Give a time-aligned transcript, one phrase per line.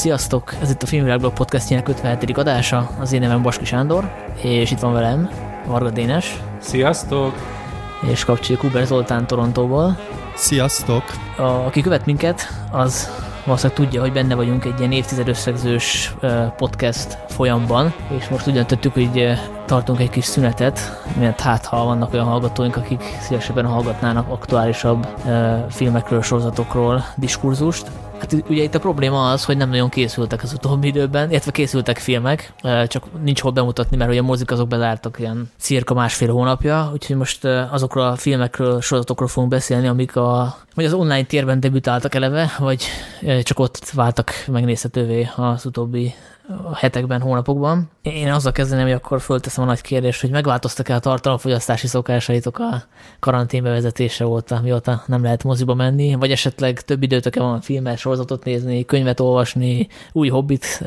[0.00, 0.54] Sziasztok!
[0.62, 2.36] Ez itt a Filmvilágblog podcastjának 57.
[2.36, 2.90] adása.
[3.00, 4.12] Az én nevem Baski Sándor,
[4.42, 5.30] és itt van velem
[5.66, 6.40] Varga Dénes.
[6.58, 7.34] Sziasztok!
[8.10, 9.98] És kapcsoljuk Uber Zoltán Torontóból.
[10.34, 11.02] Sziasztok!
[11.36, 13.10] A, aki követ minket, az
[13.44, 16.14] valószínűleg tudja, hogy benne vagyunk egy ilyen évtized összegzős
[16.56, 22.12] podcast folyamban, és most úgy döntöttük, hogy tartunk egy kis szünetet, mert hát ha vannak
[22.12, 25.06] olyan hallgatóink, akik szívesebben hallgatnának aktuálisabb
[25.70, 30.86] filmekről, sorozatokról diskurzust, Hát ugye itt a probléma az, hogy nem nagyon készültek az utóbbi
[30.86, 32.52] időben, illetve készültek filmek,
[32.86, 37.16] csak nincs hol bemutatni, mert ugye a mozik azok bezártak ilyen cirka másfél hónapja, úgyhogy
[37.16, 42.52] most azokról a filmekről, sorozatokról fogunk beszélni, amik a, vagy az online térben debütáltak eleve,
[42.58, 42.84] vagy
[43.42, 46.14] csak ott váltak megnézhetővé az utóbbi
[46.64, 47.90] a hetekben, hónapokban.
[48.02, 52.82] Én azzal kezdeném, hogy akkor fölteszem a nagy kérdést, hogy megváltoztak-e a tartalomfogyasztási szokásaitok a
[53.18, 58.44] karantén bevezetése óta, mióta nem lehet moziba menni, vagy esetleg több időtök van filmet, sorozatot
[58.44, 60.84] nézni, könyvet olvasni, új hobbit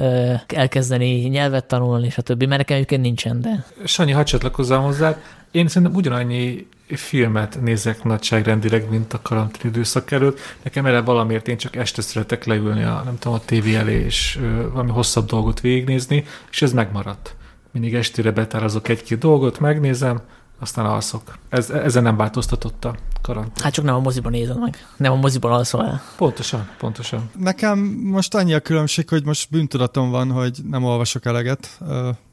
[0.47, 2.43] elkezdeni, nyelvet tanulni, stb.
[2.43, 3.65] Mert nekem egyébként nincsen, de...
[3.83, 5.17] Sanyi, hadd csatlakozzam hozzá.
[5.53, 10.39] Én szerintem ugyanannyi filmet nézek nagyságrendileg, mint a karantén időszak előtt.
[10.63, 14.39] Nekem erre valamiért én csak este szeretek leülni a, nem tudom, a tévé elé, és
[14.41, 17.35] ö, valami hosszabb dolgot végignézni, és ez megmaradt.
[17.71, 20.21] Mindig estére betárazok egy-két dolgot, megnézem,
[20.63, 21.37] aztán alszok.
[21.49, 23.63] Ez, ezen nem változtatott a karantén.
[23.63, 24.87] Hát csak nem a moziban nézem meg.
[24.97, 26.01] Nem a moziban alszol el.
[26.17, 27.29] Pontosan, pontosan.
[27.39, 31.79] Nekem most annyi a különbség, hogy most bűntudatom van, hogy nem olvasok eleget.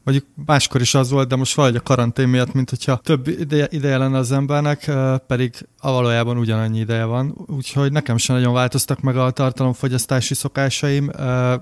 [0.03, 3.67] Mondjuk máskor is az volt, de most valahogy a karantén miatt, mint hogyha több ideje,
[3.69, 4.91] ideje lenne az embernek,
[5.27, 7.45] pedig a valójában ugyanannyi ideje van.
[7.47, 11.11] Úgyhogy nekem sem nagyon változtak meg a tartalomfogyasztási szokásaim.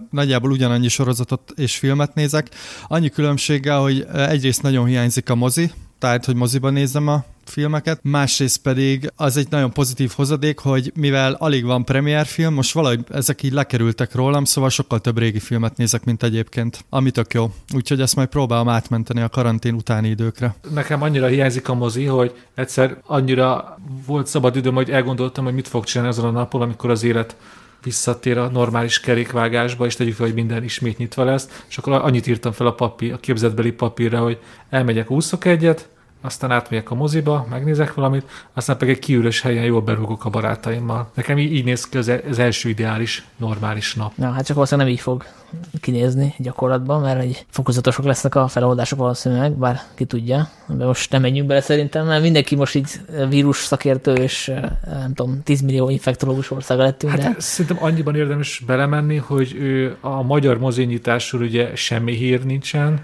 [0.09, 2.49] Nagyjából ugyanannyi sorozatot és filmet nézek.
[2.88, 8.61] Annyi különbséggel, hogy egyrészt nagyon hiányzik a mozi, tehát, hogy moziban nézem a filmeket, másrészt
[8.61, 11.85] pedig az egy nagyon pozitív hozadék, hogy mivel alig van
[12.25, 16.85] film, most valahogy ezek így lekerültek rólam, szóval sokkal több régi filmet nézek, mint egyébként,
[16.89, 17.53] ami tök jó.
[17.73, 20.55] Úgyhogy ezt majd próbálom átmenteni a karantén utáni időkre.
[20.73, 25.67] Nekem annyira hiányzik a mozi, hogy egyszer annyira volt szabad időm, hogy elgondoltam, hogy mit
[25.67, 27.35] fog csinálni azon a napon, amikor az élet
[27.84, 32.28] visszatér a normális kerékvágásba, és tegyük fel, hogy minden ismét nyitva lesz, és akkor annyit
[32.28, 35.89] írtam fel a papír, a képzetbeli papírra, hogy elmegyek, úszok egyet,
[36.22, 41.12] aztán átmegyek a moziba, megnézek valamit, aztán pedig egy kiürös helyen jól berúgok a barátaimmal.
[41.13, 44.12] Nekem így, így néz ki az, e- az első ideális, normális nap.
[44.16, 45.25] Na, hát csak valószínűleg nem így fog
[45.81, 50.50] kinézni gyakorlatban, mert egy fokozatosok lesznek a feloldások valószínűleg, bár ki tudja.
[50.68, 54.51] De most nem menjünk bele szerintem, mert mindenki most így vírus szakértő és
[54.86, 57.12] nem tudom, 10 millió infektológus országa lettünk.
[57.12, 57.36] Hát de...
[57.38, 59.56] szerintem annyiban érdemes belemenni, hogy
[60.01, 63.01] a magyar mozinyitásról ugye semmi hír nincsen,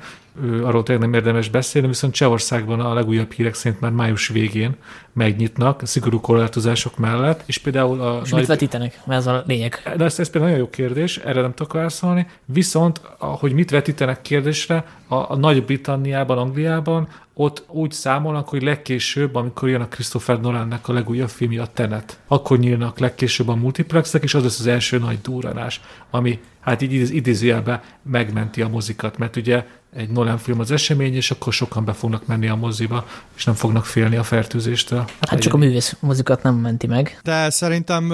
[0.64, 4.76] arról tényleg nem érdemes beszélni, viszont Csehországban a legújabb hírek szerint már május végén
[5.14, 8.20] megnyitnak, szigorú korlátozások mellett, és például a...
[8.24, 8.40] És nagy...
[8.40, 9.02] mit vetítenek?
[9.06, 9.94] Mert ez a lényeg.
[9.98, 14.22] De ez, ez például nagyon jó kérdés, erre nem tudok válaszolni, viszont, hogy mit vetítenek
[14.22, 20.88] kérdésre, a, a Nagy-Britanniában, Angliában ott úgy számolnak, hogy legkésőbb, amikor jön a Christopher Nolannek
[20.88, 24.98] a legújabb filmje, a Tenet, akkor nyílnak legkésőbb a multiplexek, és az lesz az első
[24.98, 30.72] nagy durranás, ami hát így idézőjelben megmenti a mozikat, mert ugye egy Nolan film az
[30.72, 35.00] esemény, és akkor sokan be fognak menni a moziba, és nem fognak félni a fertőzéstől.
[35.00, 37.20] Hát, hát csak a művész mozikat nem menti meg.
[37.24, 38.10] De szerintem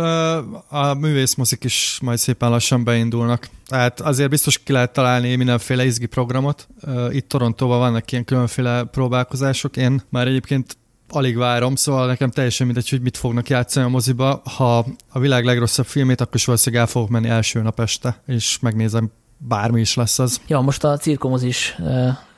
[0.68, 3.50] a művész mozik is majd szépen lassan beindulnak.
[3.68, 6.68] Tehát azért biztos ki lehet találni mindenféle izgi programot.
[7.10, 9.78] Itt Torontóban vannak ilyen különféle próbálkozások.
[9.78, 10.78] Én már egyébként
[11.10, 14.42] alig várom, szóval nekem teljesen mindegy, hogy mit fognak játszani a moziba.
[14.58, 18.60] Ha a világ legrosszabb filmét, akkor is valószínűleg el fogok menni első nap este, és
[18.60, 19.12] megnézem
[19.48, 20.42] bármi is lesz az.
[20.48, 21.78] Ja, most a cirkomoz is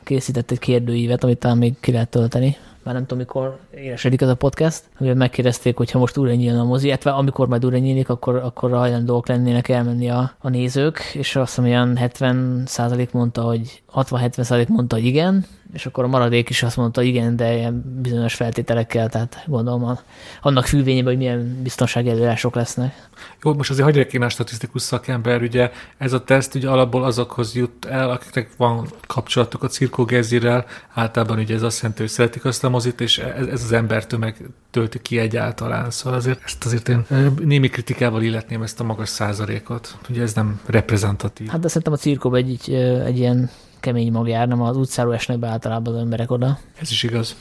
[0.02, 2.56] készített egy kérdőívet, amit talán még ki lehet tölteni.
[2.82, 6.60] Már nem tudom, mikor éresedik ez a podcast, amiben megkérdezték, hogy ha most újra nyílna
[6.60, 10.98] a mozi, illetve amikor majd újra nyílik, akkor, akkor hajlandók lennének elmenni a, a nézők,
[11.12, 16.48] és azt hiszem, olyan 70% mondta, hogy 60-70% mondta, hogy igen, és akkor a maradék
[16.48, 19.98] is azt mondta, igen, de ilyen bizonyos feltételekkel, tehát gondolom
[20.42, 23.08] annak fülvényében, hogy milyen biztonsági előírások lesznek.
[23.42, 27.54] Jó, most azért hagyják én a statisztikus szakember, ugye ez a teszt ugye alapból azokhoz
[27.54, 32.64] jut el, akiknek van kapcsolatuk a cirkógezirrel, általában ugye ez azt jelenti, hogy szeretik azt
[32.64, 34.36] a mozit, és ez, ez az embertömeg
[34.70, 37.06] tölti ki egyáltalán, szóval azért ezt azért én
[37.44, 41.48] némi kritikával illetném ezt a magas százalékot, ugye ez nem reprezentatív.
[41.48, 42.74] Hát de szerintem a cirkóban egy, egy,
[43.04, 43.50] egy ilyen
[43.84, 46.58] kemény magjár, nem az utcáról esnek be általában az emberek oda.
[46.80, 47.36] Ez is igaz.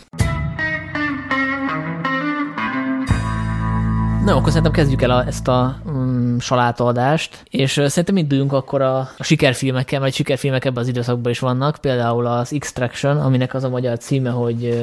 [4.26, 8.98] Na, akkor szerintem kezdjük el a, ezt a um, salátaadást, és szerintem induljunk akkor a,
[9.18, 13.70] a sikerfilmekkel, mert sikerfilmek ebben az időszakban is vannak, például az Extraction, aminek az a
[13.70, 14.80] magyar címe, hogy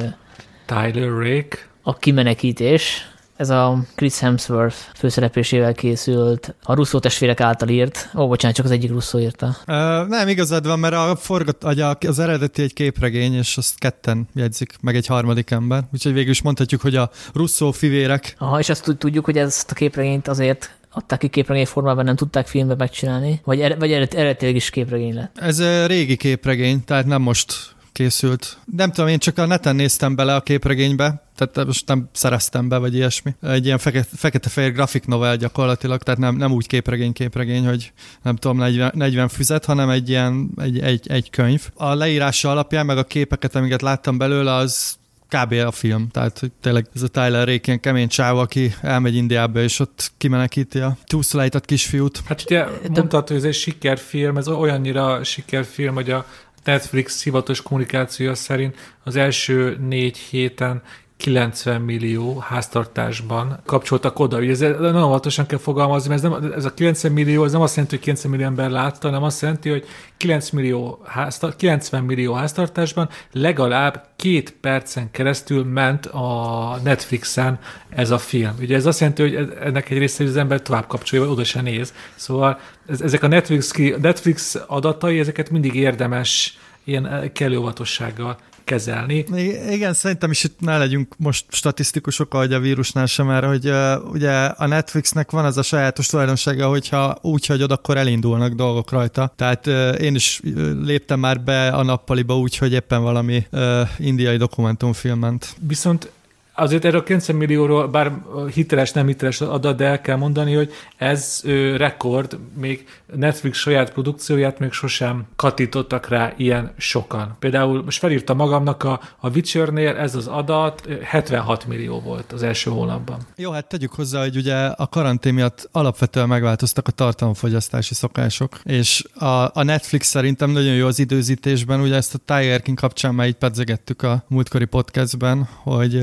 [0.67, 1.59] Tyler Rake.
[1.83, 3.09] A kimenekítés,
[3.41, 8.11] ez a Chris Hemsworth főszereplésével készült, a Russo testvérek által írt.
[8.15, 9.47] Ó, bocsánat, csak az egyik Russo írta.
[9.47, 11.65] Uh, nem, igazad van, mert a forgat,
[12.07, 15.83] az eredeti egy képregény, és azt ketten jegyzik, meg egy harmadik ember.
[15.93, 18.35] Úgyhogy végül is mondhatjuk, hogy a Russo fivérek.
[18.39, 22.47] Aha, és azt tudjuk, hogy ezt a képregényt azért adták ki képregény formában, nem tudták
[22.47, 23.41] filmbe megcsinálni?
[23.45, 25.39] Vagy, er, vagy eredetileg is képregény lett?
[25.39, 28.59] Ez régi képregény, tehát nem most készült.
[28.77, 32.77] Nem tudom, én csak a neten néztem bele a képregénybe, tehát most nem szereztem be,
[32.77, 33.35] vagy ilyesmi.
[33.43, 33.79] Egy ilyen
[34.17, 37.93] fekete-fehér grafik novel gyakorlatilag, tehát nem, nem úgy képregény-képregény, hogy
[38.23, 41.69] nem tudom, 40, 40 füzet, hanem egy ilyen, egy, egy, egy könyv.
[41.75, 44.99] A leírása alapján, meg a képeket, amiket láttam belőle, az
[45.31, 45.53] kb.
[45.53, 46.09] a film.
[46.09, 50.13] Tehát hogy tényleg ez a Tyler Rake ilyen kemény csáv, aki elmegy Indiába, és ott
[50.19, 52.23] kimenekíti a túlszolejtott kisfiút.
[52.25, 56.27] Hát ugye mondtad, hogy ez egy sikerfilm, ez olyannyira sikerfilm, hogy a
[56.65, 60.83] Netflix hivatalos kommunikációja szerint az első négy héten
[61.21, 64.39] 90 millió háztartásban kapcsoltak oda.
[64.39, 67.61] Ugye ez nagyon óvatosan kell fogalmazni, mert ez, nem, ez a 90 millió, ez nem
[67.61, 69.85] azt jelenti, hogy 90 millió ember látta, hanem azt jelenti, hogy
[70.17, 77.59] 9 millió háztar, 90 millió háztartásban legalább két percen keresztül ment a Netflixen
[77.89, 78.55] ez a film.
[78.61, 81.61] Ugye ez azt jelenti, hogy ennek egy része, az ember tovább kapcsolja, vagy oda se
[81.61, 81.95] néz.
[82.15, 88.37] Szóval ezek a Netflix, Netflix adatai, ezeket mindig érdemes ilyen kellő óvatossággal
[88.71, 89.25] kezelni.
[89.71, 94.13] Igen, szerintem is itt ne legyünk most statisztikusok, ahogy a vírusnál sem, mert hogy uh,
[94.13, 99.33] ugye a Netflixnek van az a sajátos tulajdonsága, hogyha úgy hagyod, akkor elindulnak dolgok rajta.
[99.37, 100.41] Tehát uh, én is
[100.83, 105.57] léptem már be a nappaliba úgy, hogy éppen valami uh, indiai dokumentumfilm ment.
[105.67, 106.11] Viszont
[106.61, 108.13] azért erről a 90 millióról, bár
[108.55, 113.93] hiteles, nem hiteles adat, de el kell mondani, hogy ez ö, rekord, még Netflix saját
[113.93, 117.37] produkcióját még sosem katítottak rá ilyen sokan.
[117.39, 122.71] Például most felírta magamnak a, a Witchernél ez az adat 76 millió volt az első
[122.71, 123.19] hónapban.
[123.37, 129.05] Jó, hát tegyük hozzá, hogy ugye a karantén miatt alapvetően megváltoztak a tartalomfogyasztási szokások, és
[129.15, 133.27] a, a Netflix szerintem nagyon jó az időzítésben, ugye ezt a Tiger King kapcsán már
[133.27, 136.03] így pedzegettük a múltkori podcastben, hogy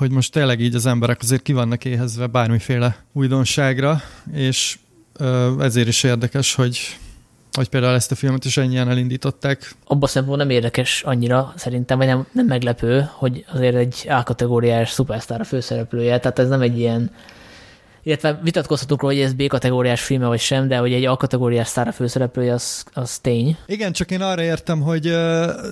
[0.00, 4.00] hogy most tényleg így az emberek azért ki vannak éhezve bármiféle újdonságra,
[4.32, 4.78] és
[5.58, 6.78] ezért is érdekes, hogy
[7.52, 9.74] hogy például ezt a filmet is ennyien elindították.
[9.84, 15.40] Abba szempontból nem érdekes annyira szerintem, vagy nem, nem meglepő, hogy azért egy A-kategóriás szupersztár
[15.40, 17.10] a főszereplője, tehát ez nem egy ilyen
[18.02, 22.52] illetve vitatkozhatunk róla, hogy ez B-kategóriás filme vagy sem, de hogy egy A-kategóriás sztára főszereplője,
[22.52, 23.56] az, az tény.
[23.66, 25.14] Igen, csak én arra értem, hogy uh,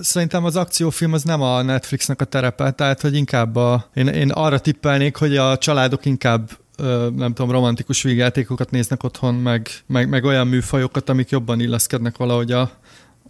[0.01, 4.31] szerintem az akciófilm az nem a Netflixnek a terepe, tehát hogy inkább a, én, én
[4.31, 6.49] arra tippelnék, hogy a családok inkább
[7.15, 12.51] nem tudom, romantikus vígjátékokat néznek otthon, meg, meg, meg olyan műfajokat, amik jobban illeszkednek valahogy
[12.51, 12.71] a,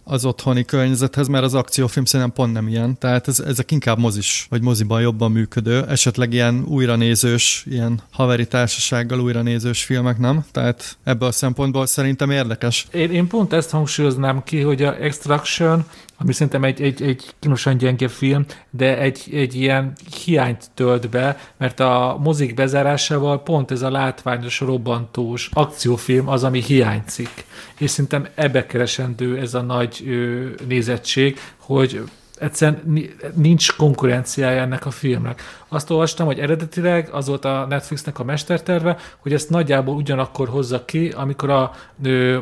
[0.04, 2.98] az otthoni környezethez, mert az akciófilm szerintem pont nem ilyen.
[2.98, 9.20] Tehát ez, ezek inkább mozis, vagy moziban jobban működő, esetleg ilyen újranézős, ilyen haveri társasággal
[9.20, 10.44] újranézős filmek, nem?
[10.52, 12.86] Tehát ebből a szempontból szerintem érdekes.
[12.92, 15.84] Én, én pont ezt hangsúlyoznám ki, hogy a Extraction
[16.22, 19.92] ami szerintem egy, egy, egy kínosan gyenge film, de egy, egy ilyen
[20.24, 26.62] hiányt tölt be, mert a mozik bezárásával pont ez a látványos, robbantós akciófilm az, ami
[26.62, 27.44] hiányzik.
[27.80, 32.02] És szerintem ebbe keresendő ez a nagy ö, nézettség, hogy
[32.38, 35.42] egyszerűen nincs konkurenciája ennek a filmnek.
[35.68, 40.84] Azt olvastam, hogy eredetileg az volt a Netflixnek a mesterterve, hogy ezt nagyjából ugyanakkor hozza
[40.84, 41.74] ki, amikor a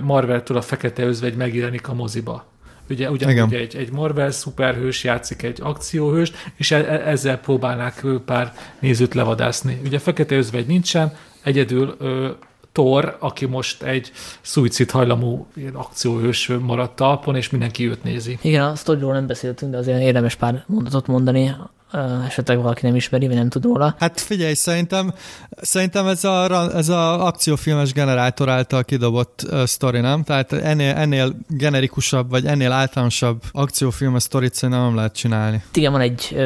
[0.02, 2.44] Marvel-től a Fekete Özvegy megjelenik a moziba.
[2.90, 8.52] Ugye ugyanúgy egy, egy Marvel szuperhős játszik egy akcióhőst, és e, e, ezzel próbálnák pár
[8.78, 9.80] nézőt levadászni.
[9.84, 12.28] Ugye Fekete Özvegy nincsen, egyedül ö,
[12.78, 18.38] Thor, aki most egy szuicid hajlamú ilyen akcióhős maradt talpon, és mindenki őt nézi.
[18.42, 21.56] Igen, a sztoriról nem beszéltünk, de azért érdemes pár mondatot mondani
[22.26, 23.94] esetleg valaki nem ismeri, vagy nem tud róla.
[23.98, 25.14] Hát figyelj, szerintem,
[25.50, 30.22] szerintem ez a, ez a akciófilmes generátor által kidobott uh, sztori, nem?
[30.22, 35.62] Tehát ennél, ennél generikusabb, vagy ennél általánosabb akciófilmes sztorit szerintem nem lehet csinálni.
[35.74, 36.36] Igen, van egy,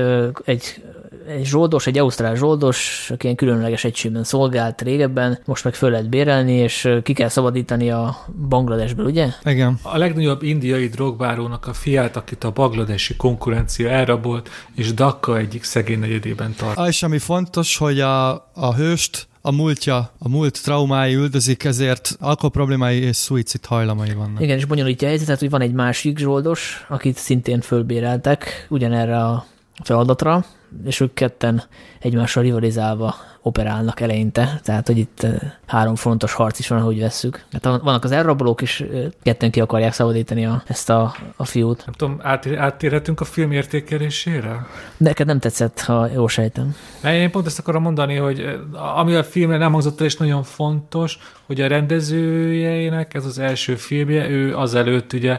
[0.44, 0.82] egy
[1.28, 6.08] egy zsoldos, egy ausztrál zsoldos, aki ilyen különleges egységben szolgált régebben, most meg föl lehet
[6.08, 8.16] bérelni, és ki kell szabadítani a
[8.48, 9.28] Bangladesből, ugye?
[9.44, 9.78] Igen.
[9.82, 15.98] A legnagyobb indiai drogbárónak a fiát, akit a bangladesi konkurencia elrabolt, és Dakka egyik szegény
[15.98, 16.78] negyedében tart.
[16.78, 22.16] Ah, és ami fontos, hogy a, a hőst a múltja, a múlt traumái üldözik, ezért
[22.20, 24.40] alkoholproblémái és szuicid hajlamai vannak.
[24.40, 29.46] Igen, és bonyolítja a helyzetet, hogy van egy másik zsoldos, akit szintén fölbéreltek ugyanerre a
[29.84, 30.44] feladatra,
[30.84, 31.62] és ők ketten
[31.98, 35.26] egymással rivalizálva operálnak eleinte, tehát hogy itt
[35.66, 37.44] három fontos harc is van, ahogy vesszük.
[37.52, 38.84] Hát vannak az elrabolók is,
[39.22, 41.82] ketten ki akarják szabadítani a, ezt a, a fiút.
[41.84, 44.66] Nem tudom, át, áttérhetünk a film értékelésére?
[44.96, 46.74] Neked nem tetszett, ha jól sejtem.
[47.04, 48.58] Én pont ezt akarom mondani, hogy
[48.96, 53.74] ami a filmre nem hangzott el, és nagyon fontos, hogy a rendezőjének ez az első
[53.74, 55.38] filmje, ő azelőtt ugye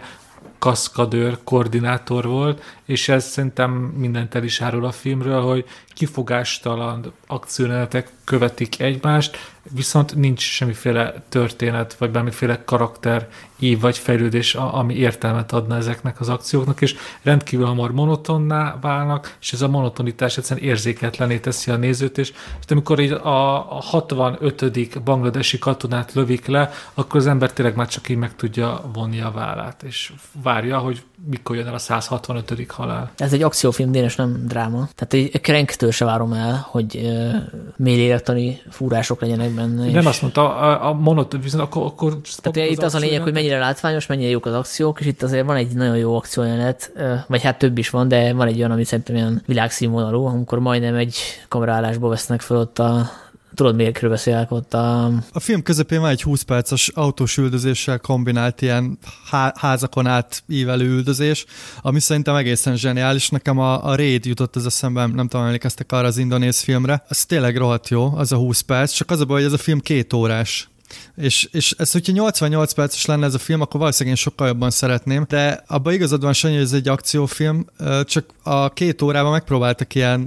[0.64, 8.12] kaszkadőr, koordinátor volt, és ez szerintem mindent el is árul a filmről, hogy kifogástalan akciónetek
[8.24, 9.38] követik egymást,
[9.72, 13.28] viszont nincs semmiféle történet, vagy bármiféle karakter
[13.60, 19.54] év vagy fejlődés, ami értelmet adna ezeknek az akcióknak, és rendkívül hamar monotonná válnak, és
[19.54, 22.34] ez a monotonitás egyszerűen érzéketlené teszi a nézőt, és
[22.68, 25.04] amikor így a 65.
[25.04, 29.32] bangladesi katonát lövik le, akkor az ember tényleg már csak így meg tudja vonni a
[29.32, 30.14] vállát, és
[30.44, 32.66] várja, hogy mikor jön el a 165.
[32.68, 33.12] halál.
[33.18, 34.88] Ez egy akciófilm, Dénes, nem dráma.
[34.96, 37.34] Tehát egy krenktől se várom el, hogy uh,
[37.78, 39.86] mélylélektani fúrások legyenek benne.
[39.86, 40.06] Nem és...
[40.06, 41.86] azt mondta, a, a monot, viszont akkor...
[41.86, 45.06] akkor Tehát itt az, az a lényeg, hogy mennyire látványos, mennyire jók az akciók, és
[45.06, 46.92] itt azért van egy nagyon jó akciójelenet,
[47.28, 50.96] vagy hát több is van, de van egy olyan, ami szerintem ilyen világszínvonalú, amikor majdnem
[50.96, 53.10] egy kamerálásba vesznek föl ott a
[53.56, 55.06] Tudod, miért beszélek ott a...
[55.32, 58.98] A film közepén van egy 20 perces autós üldözéssel kombinált ilyen
[59.30, 61.46] há- házakon át ívelő üldözés,
[61.82, 63.30] ami szerintem egészen zseniális.
[63.30, 67.04] Nekem a, a Raid jutott az eszembe, nem tudom, emlékeztek arra az indonéz filmre.
[67.10, 69.64] Ez tényleg rohadt jó, az a 20 perc, csak az a baj, hogy ez a
[69.64, 70.68] film két órás.
[71.16, 74.70] És, és ez, hogyha 88 perces lenne ez a film, akkor valószínűleg én sokkal jobban
[74.70, 77.66] szeretném, de abban igazad van, Sanyi, hogy ez egy akciófilm,
[78.06, 80.20] csak a két órában megpróbáltak ilyen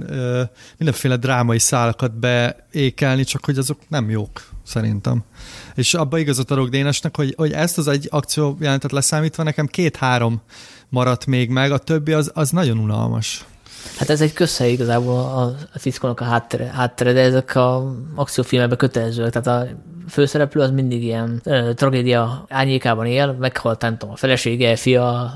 [0.77, 5.23] mindenféle drámai szálakat beékelni, csak hogy azok nem jók, szerintem.
[5.75, 10.41] És abban igazat adok Dénesnek, hogy, hogy ezt az egy akció jelentet leszámítva nekem két-három
[10.89, 13.45] maradt még meg, a többi az, az nagyon unalmas.
[13.97, 15.19] Hát ez egy közhely igazából
[15.73, 19.75] a fickónak a háttere, háttere, de ezek a akciófilmekben kötelezőek, tehát a
[20.09, 25.33] főszereplő az mindig ilyen ö, tragédia árnyékában él, meghalt nem tudom, a felesége, fia,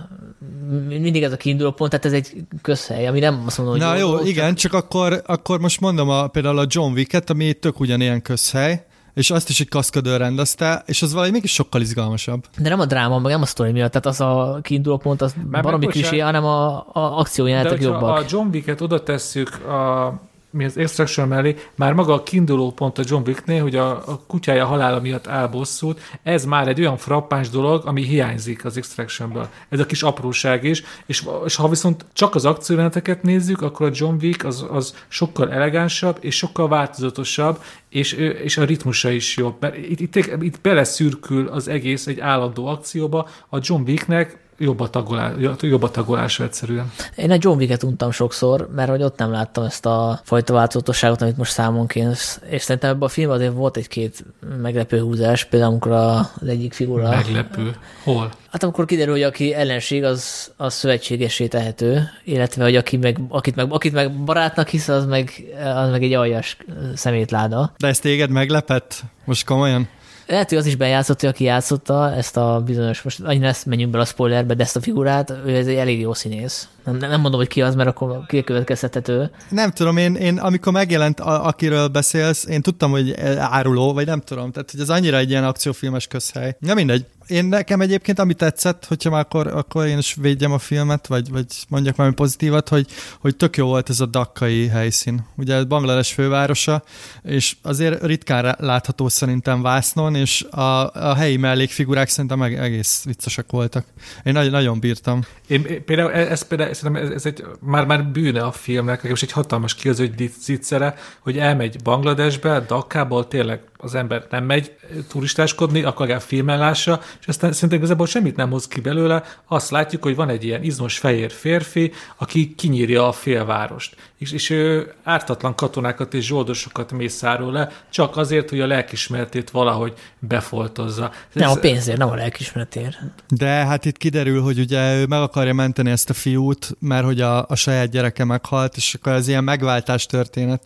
[0.88, 3.96] mindig ez a kiinduló pont, tehát ez egy közhely, ami nem azt mondom, hogy Na
[3.96, 4.58] jó, jó igen, csak...
[4.58, 9.32] csak akkor, akkor most mondom a, például a John Wick-et, ami tök ugyanilyen közhely, és
[9.32, 12.44] azt is egy kaszkadőr rendezte, és az valami mégis sokkal izgalmasabb.
[12.58, 15.36] De nem a dráma, meg nem a sztori miatt, tehát az a kiinduló pont, az
[15.51, 18.18] Már baromi klisé, hanem a, a akciójelenetek jobbak.
[18.18, 20.13] a John Wick-et oda tesszük a
[20.51, 24.22] mi az Extraction mellé, már maga a kiinduló pont a John Wicknél, hogy a, a
[24.27, 29.50] kutyája halála miatt elbosszult, ez már egy olyan frappáns dolog, ami hiányzik az Extractionből.
[29.70, 33.91] Ez a kis apróság is, és, és ha viszont csak az akcióreneteket nézzük, akkor a
[33.93, 39.55] John Wick az, az sokkal elegánsabb, és sokkal változatosabb, és, és a ritmusa is jobb.
[39.60, 44.89] Mert itt, itt, itt beleszürkül az egész egy állandó akcióba, a John Wicknek jobb a,
[44.89, 46.91] tagolás, jobb a tagolás egyszerűen.
[47.15, 51.22] Én egy John Wick-et untam sokszor, mert hogy ott nem láttam ezt a fajta változatosságot,
[51.22, 52.41] amit most számon kész.
[52.50, 54.25] És szerintem ebben a filmben azért volt egy-két
[54.62, 57.10] meglepő húzás, például amikor az egyik figura...
[57.10, 57.75] Meglepő?
[58.03, 58.32] Hol?
[58.51, 63.56] Hát amikor kiderül, hogy aki ellenség, az, az szövetségesé tehető, illetve hogy aki meg, akit,
[63.56, 65.44] meg, akit meg barátnak hisz, az meg,
[65.75, 66.58] az meg egy aljas
[66.96, 67.74] szemétláda.
[67.77, 69.01] De ezt téged meglepett?
[69.25, 69.88] Most komolyan?
[70.31, 73.91] Lehet, hogy az is bejátszott, hogy aki játszotta ezt a bizonyos, most annyira ezt menjünk
[73.91, 76.67] bele a spoilerbe, de ezt a figurát, ő ez egy elég jó színész.
[76.85, 79.31] Nem, nem mondom, hogy ki az, mert akkor kikövetkeztethető.
[79.50, 84.21] Nem tudom, én, én amikor megjelent, a, akiről beszélsz, én tudtam, hogy áruló, vagy nem
[84.21, 86.55] tudom, tehát hogy ez annyira egy ilyen akciófilmes közhely.
[86.59, 87.05] Nem mindegy.
[87.31, 91.29] Én nekem egyébként, ami tetszett, hogyha már akkor, akkor én is védjem a filmet, vagy,
[91.29, 92.88] vagy mondjak valami pozitívat, hogy,
[93.19, 95.25] hogy tök jó volt ez a dakkai helyszín.
[95.35, 96.83] Ugye Banglades fővárosa,
[97.23, 103.85] és azért ritkán látható szerintem Vásznon, és a, a helyi mellékfigurák szerintem egész viccosak voltak.
[104.23, 105.21] Én nagyon, nagyon bírtam.
[105.47, 109.23] Én például, e- ez, például szerintem ez, ez egy, már, már bűne a filmnek, most
[109.23, 114.75] egy hatalmas kiaző zicsere, hogy elmegy Bangladesbe, Dakkából tényleg az ember nem megy
[115.09, 119.71] turistáskodni, akkor legalább filmen lássa, és aztán szerintem igazából semmit nem hoz ki belőle, azt
[119.71, 124.93] látjuk, hogy van egy ilyen izmos fehér férfi, aki kinyírja a félvárost, és, és ő
[125.03, 131.11] ártatlan katonákat és zsoldosokat mészárol le, csak azért, hogy a lelkismertét valahogy befoltozza.
[131.33, 132.97] Nem Ez, a pénzért, nem a lelkismeretért.
[133.27, 137.21] De hát itt kiderül, hogy ugye ő meg akarja menteni ezt a fiút, mert hogy
[137.21, 140.63] a, a saját gyereke meghalt, és akkor ez ilyen megváltás történet.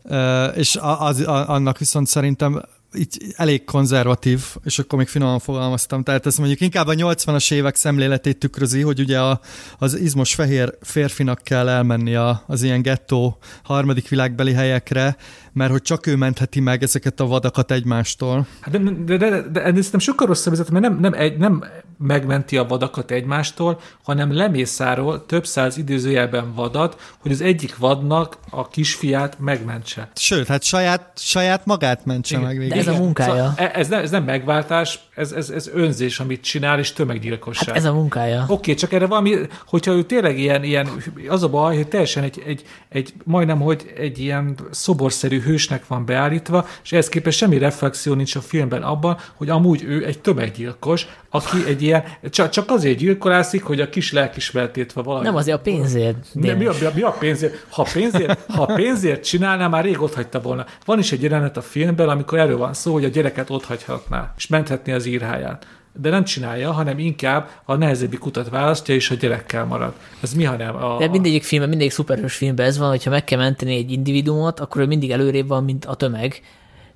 [0.55, 2.62] És az, az, annak viszont szerintem
[2.98, 7.75] így elég konzervatív, és akkor még finoman fogalmaztam, tehát ez mondjuk inkább a 80-as évek
[7.75, 9.40] szemléletét tükrözi, hogy ugye a,
[9.78, 15.16] az izmos fehér férfinak kell elmenni a, az ilyen gettó harmadik világbeli helyekre,
[15.54, 18.48] mert hogy csak ő mentheti meg ezeket a vadakat egymástól.
[18.62, 21.64] Hát de, de, de, de, de ez nem sokkal rosszabb, mert nem, nem, egy, nem
[21.98, 28.68] megmenti a vadakat egymástól, hanem lemészáról több száz időzőjelben vadat, hogy az egyik vadnak a
[28.68, 30.10] kisfiát megmentse.
[30.16, 32.48] Sőt, hát saját, saját magát mentse Igen.
[32.48, 32.75] meg végül.
[32.75, 33.32] De ez a munkája.
[33.34, 37.68] Szóval e- ez, nem, ez nem megváltás, ez, ez, ez önzés, amit csinál, és tömeggyilkosság.
[37.68, 38.42] Hát ez a munkája.
[38.44, 40.89] Oké, okay, csak erre valami, hogyha ő tényleg ilyen, ilyen
[41.27, 46.06] az a baj, hogy teljesen egy, egy, egy majdnem, hogy egy ilyen szoborszerű hősnek van
[46.06, 51.08] beállítva, és ehhez képest semmi reflexió nincs a filmben abban, hogy amúgy ő egy tömeggyilkos,
[51.30, 55.25] aki egy ilyen, csak, csak azért gyilkolászik, hogy a kis lelkismertét valami.
[55.25, 56.18] Nem azért a pénzért.
[56.34, 57.65] Mi, mi, a, mi a pénzért?
[57.70, 60.65] Ha pénzért, ha pénzért csinálná, már rég ott hagyta volna.
[60.86, 64.34] Van is egy jelenet a filmben, amikor erről van szó, hogy a gyereket ott hagyhatná,
[64.38, 65.65] és menthetné az írháját
[66.00, 69.94] de nem csinálja, hanem inkább a nehezebbi kutat választja, és a gyerekkel marad.
[70.22, 70.98] Ez mi, hanem a...
[70.98, 74.82] De mindegyik filmben, mindegyik szuperhős filmben ez van, hogyha meg kell menteni egy individuumot, akkor
[74.82, 76.41] ő mindig előrébb van, mint a tömeg,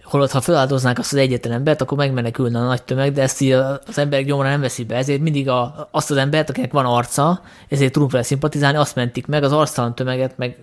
[0.09, 3.51] holott ha feláldoznák azt az egyetlen embert, akkor megmenekülne a nagy tömeg, de ezt így
[3.51, 7.41] az emberek gyomra nem veszi be, ezért mindig a, azt az embert, akinek van arca,
[7.67, 10.57] ezért tudunk vele szimpatizálni, azt mentik meg, az arctalan tömeget meg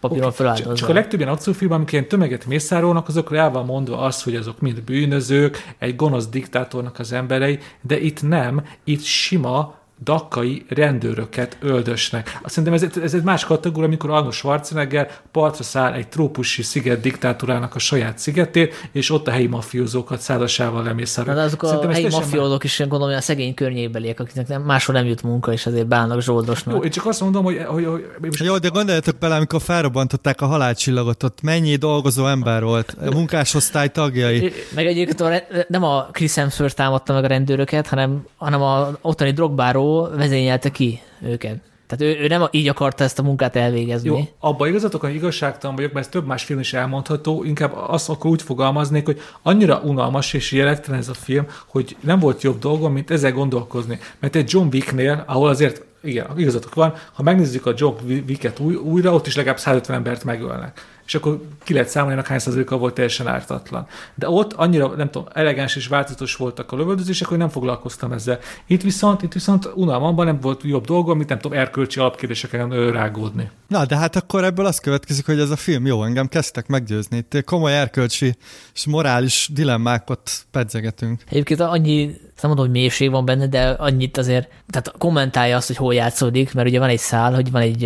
[0.00, 0.74] papíron okay.
[0.74, 4.36] Csak a legtöbb ilyen akciófilmben, amikor ilyen tömeget mészárolnak, azokra el van mondva az, hogy
[4.36, 11.56] azok mind bűnözők, egy gonosz diktátornak az emberei, de itt nem, itt sima dakkai rendőröket
[11.60, 12.38] öldösnek.
[12.42, 17.00] Azt szerintem ez, ez egy más kategória, amikor Arnold Schwarzenegger partra száll egy trópusi sziget
[17.00, 21.34] diktáturának a saját szigetét, és ott a helyi mafiózókat százasával lemészárol.
[21.34, 25.22] De azok a helyi mafiózók is gondolom, a szegény környékbeliek, akiknek nem, máshol nem jut
[25.22, 26.74] munka, és azért bánnak zsoldosnak.
[26.74, 27.64] Jó, én csak azt mondom, hogy...
[27.66, 28.44] hogy, hogy most...
[28.44, 33.88] Jó, de gondoljatok bele, amikor felrobbantották a halálcsillagot, ott mennyi dolgozó ember volt, a munkásosztály
[33.88, 34.52] tagjai.
[34.74, 39.30] Meg egyébként a, nem a Chris Hemsworth támadta meg a rendőröket, hanem, hanem a ottani
[39.30, 41.56] drogbáró vezényelte ki őket.
[41.90, 44.08] Tehát ő, ő nem így akarta ezt a munkát elvégezni.
[44.08, 48.08] Jó, abban igazatok, hogy igazságtalan vagyok, mert ez több más film is elmondható, inkább azt
[48.08, 52.58] akkor úgy fogalmaznék, hogy annyira unalmas és jelektelen ez a film, hogy nem volt jobb
[52.58, 53.98] dolgom, mint ezzel gondolkozni.
[54.18, 58.74] Mert egy John Wicknél, ahol azért igen, igazatok van, ha megnézzük a John Wicket új,
[58.74, 62.94] újra, ott is legalább 150 embert megölnek és akkor ki lehet számolni, hány százaléka volt
[62.94, 63.86] teljesen ártatlan.
[64.14, 68.38] De ott annyira, nem tudom, elegáns és változatos voltak a lövöldözések, hogy nem foglalkoztam ezzel.
[68.66, 73.50] Itt viszont, itt viszont unalmamban nem volt jobb dolgom, mint nem tudom, erkölcsi alapkérdéseken rágódni.
[73.68, 77.16] Na, de hát akkor ebből az következik, hogy ez a film jó, engem kezdtek meggyőzni.
[77.16, 78.36] Itt komoly erkölcsi
[78.74, 81.22] és morális dilemmákat pedzegetünk.
[81.28, 85.76] Egyébként annyi nem mondom, hogy mélység van benne, de annyit azért, tehát kommentálja azt, hogy
[85.76, 87.84] hol játszódik, mert ugye van egy szál, hogy van egy,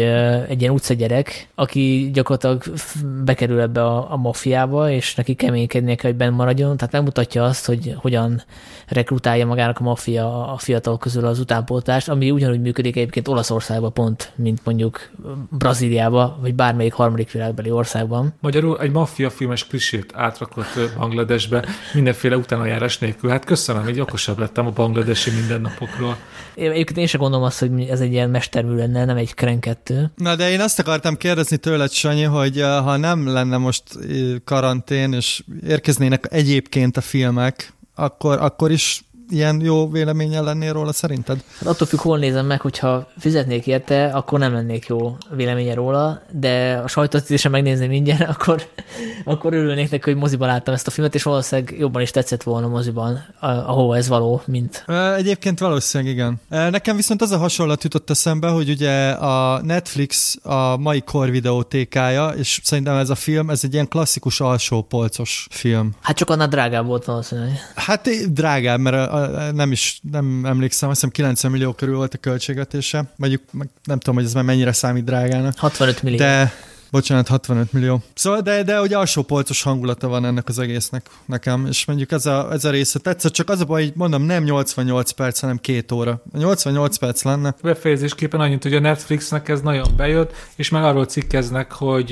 [0.49, 2.62] egy ilyen utcagyerek, aki gyakorlatilag
[3.25, 7.67] bekerül ebbe a, a mafiába, és neki keménykednie kell, hogy benn maradjon, tehát megmutatja azt,
[7.67, 8.43] hogy hogyan
[8.88, 14.33] rekrutálja magának a maffia a fiatal közül az utánpótást, ami ugyanúgy működik egyébként Olaszországban pont,
[14.37, 15.11] mint mondjuk
[15.51, 18.35] Brazíliában, vagy bármelyik harmadik világbeli országban.
[18.40, 21.64] Magyarul egy maffia filmes klisét átrakott Bangladesbe
[21.95, 23.31] mindenféle utánajárás nélkül.
[23.31, 26.16] Hát köszönöm, így okosabb lettem a bangladesi mindennapokról.
[26.54, 30.11] Én, egyébként én sem gondolom azt, hogy ez egy ilyen mestermű lenne, nem egy krenkettő.
[30.16, 33.83] Na de én azt akartam kérdezni tőled, Sanyi, hogy ha nem lenne most
[34.44, 41.45] karantén, és érkeznének egyébként a filmek, akkor, akkor is ilyen jó véleményen lennél róla szerinted?
[41.59, 46.23] Hát attól függ, hol nézem meg, hogyha fizetnék érte, akkor nem lennék jó véleménye róla,
[46.31, 48.63] de a sajtótítésen megnézném ingyen, akkor,
[49.25, 52.69] akkor örülnék neki, hogy moziban láttam ezt a filmet, és valószínűleg jobban is tetszett volna
[52.69, 54.85] moziban, ahova ez való, mint...
[55.17, 56.41] Egyébként valószínűleg igen.
[56.49, 62.29] Nekem viszont az a hasonlat jutott eszembe, hogy ugye a Netflix a mai kor videótékája,
[62.29, 65.93] és szerintem ez a film, ez egy ilyen klasszikus alsó polcos film.
[66.01, 67.53] Hát csak annál drágább volt valószínűleg.
[67.75, 69.13] Hát drágább, mert
[69.53, 73.05] nem is, nem emlékszem, azt hiszem 90 millió körül volt a költségvetése.
[73.16, 73.42] Mondjuk
[73.85, 75.59] nem tudom, hogy ez már mennyire számít drágának.
[75.59, 76.18] 65 millió.
[76.18, 76.53] De
[76.94, 78.02] Bocsánat, 65 millió.
[78.14, 82.26] Szóval, de, de ugye alsó polcos hangulata van ennek az egésznek nekem, és mondjuk ez
[82.26, 85.59] a, ez a része tetszett, csak az a baj, hogy mondom, nem 88 perc, hanem
[85.59, 86.22] két óra.
[86.33, 87.54] 88 perc lenne.
[87.62, 92.11] Befejezésképpen annyit, hogy a Netflixnek ez nagyon bejött, és meg arról cikkeznek, hogy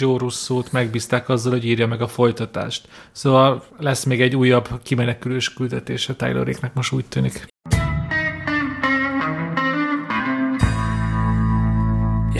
[0.00, 2.88] Joe Russo-t megbízták azzal, hogy írja meg a folytatást.
[3.12, 7.46] Szóval lesz még egy újabb kimenekülős küldetése Tyleréknek, most úgy tűnik.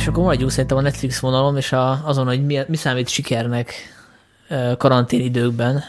[0.05, 3.73] És akkor maradjunk szerintem a Netflix vonalon, és a, azon, hogy mi, mi számít sikernek
[4.79, 5.83] karantén időkben.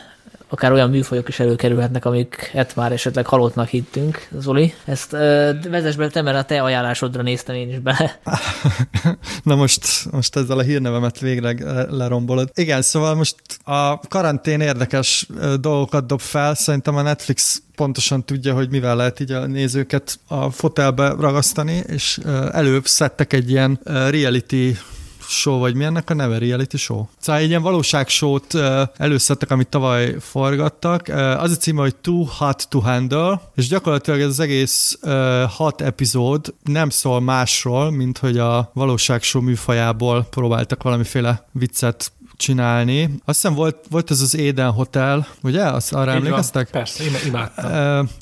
[0.56, 4.28] Akár olyan műfajok is előkerülhetnek, amiket már esetleg halottnak hittünk.
[4.40, 8.20] Zoli, ezt ö, vezess be, te, mert a te ajánlásodra néztem én is bele.
[9.44, 11.56] Na most, most ezzel a hírnevemet végre
[11.90, 12.50] lerombolod.
[12.54, 15.28] Igen, szóval most a karantén érdekes
[15.60, 20.50] dolgokat dob fel, szerintem a Netflix pontosan tudja, hogy mivel lehet így a nézőket a
[20.50, 22.20] fotelbe ragasztani, és
[22.52, 24.78] előbb szedtek egy ilyen reality
[25.28, 26.38] show, vagy mi ennek a neve?
[26.38, 27.06] Reality show?
[27.20, 28.54] Szóval egy ilyen valóságsót
[28.98, 31.08] előszedtek, amit tavaly forgattak.
[31.38, 35.00] Az a címe, hogy Too Hot to Handle, és gyakorlatilag ez az egész
[35.50, 43.04] hat epizód nem szól másról, mint hogy a valóságshow műfajából próbáltak valamiféle viccet csinálni.
[43.04, 45.64] Azt hiszem volt, volt ez az Eden Hotel, ugye?
[45.64, 46.70] Azt arra Így emlékeztek?
[46.72, 47.66] Van, persze, én imádtam.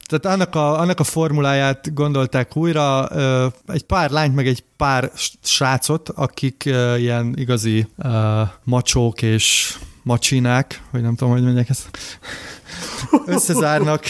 [0.08, 3.08] Tehát annak a, annak a formuláját gondolták újra,
[3.68, 5.12] egy pár lányt, meg egy pár
[5.44, 6.64] srácot, akik
[6.98, 7.88] ilyen igazi
[8.64, 11.90] macsók és macsinák, vagy nem tudom, hogy mondják ezt,
[13.26, 14.04] összezárnak,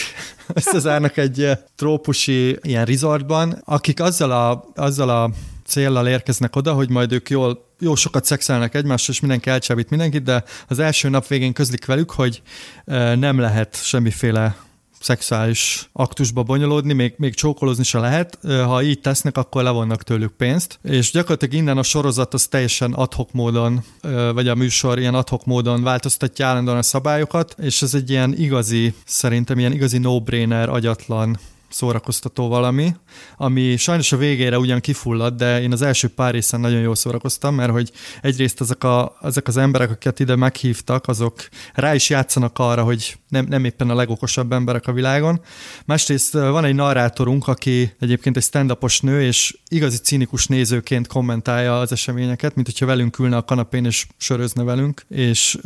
[0.54, 5.30] összezárnak egy trópusi ilyen resortban, akik azzal a, azzal a
[5.66, 10.22] céllal érkeznek oda, hogy majd ők jól, jó sokat szexelnek egymással, és mindenki elcsábít mindenkit,
[10.22, 12.42] de az első nap végén közlik velük, hogy
[13.14, 14.56] nem lehet semmiféle
[15.00, 18.38] szexuális aktusba bonyolódni, még, még csókolózni se lehet.
[18.42, 20.78] Ha így tesznek, akkor levonnak tőlük pénzt.
[20.82, 23.84] És gyakorlatilag innen a sorozat az teljesen adhok módon,
[24.34, 28.94] vagy a műsor ilyen adhok módon változtatja állandóan a szabályokat, és ez egy ilyen igazi,
[29.04, 31.38] szerintem ilyen igazi no-brainer, agyatlan
[31.74, 32.94] szórakoztató valami,
[33.36, 37.54] ami sajnos a végére ugyan kifulladt, de én az első pár részen nagyon jól szórakoztam,
[37.54, 37.90] mert hogy
[38.22, 43.16] egyrészt ezek, a, ezek az emberek, akiket ide meghívtak, azok rá is játszanak arra, hogy
[43.28, 45.40] nem, nem éppen a legokosabb emberek a világon.
[45.84, 51.92] Másrészt van egy narrátorunk, aki egyébként egy stand nő, és igazi cínikus nézőként kommentálja az
[51.92, 55.58] eseményeket, mint hogyha velünk ülne a kanapén és sörözne velünk, és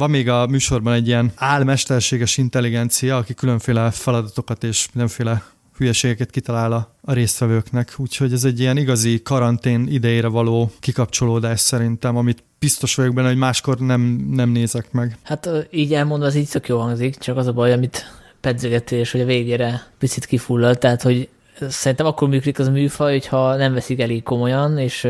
[0.00, 5.42] van még a műsorban egy ilyen álmesterséges intelligencia, aki különféle feladatokat és mindenféle
[5.76, 12.42] hülyeségeket kitalál a, résztvevőknek, úgyhogy ez egy ilyen igazi karantén idejére való kikapcsolódás szerintem, amit
[12.58, 15.18] biztos vagyok benne, hogy máskor nem, nem nézek meg.
[15.22, 18.04] Hát így elmondva az így tök jó hangzik, csak az a baj, amit
[18.40, 21.28] pedzegetés, hogy a végére picit kifullad, tehát hogy
[21.68, 25.08] szerintem akkor működik az a műfaj, hogyha nem veszik elég komolyan, és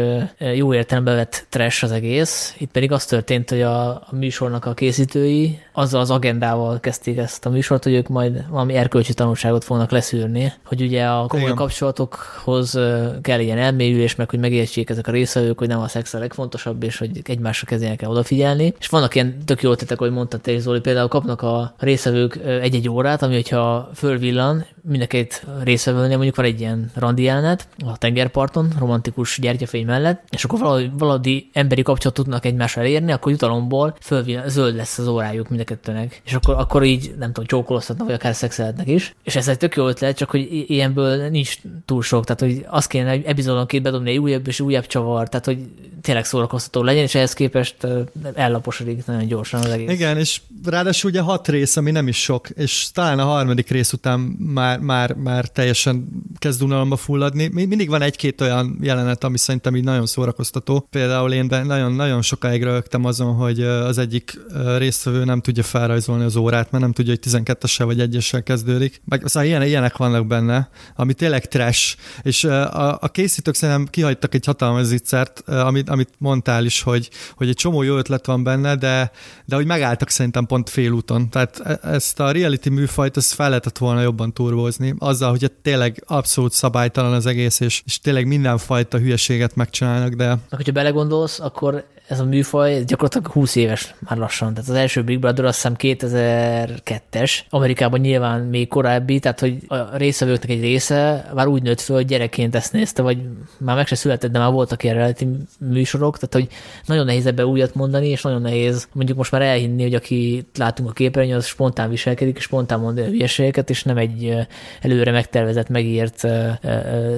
[0.54, 2.54] jó értelembe vett trash az egész.
[2.58, 7.46] Itt pedig az történt, hogy a, a műsornak a készítői azzal az agendával kezdték ezt
[7.46, 11.56] a műsort, hogy ők majd valami erkölcsi tanulságot fognak leszűrni, hogy ugye a komoly Igen.
[11.56, 12.78] kapcsolatokhoz
[13.22, 16.82] kell ilyen elmélyülés, meg hogy megértsék ezek a részvevők, hogy nem a szex a legfontosabb,
[16.82, 18.74] és hogy egymásra kezdjenek kell odafigyelni.
[18.78, 22.88] És vannak ilyen tök jó tettek, hogy mondtad te Zoli, például kapnak a részvevők egy-egy
[22.88, 27.98] órát, ami hogyha fölvillan, mind a két részvevőnél mondjuk van egy ilyen randi jelenet a
[27.98, 33.96] tengerparton, romantikus gyertyafény mellett, és akkor valami, valami emberi kapcsolatot tudnak egymással érni, akkor jutalomból
[34.00, 36.22] fölvillan, zöld lesz az órájuk mind a kettőnek.
[36.24, 39.14] És akkor, akkor így, nem tudom, csókolozhatnak, vagy akár szexelhetnek is.
[39.24, 42.24] És ez egy tök jó ötlet, csak hogy ilyenből nincs túl sok.
[42.24, 45.58] Tehát, hogy azt kéne, hogy epizódonként bedobni egy újabb és újabb csavar, tehát, hogy
[46.00, 47.86] tényleg szórakoztató legyen, és ehhez képest
[48.34, 49.90] ellaposodik nagyon gyorsan az egész.
[49.90, 53.92] Igen, és ráadásul ugye hat rész, ami nem is sok, és talán a harmadik rész
[53.92, 57.48] után már, már, már teljesen kezd unalomba fulladni.
[57.52, 60.86] Mindig van egy-két olyan jelenet, ami szerintem így nagyon szórakoztató.
[60.90, 64.40] Például én nagyon, nagyon sokáig rögtem azon, hogy az egyik
[64.76, 69.00] résztvevő nem tudja felrajzolni az órát, mert nem tudja, hogy 12-essel vagy 1 kezdődik.
[69.04, 74.34] Meg szóval ilyen, ilyenek vannak benne, ami tényleg trash, és a, a készítők szerintem kihagytak
[74.34, 78.74] egy hatalmas zicsert, amit, amit mondtál is, hogy, hogy egy csomó jó ötlet van benne,
[78.76, 79.10] de,
[79.44, 81.30] de hogy megálltak szerintem pont félúton.
[81.30, 86.04] Tehát e, ezt a reality műfajt, ezt fel lehetett volna jobban turbózni, azzal, hogy tényleg
[86.06, 90.38] abszolút szabálytalan az egész, és, és tényleg mindenfajta hülyeséget megcsinálnak, de...
[90.50, 94.54] Hogyha belegondolsz, akkor ez a műfaj gyakorlatilag 20 éves már lassan.
[94.54, 99.96] Tehát az első Big Brother azt hiszem 2002-es, Amerikában nyilván még korábbi, tehát hogy a
[99.96, 103.18] részvevőknek egy része már úgy nőtt föl, hogy gyerekként ezt nézte, vagy
[103.58, 105.24] már meg se született, de már voltak ilyen reality
[105.58, 109.82] műsorok, tehát hogy nagyon nehéz ebbe újat mondani, és nagyon nehéz mondjuk most már elhinni,
[109.82, 114.36] hogy aki látunk a képernyőn, az spontán viselkedik, és spontán mond hülyeségeket, és nem egy
[114.80, 116.26] előre megtervezett, megírt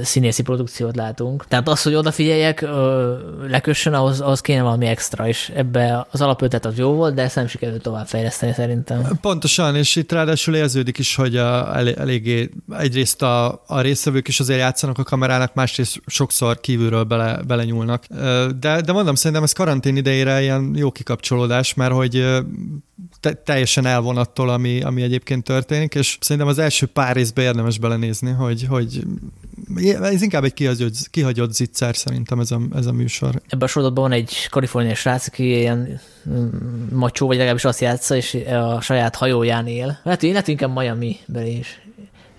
[0.02, 1.46] színészi produkciót látunk.
[1.46, 2.66] Tehát az, hogy odafigyeljek,
[3.48, 7.22] lekössön, ahhoz, ahhoz kéne valami valami extra, és ebbe az alapötlet az jó volt, de
[7.22, 9.18] ezt nem sikerült továbbfejleszteni szerintem.
[9.20, 14.40] Pontosan, és itt ráadásul érződik is, hogy a, el, eléggé egyrészt a, a résztvevők is
[14.40, 18.04] azért játszanak a kamerának, másrészt sokszor kívülről bele, belenyúlnak.
[18.60, 22.24] De, de mondom, szerintem ez karantén idejére ilyen jó kikapcsolódás, mert hogy
[23.20, 27.78] te, teljesen elvon attól, ami, ami egyébként történik, és szerintem az első pár részbe érdemes
[27.78, 29.02] belenézni, hogy, hogy
[30.02, 33.42] ez inkább egy kihagyott, kihagyott zicser szerintem ez a, ez a műsor.
[33.48, 36.48] Ebben a sorozatban van egy kaliforniai srác, aki ilyen mm,
[36.90, 39.98] macsó, vagy legalábbis azt játsza, és a saját hajóján él.
[40.02, 41.80] Lehet, hogy inkább Miami-ben is.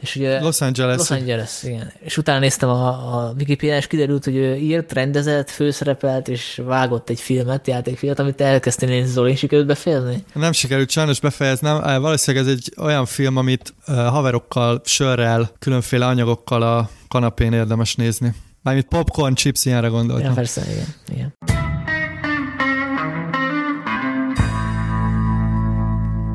[0.03, 0.97] És ugye Los Angeles.
[0.97, 1.91] Los Angeles, igen.
[1.99, 7.09] És utána néztem a, a Wikipedia, és kiderült, hogy ő írt, rendezett, főszerepelt, és vágott
[7.09, 10.23] egy filmet, játékfilmet, amit elkezdtél nézni, Zoli, sikerült befejezni?
[10.33, 12.01] Nem sikerült sajnos befejeznem.
[12.01, 18.33] Valószínűleg ez egy olyan film, amit haverokkal, sörrel, különféle anyagokkal a kanapén érdemes nézni.
[18.61, 20.27] Mármint popcorn, chips, ilyenre gondoltam.
[20.27, 20.87] Ja, persze, igen.
[21.11, 21.33] igen.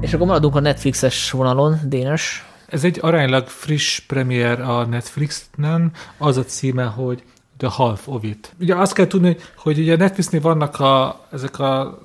[0.00, 2.42] És akkor maradunk a Netflixes vonalon, Dénes.
[2.68, 7.22] Ez egy aránylag friss premier a Netflixen, az a címe, hogy
[7.56, 8.54] The Half of It.
[8.60, 11.98] Ugye azt kell tudni, hogy ugye Netflixnél vannak a, ezek a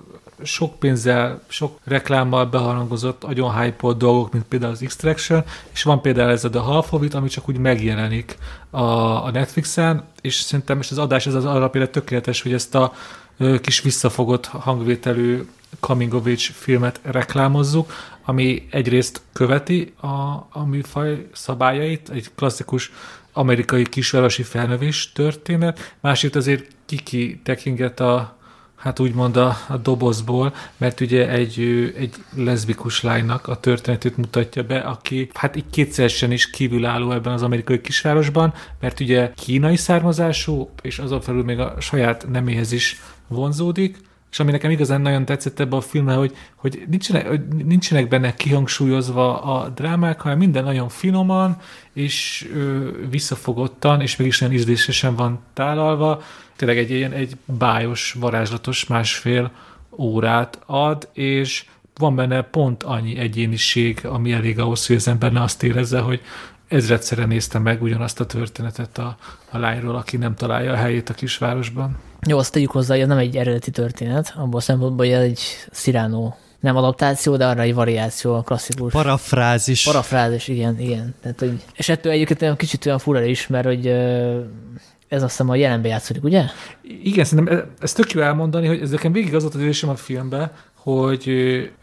[0.44, 6.32] sok pénzzel, sok reklámmal beharangozott, nagyon hype dolgok, mint például az Extraction, és van például
[6.32, 8.38] ez a The Half of It, ami csak úgy megjelenik
[8.70, 8.82] a,
[9.26, 12.94] a Netflixen, és szerintem és az adás ez az alapjára tökéletes, hogy ezt a
[13.62, 15.46] kis visszafogott hangvételű
[15.80, 17.94] age filmet reklámozzuk,
[18.26, 20.08] ami egyrészt követi a,
[20.50, 22.92] a műfaj szabályait, egy klasszikus
[23.34, 28.38] amerikai kisvárosi felnövés történet, másrészt azért kiki tekinget a,
[28.76, 31.60] hát úgymond a, a dobozból, mert ugye egy,
[31.98, 37.44] egy leszbikus lánynak a történetét mutatja be, aki hát így kétszeresen is kívülálló ebben az
[37.44, 43.98] amerikai kisvárosban, mert ugye kínai származású, és azon felül még a saját neméhez is vonzódik,
[44.34, 48.34] és ami nekem igazán nagyon tetszett ebben a filmben, hogy, hogy nincsenek, hogy nincsenek benne
[48.34, 51.58] kihangsúlyozva a drámák, hanem minden nagyon finoman,
[51.94, 56.22] és ö, visszafogottan, és mégis nagyon ízlésesen van tálalva.
[56.56, 59.52] Tényleg egy ilyen egy bájos, varázslatos másfél
[59.98, 61.66] órát ad, és
[61.96, 66.22] van benne pont annyi egyéniség, ami elég ahhoz, hogy az ember ne azt érezze, hogy
[66.68, 69.18] ezredszerre nézte meg ugyanazt a történetet a,
[69.52, 71.98] a lányról, aki nem találja a helyét a kisvárosban.
[72.28, 75.22] Jó, azt tegyük hozzá, hogy ez nem egy eredeti történet, abból a szempontból, hogy ez
[75.22, 75.40] egy
[75.72, 78.94] Cyrano nem adaptáció, de arra egy variáció, a klasszikus.
[78.94, 79.84] Parafrázis.
[79.84, 81.16] Parafrázis, igen, igen.
[81.22, 83.88] Tehát, hogy, és ettől egyébként olyan kicsit olyan fura is, mert hogy
[85.08, 86.44] ez azt hiszem a jelenbe játszódik, ugye?
[87.04, 89.90] Igen, szerintem ez, ez tök jó elmondani, hogy ez nekem végig az volt az érzésem
[89.90, 91.28] a filmben, hogy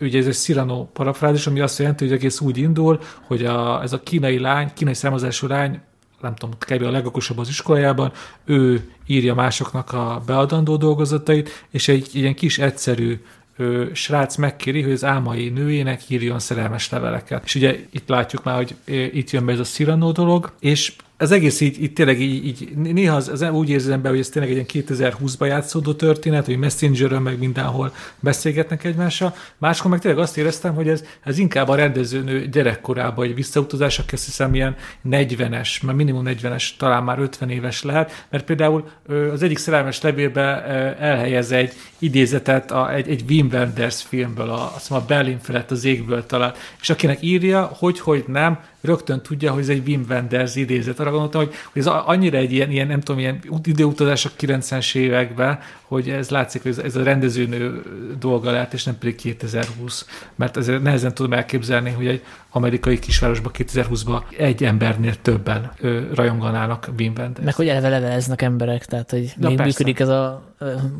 [0.00, 3.92] ugye ez egy Cyrano parafrázis, ami azt jelenti, hogy egész úgy indul, hogy a, ez
[3.92, 5.80] a kínai lány, kínai származású lány
[6.20, 6.82] nem tudom, kb.
[6.82, 8.12] a legokosabb az iskolájában,
[8.44, 13.20] ő írja másoknak a beadandó dolgozatait, és egy ilyen kis egyszerű
[13.56, 17.44] ö, srác megkéri, hogy az álmai nőjének írjon szerelmes leveleket.
[17.44, 18.74] És ugye itt látjuk már, hogy
[19.12, 22.76] itt jön be ez a Cyrano dolog, és ez egész így, így tényleg így, így
[22.76, 26.56] néha az, az úgy érzem be, hogy ez tényleg egy ilyen 2020-ban játszódó történet, hogy
[26.56, 29.34] messenger meg mindenhol beszélgetnek egymással.
[29.58, 34.14] Máskor meg tényleg azt éreztem, hogy ez, ez inkább a rendezőnő gyerekkorában egy visszautazás, aki
[34.14, 34.76] azt hiszem ilyen
[35.10, 38.88] 40-es, mert minimum 40-es, talán már 50 éves lehet, mert például
[39.32, 40.64] az egyik szerelmes levélbe
[40.98, 45.84] elhelyez egy idézetet a, egy, egy Wim Wenders filmből, a, azt a Berlin felett az
[45.84, 50.56] égből talán, és akinek írja, hogy, hogy nem, rögtön tudja, hogy ez egy Wim Wenders
[50.56, 51.00] idézet.
[51.00, 54.94] Arra gondoltam, hogy, hogy ez annyira egy ilyen, ilyen, nem tudom, ilyen időutazás a 90-es
[54.94, 57.82] években, hogy ez látszik, hogy ez, a rendezőnő
[58.18, 60.06] dolga lehet, és nem pedig 2020.
[60.34, 66.90] Mert ezért nehezen tudom elképzelni, hogy egy amerikai kisvárosban 2020-ban egy embernél többen ö, rajonganának
[66.98, 67.44] Wim Wenders.
[67.44, 69.78] Meg hogy eleve leveleznek emberek, tehát hogy Na még persze.
[69.78, 70.48] működik ez a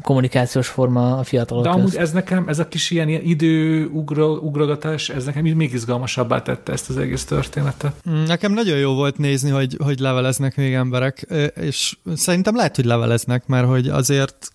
[0.02, 5.24] kommunikációs forma a fiatalok De amúgy ez nekem, ez a kis ilyen, ilyen időugrogatás, ez
[5.24, 7.94] nekem még izgalmasabbá tette ezt az egész történetet.
[8.10, 11.26] Mm, nekem nagyon jó volt nézni, hogy, hogy leveleznek még emberek,
[11.60, 14.52] és szerintem lehet, hogy leveleznek, mert hogy azért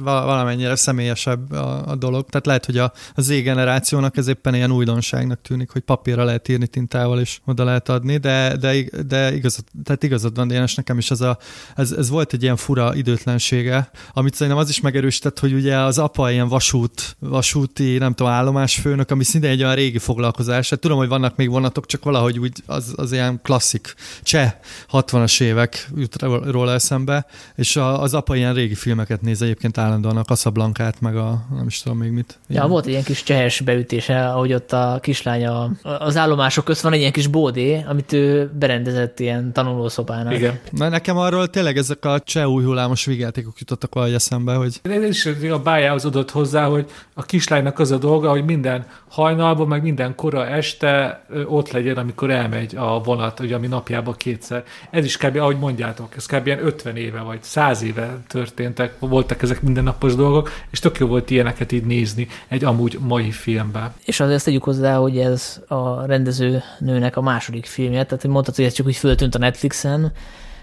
[0.00, 2.26] valamennyire személyesebb a, a dolog.
[2.28, 6.48] Tehát lehet, hogy a, a Z generációnak ez éppen ilyen újdonságnak tűnik, hogy papírra lehet
[6.48, 10.98] írni tintával, és oda lehet adni, de, de, de igazad, tehát igazad van, Dénes, nekem
[10.98, 11.38] is ez, a,
[11.76, 15.98] ez, ez volt egy ilyen fura időtlensége, amit szerintem az is megerősített, hogy ugye az
[15.98, 20.70] apa ilyen vasút, vasúti, nem tudom, állomásfőnök, ami szinte egy olyan régi foglalkozás.
[20.70, 24.52] Hát tudom, hogy vannak még vonatok, csak valahogy úgy az, az ilyen klasszik cseh
[24.92, 30.16] 60-as évek jut róla eszembe, és a, az apa ilyen régi filmeket néz egyébként állandóan
[30.16, 32.38] a Casablancát, meg a nem is tudom még mit.
[32.48, 36.92] Ja, volt egy ilyen kis csehes beütése, ahogy ott a kislánya, az állomások közt van
[36.92, 40.34] egy ilyen kis bódé, amit ő berendezett ilyen tanulószobának.
[40.34, 40.58] Igen.
[40.70, 44.80] Na, nekem arról tényleg ezek a cseh új hullámos vigyátékok jutottak valahogy eszembe, hogy...
[44.82, 49.68] Ez is a bájához adott hozzá, hogy a kislánynak az a dolga, hogy minden hajnalban,
[49.68, 54.64] meg minden kora este ott legyen, amikor elmegy a vonat, ugye, ami napjában kétszer.
[54.90, 55.36] Ez is kb.
[55.36, 56.46] ahogy mondjátok, ez kb.
[56.46, 58.94] ilyen 50 éve vagy 100 éve történtek,
[59.30, 63.92] voltak ezek mindennapos dolgok, és tök jó volt ilyeneket így nézni egy amúgy mai filmben.
[64.04, 68.54] És azért tegyük hozzá, hogy ez a rendező nőnek a második filmje, tehát hogy mondtad,
[68.54, 70.12] hogy ez csak úgy föltűnt a Netflixen,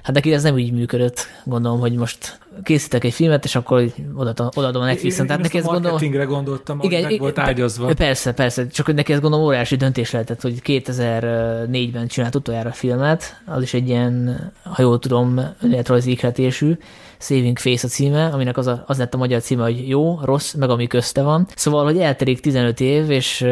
[0.04, 4.50] hát neki ez nem így működött, gondolom, hogy most készítek egy filmet, és akkor odaadom,
[4.56, 5.22] odaadom a Netflixen.
[5.22, 5.92] Én, Tehát én neki ezt gondolom...
[5.92, 7.94] marketingre gondoltam, igen, meg volt ágyazva.
[7.94, 12.74] Persze, persze, csak hogy neki ezt gondolom óriási döntés lehetett, hogy 2004-ben csinált utoljára a
[12.74, 16.78] filmet, az is egy ilyen, ha jól tudom, önéletrajzi ikletésű,
[17.20, 20.54] Saving Face a címe, aminek az, a, az lett a magyar címe, hogy jó, rossz,
[20.54, 21.48] meg ami közte van.
[21.56, 23.46] Szóval, hogy elterik 15 év, és,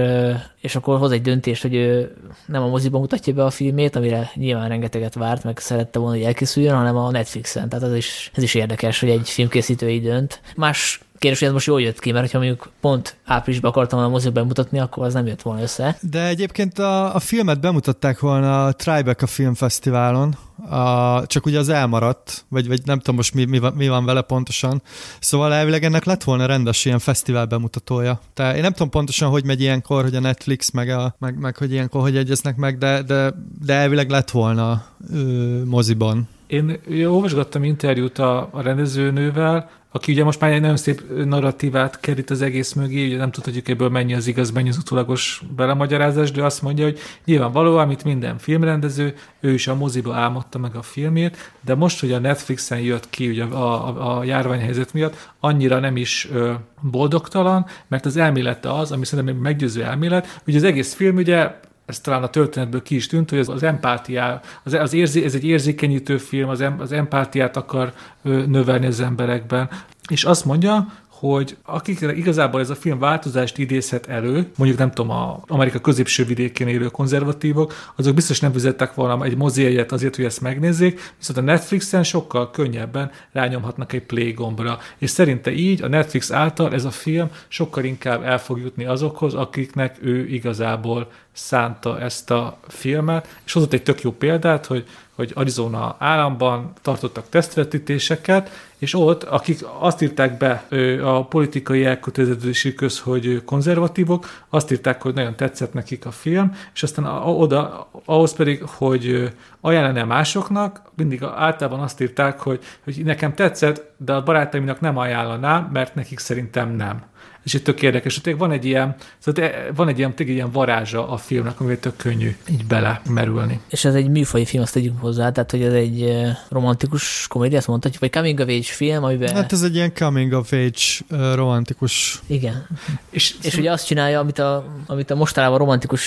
[0.66, 4.32] és akkor hoz egy döntést, hogy ő nem a moziban mutatja be a filmét, amire
[4.36, 7.70] nyilván rengeteget várt, meg szerette volna, hogy elkészüljön, hanem a Netflixen.
[7.70, 10.42] Tehát ez is, ez is érdekes, hogy egy filmkészítő így dönt.
[10.56, 14.10] Más kérdés, hogy ez most jól jött ki, mert ha mondjuk pont áprilisban akartam a
[14.10, 15.98] moziba bemutatni, akkor az nem jött volna össze.
[16.02, 20.38] De egyébként a, a filmet bemutatták volna a Tribeca Filmfesztiválon,
[20.70, 24.06] a, csak ugye az elmaradt, vagy, vagy nem tudom most mi, mi, van, mi van
[24.06, 24.82] vele pontosan.
[25.20, 28.20] Szóval elvileg ennek lett volna rendes ilyen fesztivál bemutatója.
[28.34, 31.58] Tehát én nem tudom pontosan, hogy megy ilyenkor, hogy a Netflix, meg, a, meg, meg
[31.58, 33.34] hogy ilyenkor hogy egyeznek meg, de, de,
[33.66, 36.28] de elvileg lett volna ö, moziban.
[36.48, 42.30] Én olvasgattam interjút a, a rendezőnővel, aki ugye most már egy nagyon szép narratívát kerít
[42.30, 46.44] az egész mögé, ugye nem tudhatjuk ebből mennyi az igaz, mennyi az utólagos belemagyarázás, de
[46.44, 51.52] azt mondja, hogy nyilvánvalóan, mint minden filmrendező, ő is a moziba álmodta meg a filmét,
[51.62, 55.98] de most, hogy a Netflixen jött ki ugye a, a, a járványhelyzet miatt, annyira nem
[55.98, 61.16] is ö, boldogtalan, mert az elmélete az, ami szerintem meggyőző elmélet, hogy az egész film
[61.16, 61.52] ugye
[61.86, 65.46] ez talán a történetből ki is tűnt, hogy az, empátiá, az, az érzé, ez egy
[65.46, 69.70] érzékenyítő film, az, em, az empátiát akar növelni az emberekben.
[70.08, 70.88] És azt mondja,
[71.20, 76.26] hogy akikre igazából ez a film változást idézhet elő, mondjuk nem tudom, a Amerika középső
[76.26, 81.40] vidékén élő konzervatívok, azok biztos nem fizettek volna egy moziegyet azért, hogy ezt megnézzék, viszont
[81.40, 84.78] a Netflixen sokkal könnyebben rányomhatnak egy play gombra.
[84.98, 89.34] És szerinte így a Netflix által ez a film sokkal inkább el fog jutni azokhoz,
[89.34, 95.32] akiknek ő igazából szánta ezt a filmet, és hozott egy tök jó példát, hogy, hogy
[95.34, 100.66] Arizona államban tartottak tesztvetítéseket, és ott, akik azt írták be
[101.04, 107.06] a politikai elköteleződésükhöz, hogy konzervatívok, azt írták, hogy nagyon tetszett nekik a film, és aztán
[107.26, 114.14] oda, ahhoz pedig, hogy ajánlani másoknak, mindig általában azt írták, hogy, hogy nekem tetszett, de
[114.14, 117.04] a barátaimnak nem ajánlanám, mert nekik szerintem nem
[117.46, 121.18] és itt tök érdekes, hogy van egy ilyen, szóval van egy ilyen, ilyen varázsa a
[121.18, 123.60] filmnek, amivel tök könnyű így bele merülni.
[123.70, 126.14] És ez egy műfai film, azt tegyünk hozzá, tehát hogy ez egy
[126.50, 129.36] romantikus komédia, azt mondhatjuk, vagy coming of age film, amiben...
[129.36, 132.22] Hát ez egy ilyen coming of age romantikus.
[132.28, 132.68] Igen.
[133.10, 136.02] És, és ugye azt csinálja, amit a, amit a mostanában romantikus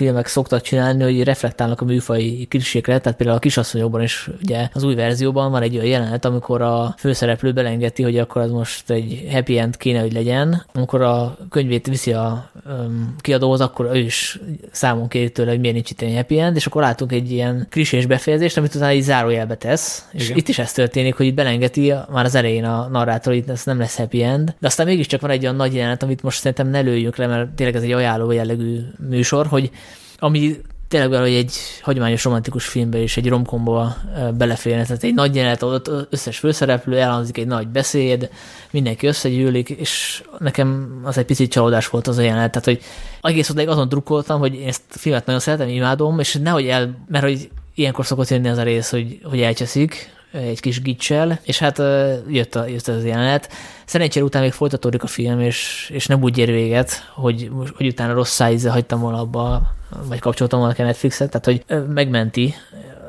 [0.00, 4.82] filmek szoktak csinálni, hogy reflektálnak a műfai klisékre, tehát például a kisasszonyokban is ugye az
[4.82, 9.28] új verzióban van egy olyan jelenet, amikor a főszereplő belengeti, hogy akkor az most egy
[9.32, 10.64] happy end kéne, hogy legyen.
[10.72, 15.74] Amikor a könyvét viszi a um, kiadóhoz, akkor ő is számon kéri tőle, hogy miért
[15.74, 19.02] nincs itt egy happy end, és akkor látunk egy ilyen klisés befejezést, amit utána egy
[19.02, 20.36] zárójelbe tesz, és Igen.
[20.36, 23.78] itt is ez történik, hogy itt belengeti már az elején a narrátor, hogy ez nem
[23.78, 26.80] lesz happy end, de aztán mégiscsak van egy olyan nagy jelenet, amit most szerintem ne
[26.80, 29.70] lőjünk le, mert tényleg ez egy ajánló jellegű műsor, hogy
[30.20, 33.96] ami tényleg hogy egy hagyományos romantikus filmbe és egy romkomba
[34.34, 34.82] beleférne.
[34.82, 38.30] Tehát egy nagy jelenet, ott összes főszereplő, elhangzik egy nagy beszéd,
[38.70, 42.50] mindenki összegyűlik, és nekem az egy picit csalódás volt az a jelenet.
[42.50, 42.82] Tehát, hogy
[43.20, 47.04] egész odáig azon drukkoltam, hogy én ezt a filmet nagyon szeretem, imádom, és nehogy el,
[47.08, 51.58] mert hogy ilyenkor szokott jönni az a rész, hogy, hogy elcseszik, egy kis gicsel, és
[51.58, 51.78] hát
[52.28, 53.52] jött, a, jött az jelenet.
[53.84, 58.12] Szerencsére után még folytatódik a film, és, és nem úgy ér véget, hogy, hogy utána
[58.12, 59.78] rossz szájízzel hagytam volna abba,
[60.08, 62.54] vagy kapcsoltam volna a Netflixet, tehát hogy megmenti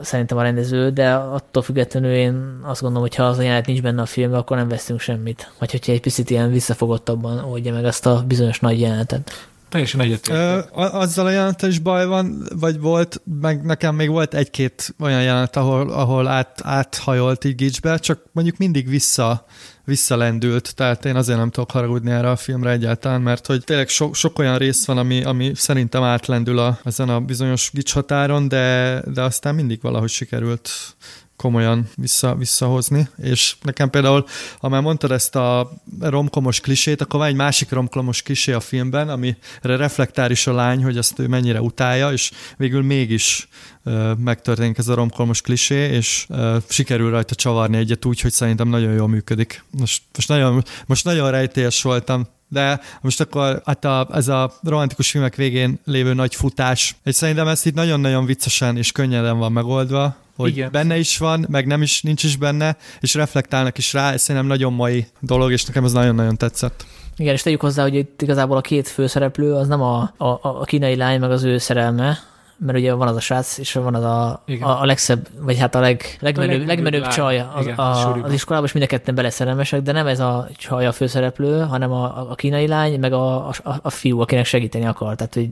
[0.01, 3.81] szerintem a rendező, de attól függetlenül én azt gondolom, hogy ha az a jelenet nincs
[3.81, 5.51] benne a filmben, akkor nem veszünk semmit.
[5.59, 9.49] Vagy hogyha egy picit ilyen visszafogottabban oldja meg azt a bizonyos nagy jelenetet.
[9.69, 10.69] Teljesen egyetértek.
[10.73, 15.55] Azzal a jelenettel is baj van, vagy volt, meg nekem még volt egy-két olyan jelenet,
[15.55, 19.45] ahol, ahol át, áthajolt így gicsbe, csak mondjuk mindig vissza,
[19.85, 24.13] visszalendült, tehát én azért nem tudok haragudni erre a filmre egyáltalán, mert hogy tényleg so,
[24.13, 29.01] sok olyan rész van, ami, ami szerintem átlendül a, ezen a bizonyos gics határon, de,
[29.13, 30.69] de aztán mindig valahogy sikerült
[31.41, 34.25] komolyan vissza, visszahozni, és nekem például,
[34.59, 39.09] ha már mondtad ezt a romkomos klisét, akkor van egy másik romkomos klisé a filmben,
[39.09, 43.47] amire reflektál is a lány, hogy azt ő mennyire utálja, és végül mégis
[43.83, 48.67] ö, megtörténik ez a romkomos klisé, és ö, sikerül rajta csavarni egyet úgy, hogy szerintem
[48.67, 49.63] nagyon jól működik.
[49.79, 55.11] Most, most, nagyon, most nagyon rejtélyes voltam, de most akkor hát a, ez a romantikus
[55.11, 60.15] filmek végén lévő nagy futás, és szerintem ezt itt nagyon-nagyon viccesen és könnyeden van megoldva,
[60.41, 60.71] hogy Igen.
[60.71, 64.49] benne is van, meg nem is, nincs is benne, és reflektálnak is rá, ez szerintem
[64.49, 66.85] nagyon mai dolog, és nekem ez nagyon-nagyon tetszett.
[67.17, 70.63] Igen, és tegyük hozzá, hogy itt igazából a két főszereplő az nem a, a, a
[70.63, 72.17] kínai lány, meg az ő szerelme,
[72.65, 75.75] mert ugye van az a srác, és van az a, a, a legszebb, vagy hát
[75.75, 79.81] a leg, legmenőbb, legmenőbb csaj az, Igen, a, az iskolában, és mind a ketten beleszerelmesek,
[79.81, 83.53] de nem ez a csaj a főszereplő, hanem a, a kínai lány, meg a, a,
[83.81, 85.15] a fiú, akinek segíteni akar.
[85.15, 85.49] Tehát, hogy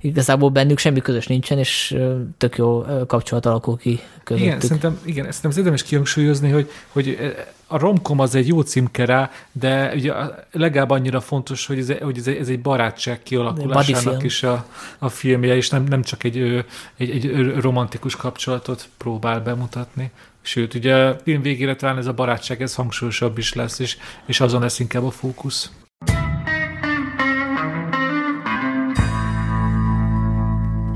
[0.00, 1.96] igazából bennük semmi közös nincsen, és
[2.38, 4.46] tök jó kapcsolat alakul ki közöttük.
[4.48, 7.34] Igen, szerintem, igen, szerintem az érdemes kihangsúlyozni, hogy, hogy
[7.70, 10.12] a romkom az egy jó címke rá, de ugye
[10.52, 14.66] legalább annyira fontos, hogy ez, hogy ez, egy, ez egy barátság kialakulásának is a,
[14.98, 16.64] a filmje, és nem, nem csak egy,
[16.96, 20.10] egy, egy romantikus kapcsolatot próbál bemutatni.
[20.40, 23.96] Sőt, ugye a film végére talán ez a barátság, ez hangsúlyosabb is lesz, és,
[24.26, 25.70] és azon lesz inkább a fókusz.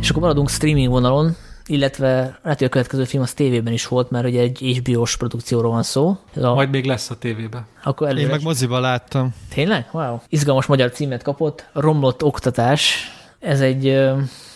[0.01, 1.37] És akkor maradunk streaming vonalon,
[1.73, 5.71] illetve lehet, hogy a következő film az tévében is volt, mert ugye egy HBO-s produkcióról
[5.71, 6.17] van szó.
[6.35, 6.55] Ez a...
[6.55, 7.67] Majd még lesz a tévében.
[7.85, 8.25] Akkor előre...
[8.25, 9.35] Én meg moziba láttam.
[9.55, 9.89] Tényleg?
[9.93, 10.19] Wow.
[10.29, 11.67] Izgalmas magyar címet kapott.
[11.73, 13.11] Romlott oktatás.
[13.41, 14.01] Ez egy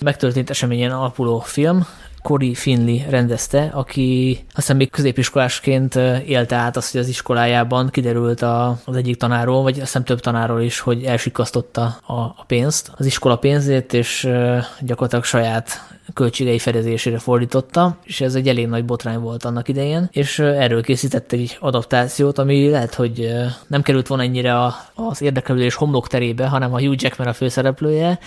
[0.00, 1.86] megtörtént eseményen alapuló film,
[2.26, 5.94] Cory Finley rendezte, aki aztán még középiskolásként
[6.26, 10.20] élte át azt, hogy az iskolájában kiderült a, az egyik tanáról, vagy azt hiszem több
[10.20, 14.28] tanáról is, hogy elsikasztotta a, a pénzt, az iskola pénzét, és
[14.80, 20.38] gyakorlatilag saját költségei fedezésére fordította, és ez egy elég nagy botrány volt annak idején, és
[20.38, 23.30] erről készített egy adaptációt, ami lehet, hogy
[23.66, 24.64] nem került volna ennyire
[24.94, 28.18] az érdeklődés homlok terébe, hanem a Hugh Jackman a főszereplője,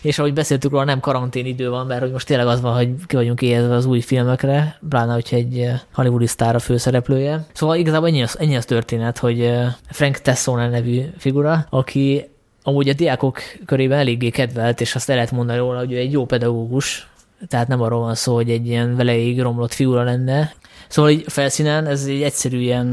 [0.00, 2.88] és ahogy beszéltük róla, nem karantén idő van, mert hogy most tényleg az van, hogy
[3.06, 7.46] ki vagyunk éhezve az új filmekre, pláne, hogyha egy hollywoodi sztár a főszereplője.
[7.52, 9.52] Szóval igazából ennyi az, ennyi az történet, hogy
[9.90, 12.28] Frank Tessone nevű figura, aki
[12.62, 16.12] amúgy a diákok körében eléggé kedvelt, és azt el lehet mondani róla, hogy ő egy
[16.12, 17.08] jó pedagógus,
[17.48, 20.52] tehát nem arról van szó, hogy egy ilyen veleig romlott figura lenne.
[20.88, 22.86] Szóval így felszínen ez egy egyszerű ilyen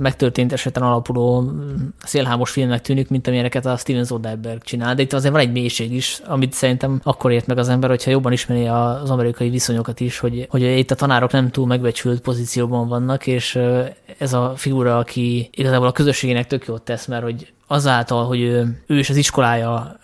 [0.00, 1.52] megtörtént eseten alapuló
[2.04, 5.94] szélhámos filmnek tűnik, mint amilyeneket a Steven Soderbergh csinál, de itt azért van egy mélység
[5.94, 10.18] is, amit szerintem akkor ért meg az ember, hogyha jobban ismeri az amerikai viszonyokat is,
[10.18, 13.58] hogy, hogy itt a tanárok nem túl megbecsült pozícióban vannak, és
[14.22, 18.82] ez a figura, aki igazából a közösségének tök jót tesz, mert hogy azáltal, hogy ő,
[18.86, 19.96] ő és az iskolája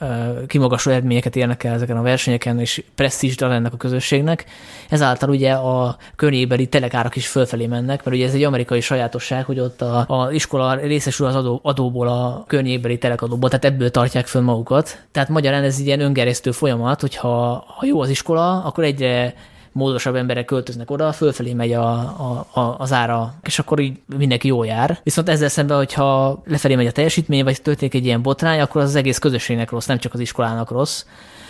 [0.47, 4.45] kimagasló eredményeket érnek el ezeken a versenyeken, és presztízsdal ennek a közösségnek,
[4.89, 9.61] ezáltal ugye a környékbeli telekárak is fölfelé mennek, mert ugye ez egy amerikai sajátosság, hogy
[9.61, 14.43] ott a, a iskola részesül az adó, adóból, a környékbeli telekadóból, tehát ebből tartják föl
[14.43, 15.03] magukat.
[15.13, 19.35] Tehát magyarán ez egy ilyen öngeresztő folyamat, hogyha ha jó az iskola, akkor egyre
[19.79, 24.49] módosabb emberek költöznek oda, fölfelé megy a, a, a, az ára, és akkor így mindenki
[24.49, 25.01] jól jár.
[25.03, 28.89] Viszont ezzel szemben, hogyha lefelé megy a teljesítmény, vagy történik egy ilyen botrány, akkor az,
[28.89, 31.05] az egész közösségnek rossz, nem csak az iskolának rossz.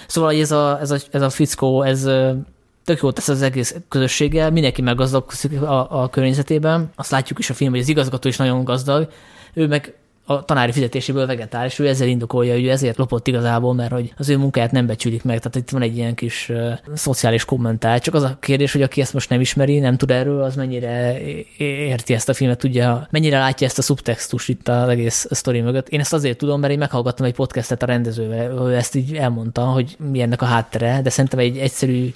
[0.07, 2.09] Szóval ez a, ez a, ez a fickó, ez
[2.85, 6.91] tök jót tesz az egész közösséggel, mindenki meggazdagszik a, a környezetében.
[6.97, 9.09] Azt látjuk is a film, hogy az igazgató is nagyon gazdag,
[9.55, 9.95] ő meg
[10.31, 14.37] a tanári fizetéséből vegetáris, ő ezzel indokolja, hogy ezért lopott igazából, mert hogy az ő
[14.37, 15.39] munkáját nem becsülik meg.
[15.39, 18.01] Tehát itt van egy ilyen kis uh, szociális kommentár.
[18.01, 21.21] Csak az a kérdés, hogy aki ezt most nem ismeri, nem tud erről, az mennyire
[21.59, 25.89] érti ezt a filmet, tudja, mennyire látja ezt a szubtextus itt az egész sztori mögött.
[25.89, 29.65] Én ezt azért tudom, mert én meghallgattam egy podcastet a rendezővel, ő ezt így elmondta,
[29.65, 32.15] hogy mi ennek a háttere, de szerintem egy egyszerű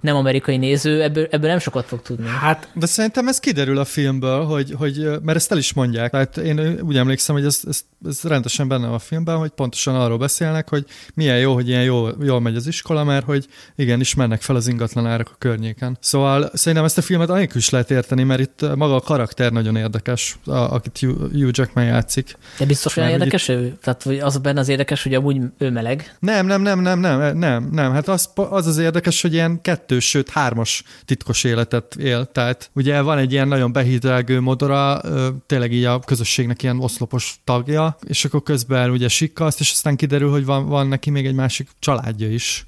[0.00, 2.26] nem amerikai néző ebből, ebből nem sokat fog tudni.
[2.26, 6.10] Hát, de szerintem ez kiderül a filmből, hogy, hogy mert ezt el is mondják.
[6.10, 9.94] Tehát én úgy emlékszem, hogy ez, ez, ez rendesen benne van a filmben, hogy pontosan
[9.94, 10.84] arról beszélnek, hogy
[11.14, 13.46] milyen jó, hogy ilyen jól, jól megy az iskola, mert hogy
[13.76, 15.96] igenis mennek fel az ingatlan árak a környéken.
[16.00, 19.76] Szóval szerintem ezt a filmet anélkül is lehet érteni, mert itt maga a karakter nagyon
[19.76, 22.36] érdekes, a, akit Hugh Jackman játszik.
[22.58, 23.54] De biztos olyan érdekes itt...
[23.54, 23.78] ő?
[23.82, 26.16] Tehát hogy az benne az érdekes, hogy amúgy ő meleg?
[26.18, 27.92] Nem, nem, nem, nem, nem, nem, nem.
[27.92, 32.24] Hát az, az az érdekes, hogy ilyen kettő kettős, sőt hármas titkos életet él.
[32.24, 35.00] Tehát ugye van egy ilyen nagyon behídelgő modora,
[35.46, 40.30] tényleg így a közösségnek ilyen oszlopos tagja, és akkor közben ugye sikkaszt, és aztán kiderül,
[40.30, 42.66] hogy van, van neki még egy másik családja is.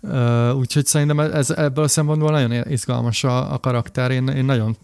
[0.56, 4.10] Úgyhogy szerintem ez, ebből a szempontból nagyon izgalmas a, a karakter.
[4.10, 4.76] Én, én nagyon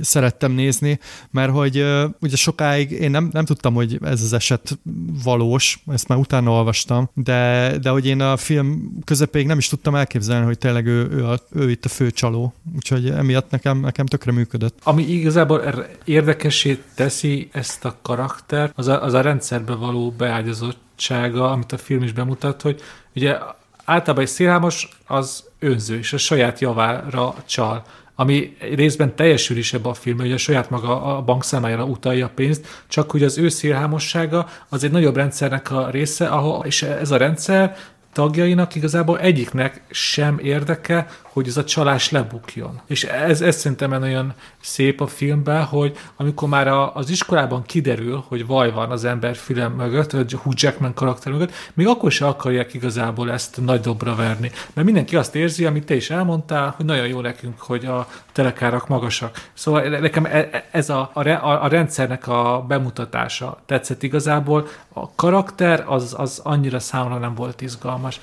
[0.00, 0.98] szerettem nézni,
[1.30, 1.84] mert hogy
[2.20, 4.78] ugye sokáig én nem, nem tudtam, hogy ez az eset
[5.22, 9.94] valós, ezt már utána olvastam, de, de hogy én a film közepéig nem is tudtam
[9.94, 12.54] elképzelni, hogy tényleg ő, ő, a, ő itt a fő csaló.
[12.76, 14.78] Úgyhogy emiatt nekem, nekem tökre működött.
[14.82, 21.72] Ami igazából érdekesé teszi ezt a karakter, az a, az a rendszerbe való beágyazottsága, amit
[21.72, 22.80] a film is bemutat, hogy
[23.14, 23.36] ugye
[23.84, 27.84] általában egy szélhámos az önző, és a saját javára csal
[28.20, 32.30] ami részben teljesül is ebbe a filmben, hogy a saját maga a bankszámájára utalja a
[32.34, 37.10] pénzt, csak hogy az ő szélhámossága az egy nagyobb rendszernek a része, ahol, és ez
[37.10, 37.76] a rendszer
[38.12, 42.80] tagjainak igazából egyiknek sem érdeke, hogy ez a csalás lebukjon.
[42.86, 48.24] És ez, ez szerintem olyan szép a filmben, hogy amikor már a, az iskolában kiderül,
[48.28, 52.26] hogy vaj van az ember film mögött, vagy Hugh Jackman karakter mögött, még akkor se
[52.26, 54.50] akarják igazából ezt nagy dobra verni.
[54.72, 58.88] Mert mindenki azt érzi, amit te is elmondtál, hogy nagyon jó nekünk, hogy a telekárak
[58.88, 59.48] magasak.
[59.54, 61.28] Szóval nekem e, e, ez a, a,
[61.64, 64.68] a rendszernek a bemutatása tetszett igazából.
[65.02, 68.20] A karakter az, az annyira számomra nem volt izgalmas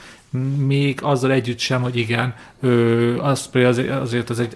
[0.57, 4.55] még azzal együtt sem, hogy igen, ő, az azért, azért az egy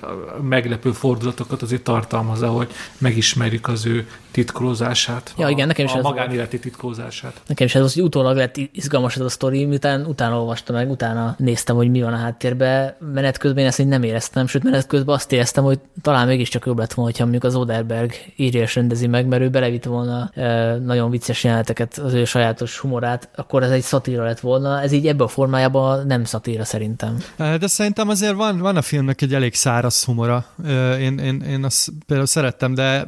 [0.50, 5.34] meglepő fordulatokat azért tartalmaz, hogy megismerjük az ő titkolózását.
[5.38, 6.62] Ja, igen, nekem is a ez magánéleti volt.
[6.62, 7.42] titkolózását.
[7.48, 10.90] Nekem is ez az, hogy utólag lett izgalmas ez a sztori, miután utána olvastam meg,
[10.90, 12.96] utána néztem, hogy mi van a háttérben.
[13.14, 16.78] Menet közben én ezt nem éreztem, sőt menet közben azt éreztem, hogy talán mégiscsak jobb
[16.78, 20.76] lett volna, hogyha mondjuk az Oderberg írja és rendezi meg, mert ő belevitt volna e,
[20.76, 24.82] nagyon vicces jeleneteket, az ő sajátos humorát, akkor ez egy szatíra lett volna.
[24.82, 25.69] Ez így ebbe a formájában
[26.06, 27.18] nem szatíra szerintem.
[27.38, 30.46] De szerintem azért van, van a filmnek egy elég száraz humora.
[31.00, 33.08] Én, én, én azt például szerettem, de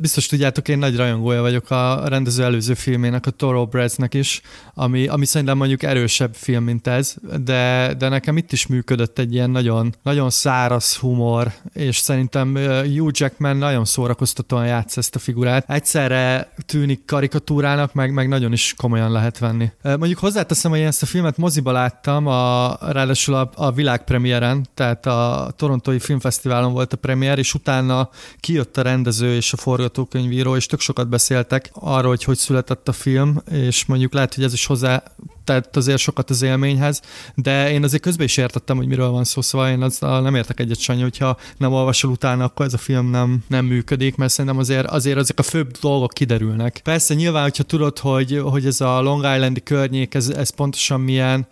[0.00, 4.40] biztos tudjátok, én nagy rajongója vagyok a rendező előző filmének, a Toro Bradsnek is,
[4.74, 9.34] ami, ami szerintem mondjuk erősebb film, mint ez, de, de nekem itt is működött egy
[9.34, 12.56] ilyen nagyon, nagyon száraz humor, és szerintem
[12.96, 15.70] Hugh Jackman nagyon szórakoztatóan játsz ezt a figurát.
[15.70, 19.70] Egyszerre tűnik karikatúrának, meg, meg nagyon is komolyan lehet venni.
[19.82, 25.06] Mondjuk hozzáteszem, hogy én ezt a filmet moziba láttam, a, ráadásul a, a világpremieren, tehát
[25.06, 30.66] a Torontói Filmfesztiválon volt a premier, és utána kijött a rendező és a forgatókönyvíró, és
[30.66, 34.66] tök sokat beszéltek arról, hogy hogy született a film, és mondjuk lehet, hogy ez is
[34.66, 35.02] hozzá
[35.44, 37.00] tett azért sokat az élményhez,
[37.34, 40.60] de én azért közben is értettem, hogy miről van szó, szóval én az, nem értek
[40.60, 44.60] egyet Sanyi, hogyha nem olvasol utána, akkor ez a film nem, nem működik, mert szerintem
[44.60, 46.80] azért, azért ezek a főbb dolgok kiderülnek.
[46.84, 51.46] Persze nyilván, hogyha tudod, hogy, hogy ez a Long Islandi környék, ez, ez pontosan milyen,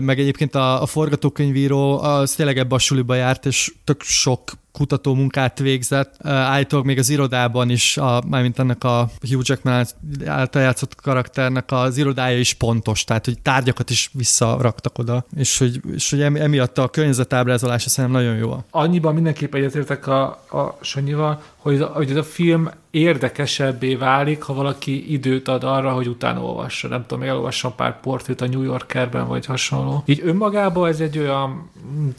[0.00, 4.40] meg egyébként a, a forgatókönyvíró az tényleg ebbe a suliba járt, és tök sok
[4.72, 6.26] kutató munkát végzett.
[6.26, 9.86] Állítólag még az irodában is, a, mármint ennek a Hugh Jackman
[10.26, 15.80] által játszott karakternek az irodája is pontos, tehát hogy tárgyakat is visszaraktak oda, és hogy,
[15.94, 18.64] és hogy emiatt a környezetábrázolása szerintem nagyon jó.
[18.70, 25.12] Annyiban mindenképp egyetértek a, a Sanyival, hogy, hogy ez a film érdekesebbé válik, ha valaki
[25.12, 26.88] időt ad arra, hogy utána olvassa.
[26.88, 30.02] Nem tudom, elolvassam pár portrét a New Yorkerben, vagy hasonló.
[30.06, 31.70] Így önmagában ez egy olyan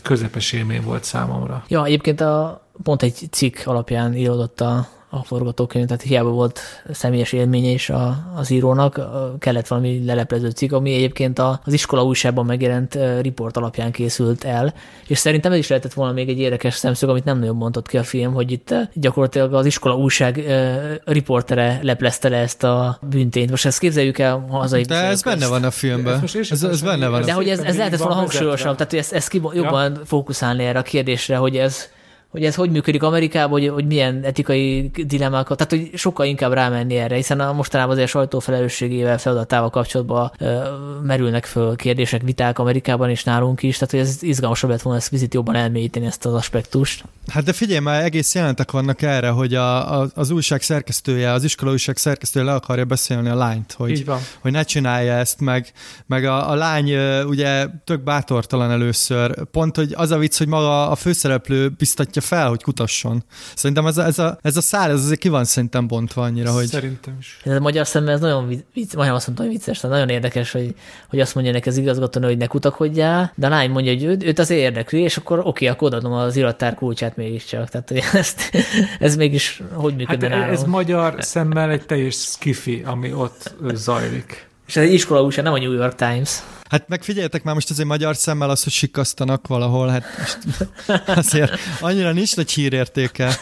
[0.01, 1.63] közepes élmény volt számomra.
[1.67, 6.59] Ja, egyébként a, pont egy cikk alapján íródott a, a forgatókönyv, tehát hiába volt
[6.91, 8.99] személyes élménye is a, az írónak,
[9.39, 14.73] kellett valami leleplező cikk, ami egyébként a, az iskola újságban megjelent riport alapján készült el,
[15.07, 17.97] és szerintem ez is lehetett volna még egy érdekes szemszög, amit nem nagyon mondott ki
[17.97, 20.45] a film, hogy itt gyakorlatilag az iskola újság
[21.05, 23.49] riportere leplezte le ezt a büntényt.
[23.49, 26.23] Most ezt képzeljük el hazai De ez benne van a filmben.
[26.23, 27.21] Ez, ez, ez benne van.
[27.21, 30.01] De hogy ez, ez lehetett volna hangsúlyosabb, tehát hogy ezt, ezt jobban ja.
[30.05, 31.93] fókuszálni erre a kérdésre, hogy ez
[32.35, 36.95] hogy ez hogy működik Amerikában, hogy, hogy milyen etikai dilemmákat, tehát hogy sokkal inkább rámenni
[36.95, 40.59] erre, hiszen a mostanában azért sajtó felelősségével, feladatával kapcsolatban ö,
[41.03, 45.09] merülnek föl kérdések, viták Amerikában és nálunk is, tehát hogy ez izgalmasabb lett volna ezt
[45.09, 47.03] vizit jobban elmélyíteni ezt az aspektust.
[47.27, 51.43] Hát de figyelj, már egész jelentek vannak erre, hogy a, a, az újság szerkesztője, az
[51.43, 54.05] iskola újság szerkesztője le akarja beszélni a lányt, hogy,
[54.39, 55.71] hogy ne csinálja ezt, meg,
[56.05, 59.43] meg a, a lány ugye tök bátortalan először.
[59.51, 63.23] Pont, hogy az a vicc, hogy maga a főszereplő biztatja fel, hogy kutasson.
[63.55, 66.51] Szerintem ez a, ez a, ez a szál, ez azért ki van szerintem bontva annyira,
[66.51, 66.65] hogy...
[66.65, 67.39] Szerintem is.
[67.43, 70.51] Ez a magyar szemben ez nagyon vicc, majdnem azt mondtam, hogy vicces, tehát nagyon érdekes,
[70.51, 70.75] hogy,
[71.09, 74.23] hogy azt mondja neki az igazgatónő, hogy ne kutakodjál, de a lány mondja, hogy őt,
[74.23, 77.69] őt az érdekli, és akkor oké, akkor odaadom az irattár kulcsát mégiscsak.
[77.69, 78.51] Tehát hogy ezt,
[78.99, 84.47] ez mégis hogy működne hát ez magyar szemmel egy teljes skifi, ami ott zajlik.
[84.67, 86.39] És ez egy iskola újság, nem a New York Times.
[86.69, 90.37] Hát megfigyeljetek már most azért magyar szemmel az, hogy sikasztanak valahol, hát most
[91.25, 93.35] azért annyira nincs nagy hírértéke.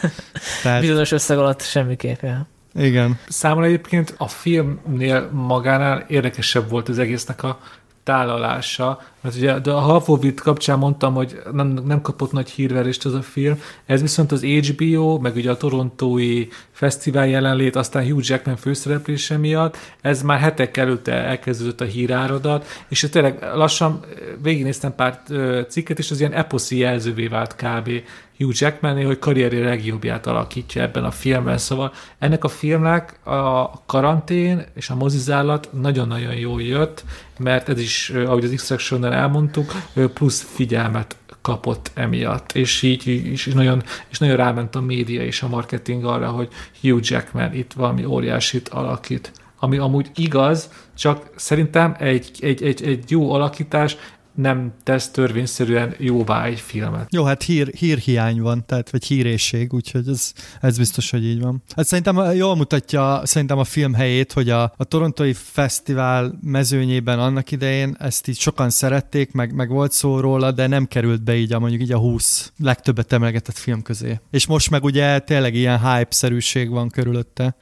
[0.62, 0.80] Tehát...
[0.80, 2.46] Bizonyos összeg alatt semmiképpen.
[2.74, 3.18] Igen.
[3.28, 7.58] Számomra egyébként a filmnél magánál érdekesebb volt az egésznek a
[8.04, 13.14] tálalása, mert ugye de a Halfovit kapcsán mondtam, hogy nem, nem kapott nagy hírverést az
[13.14, 18.56] a film, ez viszont az HBO, meg ugye a torontói fesztivál jelenlét, aztán Hugh Jackman
[18.56, 24.00] főszereplése miatt, ez már hetek előtte elkezdődött a híráradat, és tényleg lassan
[24.42, 25.22] végignéztem pár
[25.68, 27.90] cikket, és az ilyen eposzi jelzővé vált kb.
[28.38, 31.58] Hugh Jackman, hogy karrieri legjobbját alakítja ebben a filmben.
[31.58, 37.04] Szóval ennek a filmnek a karantén és a mozizállat nagyon-nagyon jól jött,
[37.38, 39.72] mert ez is, ahogy az Extraction-nel elmondtuk,
[40.14, 45.48] plusz figyelmet kapott emiatt, és így és nagyon, és nagyon ráment a média és a
[45.48, 46.48] marketing arra, hogy
[46.80, 49.32] Hugh Jackman itt valami óriásit alakít.
[49.58, 53.96] Ami amúgy igaz, csak szerintem egy, egy, egy, egy jó alakítás
[54.34, 57.06] nem tesz törvényszerűen jóvá egy filmet.
[57.10, 61.62] Jó, hát hír, hírhiány van, tehát vagy hírészség, úgyhogy ez, ez biztos, hogy így van.
[61.76, 67.50] Hát szerintem jól mutatja szerintem a film helyét, hogy a, a Torontói Fesztivál mezőnyében annak
[67.50, 71.52] idején ezt így sokan szerették, meg, meg volt szó róla, de nem került be így
[71.52, 74.20] a mondjuk így a 20 legtöbbet emlegetett film közé.
[74.30, 77.56] És most meg ugye tényleg ilyen hype-szerűség van körülötte.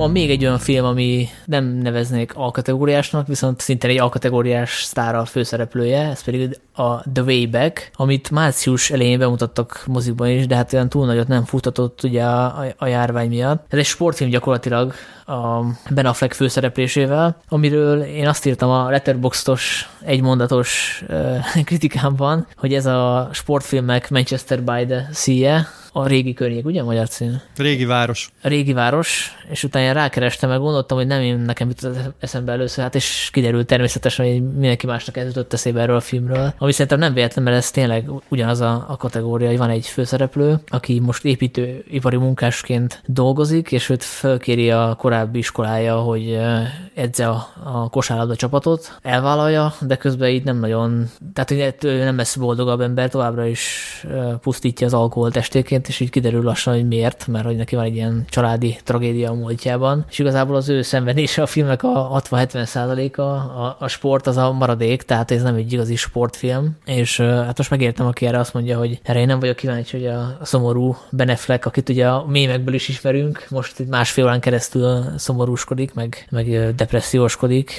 [0.00, 6.08] Van még egy olyan film, ami nem neveznék A-kategóriásnak, viszont szintén egy A-kategóriás sztára főszereplője,
[6.08, 10.88] ez pedig a The Way Back, amit március elején bemutattak mozikban is, de hát olyan
[10.88, 13.64] túl nagyot nem futatott ugye a, a, a járvány miatt.
[13.68, 14.92] Ez egy sportfilm gyakorlatilag
[15.26, 21.02] a Ben Affleck főszereplésével, amiről én azt írtam a Letterboxdos egymondatos
[21.64, 25.60] kritikámban, hogy ez a sportfilmek Manchester by the Sea,
[25.92, 27.40] a régi környék, ugye magyar cím?
[27.56, 28.32] Régi város.
[28.42, 32.84] A régi város, és utána rákerestem, meg gondoltam, hogy nem én nekem jutott eszembe először,
[32.84, 36.54] hát és kiderült természetesen, hogy mindenki másnak ez jutott eszébe erről a filmről.
[36.58, 40.60] Ami szerintem nem véletlen, mert ez tényleg ugyanaz a, a kategória, hogy van egy főszereplő,
[40.68, 46.38] aki most építőipari munkásként dolgozik, és őt felkéri a korábbi iskolája, hogy
[46.94, 52.36] edze a, a kosárlabda csapatot, elvállalja, de közben így nem nagyon, tehát hogy nem lesz
[52.36, 54.04] boldogabb ember, továbbra is
[54.40, 57.94] pusztítja az alkoholt estéként, és így kiderül lassan, hogy miért, mert hogy neki van egy
[57.94, 63.32] ilyen családi tragédia a múltjában, és igazából az ő szenvedése a filmnek a 60-70 százaléka,
[63.34, 67.70] a, a sport az a maradék, tehát ez nem egy igazi sportfilm, és hát most
[67.70, 71.66] megértem, aki erre azt mondja, hogy erre én nem vagyok kíváncsi, hogy a, szomorú Beneflek,
[71.66, 77.72] akit ugye a mémekből is ismerünk, most itt másfél órán keresztül szomorúskodik, meg, meg depresszióskodik,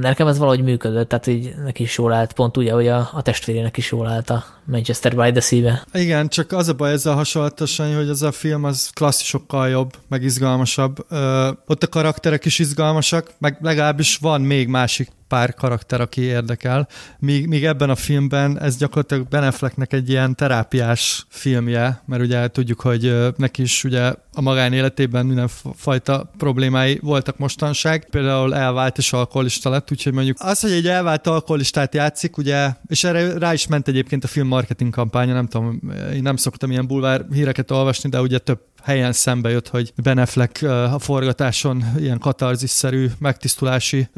[0.00, 3.22] Nekem ez valahogy működött, tehát így neki is jól állt, pont úgy, hogy a, a
[3.22, 5.86] testvérének is jól állt a Manchester by the Sea-be.
[5.92, 10.22] Igen, csak az a baj ezzel hasonlatosan, hogy az a film az klasszisokkal jobb, meg
[10.22, 11.06] izgalmasabb.
[11.08, 16.88] Ö, ott a karakterek is izgalmasak, meg legalábbis van még másik pár karakter, aki érdekel.
[17.18, 22.48] Míg, míg ebben a filmben ez gyakorlatilag Ben Afflecknek egy ilyen terápiás filmje, mert ugye
[22.48, 28.06] tudjuk, hogy neki is ugye a magánéletében mindenfajta problémái voltak mostanság.
[28.10, 33.04] Például elvált és alkoholista lett, úgyhogy mondjuk az, hogy egy elvált alkoholistát játszik, ugye, és
[33.04, 35.80] erre rá is ment egyébként a film marketing kampánya, nem tudom,
[36.14, 40.18] én nem szoktam ilyen bulvár híreket olvasni, de ugye több helyen szembe jött, hogy Ben
[40.18, 44.08] Affleck a forgatáson ilyen katarzisszerű megtisztulási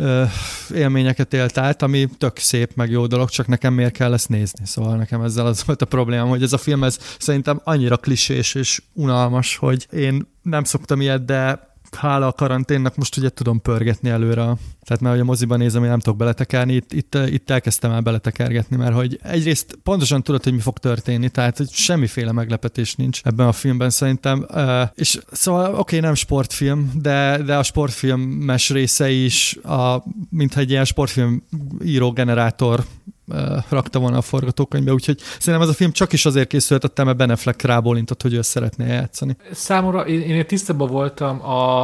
[0.75, 4.67] élményeket élt át, ami tök szép, meg jó dolog, csak nekem miért kell ezt nézni.
[4.67, 8.55] Szóval nekem ezzel az volt a problémám, hogy ez a film ez szerintem annyira klisés
[8.55, 14.09] és unalmas, hogy én nem szoktam ilyet, de hála a karanténnak most ugye tudom pörgetni
[14.09, 14.43] előre.
[14.85, 18.01] Tehát mert hogy a moziban nézem, én nem tudok beletekerni, itt, itt, itt elkezdtem el
[18.01, 23.21] beletekergetni, mert hogy egyrészt pontosan tudod, hogy mi fog történni, tehát hogy semmiféle meglepetés nincs
[23.23, 24.47] ebben a filmben szerintem.
[24.95, 30.71] És szóval oké, okay, nem sportfilm, de, de a sportfilmes része is, a, mintha egy
[30.71, 31.43] ilyen sportfilm
[31.85, 32.85] író generátor
[33.69, 37.31] rakta volna a forgatókönyvbe, úgyhogy szerintem ez a film csak is azért készült, mert Ben
[37.31, 39.37] Affleck rábólintott, hogy ő szeretné játszani.
[39.53, 41.83] Számomra én, én tisztában voltam a,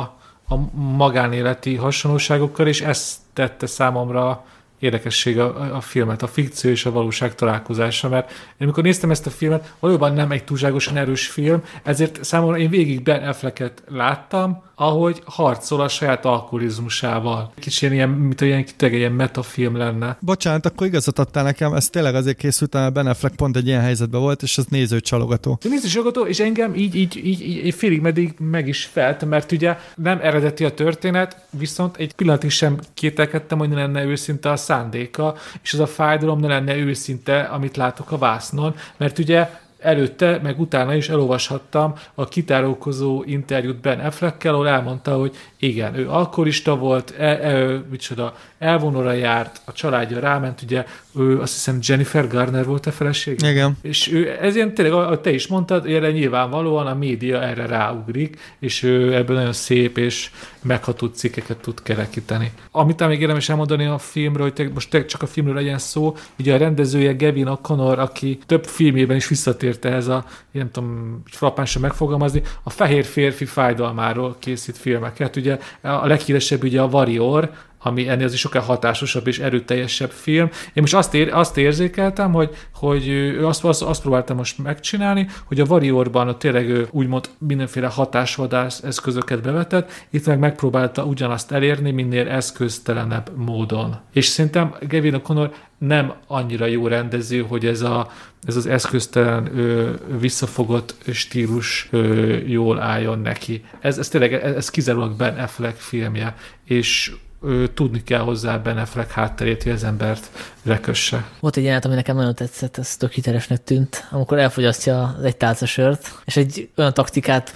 [0.48, 4.44] a magánéleti hasonlóságokkal, és ezt tette számomra
[4.80, 9.26] érdekesség a, a filmet, a fikció és a valóság találkozása, mert én amikor néztem ezt
[9.26, 14.62] a filmet, valóban nem egy túlságosan erős film, ezért számomra én végig Ben Afflecket láttam,
[14.80, 17.52] ahogy harcol a saját alkoholizmusával.
[17.58, 20.16] Kicsit ilyen, mint olyan kiteg ilyen metafilm lenne.
[20.20, 23.80] Bocsánat, akkor igazat adtál nekem, ez tényleg azért készült, mert Ben Affleck pont egy ilyen
[23.80, 25.58] helyzetben volt, és ez nézőcsalogató.
[25.62, 30.18] Nézőcsalogató, és engem így, így, így, így, félig meddig meg is felt, mert ugye nem
[30.22, 35.72] eredeti a történet, viszont egy pillanatig sem kételkedtem, hogy ne lenne őszinte a szándéka, és
[35.72, 39.48] az a fájdalom ne lenne őszinte, amit látok a vásznon, mert ugye
[39.80, 46.08] előtte, meg utána is elolvashattam a kitárókozó interjút Ben Affleckkel, ahol elmondta, hogy igen, ő
[46.08, 50.84] alkoholista volt, el, el, micsoda, elvonóra járt, a családja ráment, ugye
[51.16, 53.40] ő azt hiszem Jennifer Garner volt a feleség.
[53.42, 53.76] Igen.
[53.82, 58.38] És ő, ez ilyen tényleg, ahogy te is mondtad, erre nyilvánvalóan a média erre ráugrik,
[58.58, 60.30] és ő ebből nagyon szép és
[60.62, 62.52] megható cikkeket tud kerekíteni.
[62.70, 66.16] Amit még érdemes elmondani a filmről, hogy te, most te csak a filmről legyen szó,
[66.38, 71.82] ugye a rendezője Gavin O'Connor, aki több filmében is visszatért ehhez a, nem tudom, frappánsan
[71.82, 75.36] megfogalmazni, a fehér férfi fájdalmáról készít filmeket.
[75.36, 75.49] Ugye
[75.82, 77.50] a leghíresebb ugye a Warrior,
[77.82, 80.46] ami ennél az sokkal hatásosabb és erőteljesebb film.
[80.46, 85.26] Én most azt, ér, azt érzékeltem, hogy, hogy ő azt, azt, azt próbáltam most megcsinálni,
[85.44, 91.52] hogy a Warriorban a tényleg ő úgymond mindenféle hatásvadász eszközöket bevetett, itt meg megpróbálta ugyanazt
[91.52, 93.96] elérni, minél eszköztelenebb módon.
[94.12, 98.10] És szerintem Gavin O'Connor nem annyira jó rendező, hogy ez, a,
[98.46, 103.64] ez az eszköztelen ö, visszafogott stílus ö, jól álljon neki.
[103.80, 107.12] Ez, ez tényleg, ez, ez kizárólag Ben Affleck filmje, és
[107.42, 110.30] ő, tudni kell hozzá Ben Affleck hátterét, hogy az embert
[110.62, 111.28] lekösse.
[111.40, 115.66] Volt egy jelenet, ami nekem nagyon tetszett, ez tök hitelesnek tűnt, amikor elfogyasztja egy tálca
[115.66, 117.54] sört, és egy olyan taktikát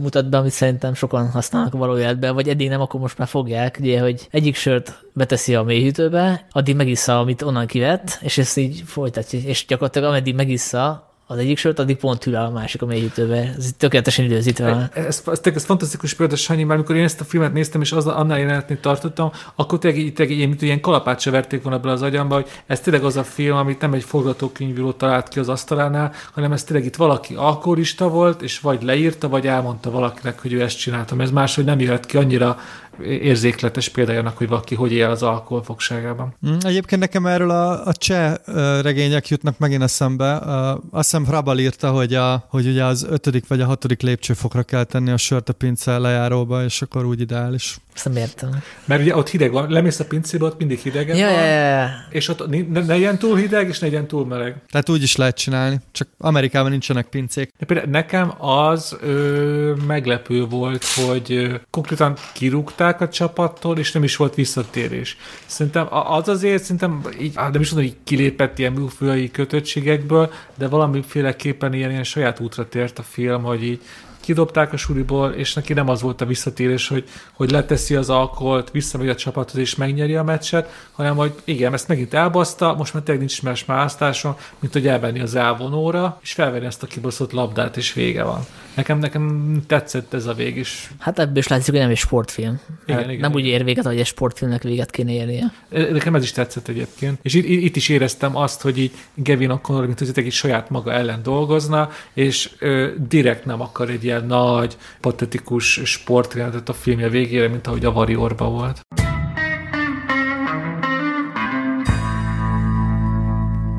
[0.00, 3.78] mutat be, amit szerintem sokan használnak való életben, vagy eddig nem, akkor most már fogják,
[3.80, 8.82] ugye, hogy egyik sört beteszi a mélyhűtőbe, addig megissza, amit onnan kivett, és ezt így
[8.86, 13.54] folytatja, és gyakorlatilag ameddig megissza, az egyik sört, addig pont hűl a másik a mélyítőbe.
[13.56, 14.90] Ez tökéletesen időzítve.
[14.94, 17.92] Ez, ez, ez, ez fantasztikus példa, Sanyi, mert amikor én ezt a filmet néztem, és
[17.92, 21.92] az, annál jelenetnél tartottam, akkor tényleg, tényleg ilyen, mint ilyen kalapát se verték volna bele
[21.92, 25.48] az agyamba, hogy ez tényleg az a film, amit nem egy forgatókönyvíró talált ki az
[25.48, 30.52] asztalánál, hanem ez tényleg itt valaki alkoholista volt, és vagy leírta, vagy elmondta valakinek, hogy
[30.52, 31.20] ő ezt csináltam.
[31.20, 32.58] Ez máshogy nem jött ki annyira
[33.04, 36.34] érzékletes példájának, hogy valaki hogy él az alkoholfogságában.
[36.48, 38.34] Mm, egyébként nekem erről a, a cseh
[38.82, 40.34] regények jutnak megint eszembe.
[40.90, 44.84] Azt hiszem Hrabal írta, hogy, a, hogy ugye az ötödik vagy a hatodik lépcsőfokra kell
[44.84, 47.78] tenni a sört a pince lejáróba, és akkor úgy ideális.
[47.94, 48.62] Ezt nem értem.
[48.84, 51.88] Mert ugye ott hideg van, lemész a pincébe, ott mindig hideg ja, van, ja, ja.
[52.10, 54.56] és ott ne, ne legyen túl hideg, és ne legyen túl meleg.
[54.70, 57.52] Tehát úgy is lehet csinálni, csak Amerikában nincsenek pincék.
[57.58, 64.02] De például nekem az ö, meglepő volt, hogy ö, konkrétan kirúgták a csapattól, és nem
[64.02, 65.16] is volt visszatérés.
[65.46, 71.72] Szerintem az azért, szerintem így, nem is mondom, hogy kilépett ilyen műfői kötöttségekből, de valamiféleképpen
[71.72, 73.80] ilyen, ilyen saját útra tért a film, hogy így
[74.30, 78.70] kidobták a suliból, és neki nem az volt a visszatérés, hogy, hogy leteszi az alkoholt,
[78.70, 83.02] visszamegy a csapathoz és megnyeri a meccset, hanem hogy igen, ezt megint elbaszta, most már
[83.02, 87.76] tényleg nincs más választáson, mint hogy elvenni az elvonóra, és felvenni ezt a kibaszott labdát,
[87.76, 88.40] és vége van.
[88.74, 90.90] Nekem, nekem tetszett ez a vég is.
[90.98, 92.60] Hát ebből is látszik, hogy nem egy sportfilm.
[92.84, 93.42] Igen, hát igen, nem igen.
[93.42, 95.52] úgy ér véget, hogy egy sportfilmnek véget kéne érnie.
[95.68, 97.18] Nekem ez is tetszett egyébként.
[97.22, 100.92] És itt, itt is éreztem azt, hogy így Gavin O'Connor, mint hogy egy saját maga
[100.92, 107.48] ellen dolgozna, és ö, direkt nem akar egy ilyen nagy, patetikus sportjelentet a filmje végére,
[107.48, 108.80] mint ahogy a Warriorba volt.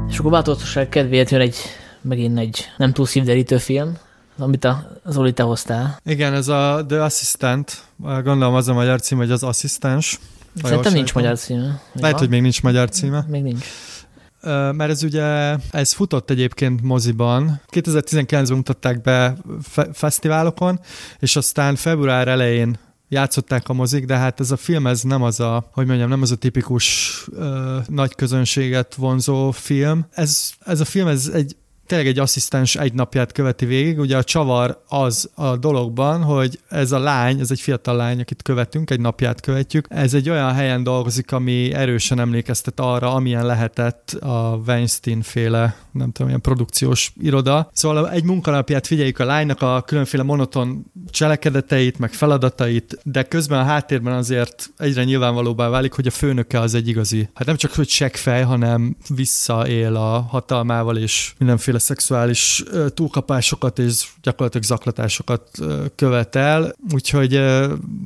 [0.10, 1.58] És akkor bátorság kedvéért jön egy,
[2.02, 3.98] megint egy nem túl szívderítő film,
[4.38, 6.00] amit a Zoli te hoztál.
[6.04, 10.20] Igen, ez a The Assistant, gondolom az a magyar cím, hogy az asszisztens.
[10.64, 11.82] Szerintem nincs magyar címe.
[11.94, 13.26] Lehet, hogy még nincs magyar címe.
[13.28, 13.66] Még nincs
[14.44, 17.62] mert ez ugye, ez futott egyébként moziban.
[17.72, 20.80] 2019-ben mutatták be fe- fesztiválokon,
[21.20, 22.78] és aztán február elején
[23.12, 26.22] játszották a mozik, de hát ez a film, ez nem az a, hogy mondjam, nem
[26.22, 30.06] az a tipikus ö, nagy közönséget vonzó film.
[30.12, 31.56] Ez, ez a film, ez egy
[31.92, 34.00] tényleg egy asszisztens egy napját követi végig.
[34.00, 38.42] Ugye a csavar az a dologban, hogy ez a lány, ez egy fiatal lány, akit
[38.42, 44.12] követünk, egy napját követjük, ez egy olyan helyen dolgozik, ami erősen emlékeztet arra, amilyen lehetett
[44.12, 47.70] a Weinstein féle, nem tudom, ilyen produkciós iroda.
[47.74, 53.64] Szóval egy munkanapját figyeljük a lánynak a különféle monoton cselekedeteit, meg feladatait, de közben a
[53.64, 57.90] háttérben azért egyre nyilvánvalóbbá válik, hogy a főnöke az egy igazi, hát nem csak hogy
[57.90, 62.64] seggfej, hanem visszaél a hatalmával és mindenféle szexuális
[62.94, 65.50] túlkapásokat és gyakorlatilag zaklatásokat
[65.96, 67.36] követel, úgyhogy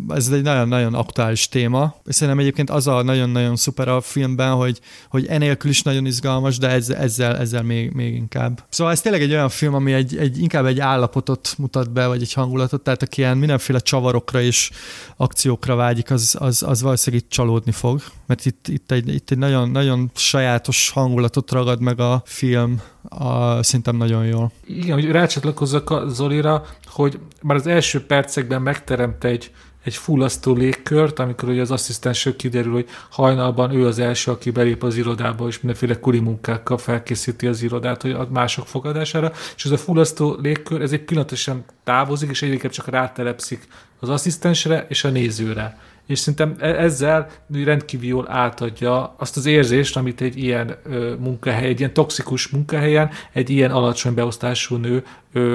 [0.09, 1.95] ez egy nagyon-nagyon aktuális téma.
[2.05, 6.69] Szerintem egyébként az a nagyon-nagyon szuper a filmben, hogy, hogy enélkül is nagyon izgalmas, de
[6.69, 8.63] ezzel, ezzel, ezzel még, még inkább.
[8.69, 12.21] Szóval ez tényleg egy olyan film, ami egy, egy, inkább egy állapotot mutat be, vagy
[12.21, 14.71] egy hangulatot, tehát aki ilyen mindenféle csavarokra és
[15.17, 19.37] akciókra vágyik, az, az, az valószínűleg itt csalódni fog, mert itt, itt egy, itt egy
[19.37, 24.51] nagyon, nagyon sajátos hangulatot ragad meg a film, a, szerintem nagyon jól.
[24.67, 29.51] Igen, hogy rácsatlakozzak a Zolira, hogy már az első percekben megteremt egy,
[29.83, 34.83] egy fullasztó légkört, amikor ugye az asszisztensről kiderül, hogy hajnalban ő az első, aki belép
[34.83, 39.71] az irodába, és mindenféle kuri munkákkal felkészíti az irodát, hogy a mások fogadására, és ez
[39.71, 43.67] a fullasztó légkör, ez egy pillanatosan távozik, és egyébként csak rátelepszik
[43.99, 47.29] az asszisztensre és a nézőre és szerintem e- ezzel
[47.63, 50.75] rendkívül jól átadja azt az érzést, amit egy ilyen
[51.19, 55.03] munkahely, egy ilyen toxikus munkahelyen egy ilyen alacsony beosztású nő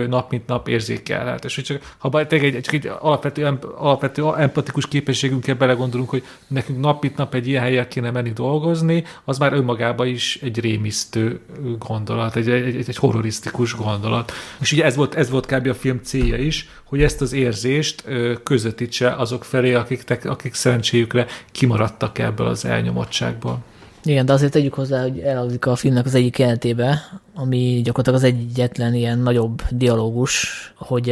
[0.08, 1.44] nap mint nap érzékelhet.
[1.44, 3.44] És hogy csak, ha bár egy, csak egy alapvető,
[3.76, 9.04] alapvető empatikus képességünkkel belegondolunk, hogy nekünk nap mint nap egy ilyen helyen kéne menni dolgozni,
[9.24, 11.40] az már önmagában is egy rémisztő
[11.78, 14.32] gondolat, egy, egy, egy, egy horrorisztikus gondolat.
[14.60, 15.66] És ugye ez volt, ez volt kb.
[15.66, 18.04] a film célja is, hogy ezt az érzést
[18.42, 23.62] közvetítse azok felé, akik, akik szerencséjükre kimaradtak ebből az elnyomottságból.
[24.04, 27.02] Igen, de azért tegyük hozzá, hogy elhangzik a filmnek az egyik jelentébe,
[27.34, 31.08] ami gyakorlatilag az egyetlen ilyen nagyobb dialógus, hogy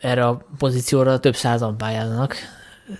[0.00, 2.34] erre a pozícióra több százan pályáznak,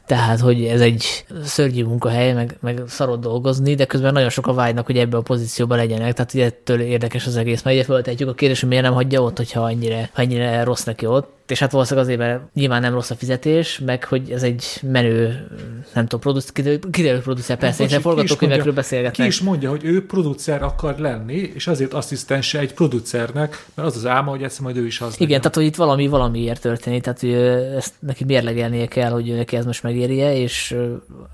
[0.07, 4.87] tehát, hogy ez egy szörnyű munkahely, meg, meg szarod dolgozni, de közben nagyon sokan vágynak,
[4.87, 8.61] hogy ebbe a pozícióban legyenek, tehát ettől érdekes az egész, mert ugye föltetjük a kérdés,
[8.61, 12.21] hogy miért nem hagyja ott, hogyha ennyire, ennyire rossz neki ott, és hát valószínűleg azért,
[12.21, 15.47] mert nyilván nem rossz a fizetés, meg hogy ez egy menő,
[15.95, 16.51] nem tudom, produc,
[16.91, 19.27] kiderül producer, persze, hiszen forgatókönyvekről beszélgetnek.
[19.27, 23.97] Ki is mondja, hogy ő producer akar lenni, és azért asszisztense egy producernek, mert az
[23.97, 25.41] az álma, hogy egyszer majd ő is az Igen, legyen.
[25.41, 27.33] tehát hogy itt valami valamiért történik, tehát hogy
[27.77, 30.77] ezt neki mérlegelnie kell, hogy neki ez most megérje, és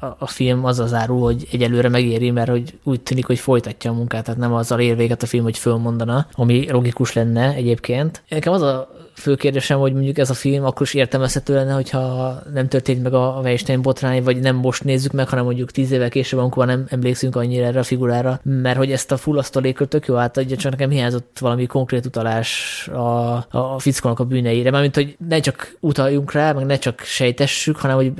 [0.01, 3.91] a, a film az az árul, hogy egyelőre megéri, mert hogy úgy tűnik, hogy folytatja
[3.91, 8.23] a munkát, tehát nem azzal ér véget a film, hogy fölmondana, ami logikus lenne egyébként.
[8.29, 12.37] Nekem az a fő kérdésem, hogy mondjuk ez a film akkor is értelmezhető lenne, hogyha
[12.53, 16.09] nem történt meg a Weinstein botrány, vagy nem most nézzük meg, hanem mondjuk tíz évvel
[16.09, 19.43] később, amikor nem emlékszünk annyira erre a figurára, mert hogy ezt a full
[19.89, 24.95] tök jó átadja, csak nekem hiányzott valami konkrét utalás a, a fickónak a bűneire, mármint,
[24.95, 28.13] hogy ne csak utaljunk rá, meg ne csak sejtessük, hanem hogy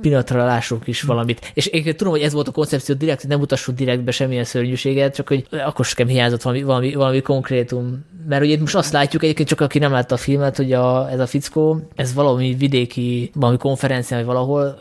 [0.00, 1.50] pillanatra lássunk is valamit.
[1.54, 5.14] És én tudom, hogy ez volt a koncepció direkt, hogy nem utassuk direktbe semmilyen szörnyűséget,
[5.14, 8.04] csak hogy akkor sem hiányzott valami, valami, valami konkrétum.
[8.28, 11.20] Mert ugye most azt látjuk egyébként, csak aki nem látta a filmet, hogy a, ez
[11.20, 14.78] a fickó, ez valami vidéki, valami konferencián, vagy valahol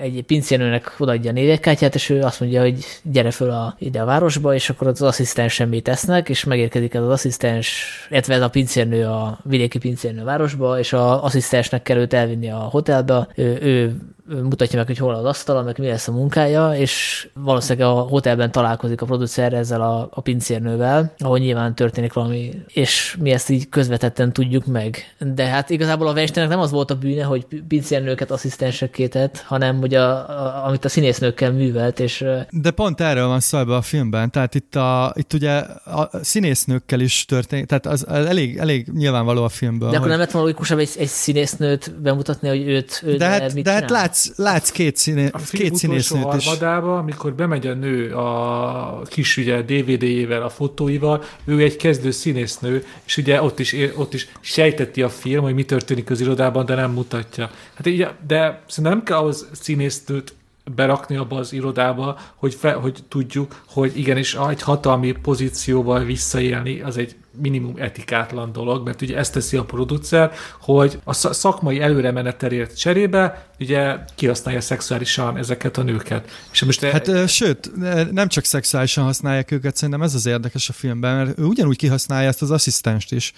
[0.00, 4.04] egy pincérnőnek odaadja a névjegykártyát, és ő azt mondja, hogy gyere föl a, ide a
[4.04, 8.48] városba, és akkor az asszisztens semmit tesznek, és megérkezik ez az asszisztens, illetve ez a
[8.48, 13.96] pincérnő a vidéki pincérnő városba, és az asszisztensnek kell elvinni a hotelbe, ő, ő
[14.42, 18.52] mutatja meg, hogy hol az asztal, meg mi lesz a munkája, és valószínűleg a hotelben
[18.52, 23.68] találkozik a producer ezzel a, a pincérnővel, ahol nyilván történik valami, és mi ezt így
[23.68, 25.14] közvetetten tudjuk meg.
[25.34, 29.78] De hát igazából a Weinsteinnek nem az volt a bűne, hogy pincérnőket asszisztensekké tett, hanem
[29.78, 32.24] hogy a, a, amit a színésznőkkel művelt, és...
[32.50, 35.50] De pont erről van szó a filmben, tehát itt, a, itt ugye
[35.84, 39.90] a színésznőkkel is történik, tehát az, az elég, elég nyilvánvaló a filmből.
[39.90, 40.10] De akkor hogy...
[40.10, 43.90] nem lett volna logikusabb egy, egy színésznőt bemutatni, hogy őt, őt de hát, de hát
[43.90, 46.46] látsz látsz, látsz két, színé, a két színésznőt is.
[46.46, 52.84] harmadába, amikor bemegy a nő a kis ugye DVD-jével, a fotóival, ő egy kezdő színésznő,
[53.04, 56.74] és ugye ott is, ott is sejteti a film, hogy mi történik az irodában, de
[56.74, 57.50] nem mutatja.
[57.74, 60.34] Hát így, de szerintem nem kell ahhoz színésznőt
[60.74, 66.96] berakni abba az irodába, hogy, fe, hogy tudjuk, hogy igenis egy hatalmi pozícióval visszaélni, az
[66.96, 73.46] egy minimum etikátlan dolog, mert ugye ezt teszi a producer, hogy a szakmai előremenetelért cserébe
[73.60, 76.30] ugye kihasználja szexuálisan ezeket a nőket.
[76.52, 77.26] És most hát e...
[77.26, 77.70] sőt,
[78.12, 82.28] nem csak szexuálisan használják őket, szerintem ez az érdekes a filmben, mert ő ugyanúgy kihasználja
[82.28, 83.32] ezt az asszisztenst is.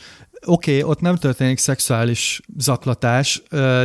[0.45, 3.43] Oké, okay, ott nem történik szexuális zaklatás,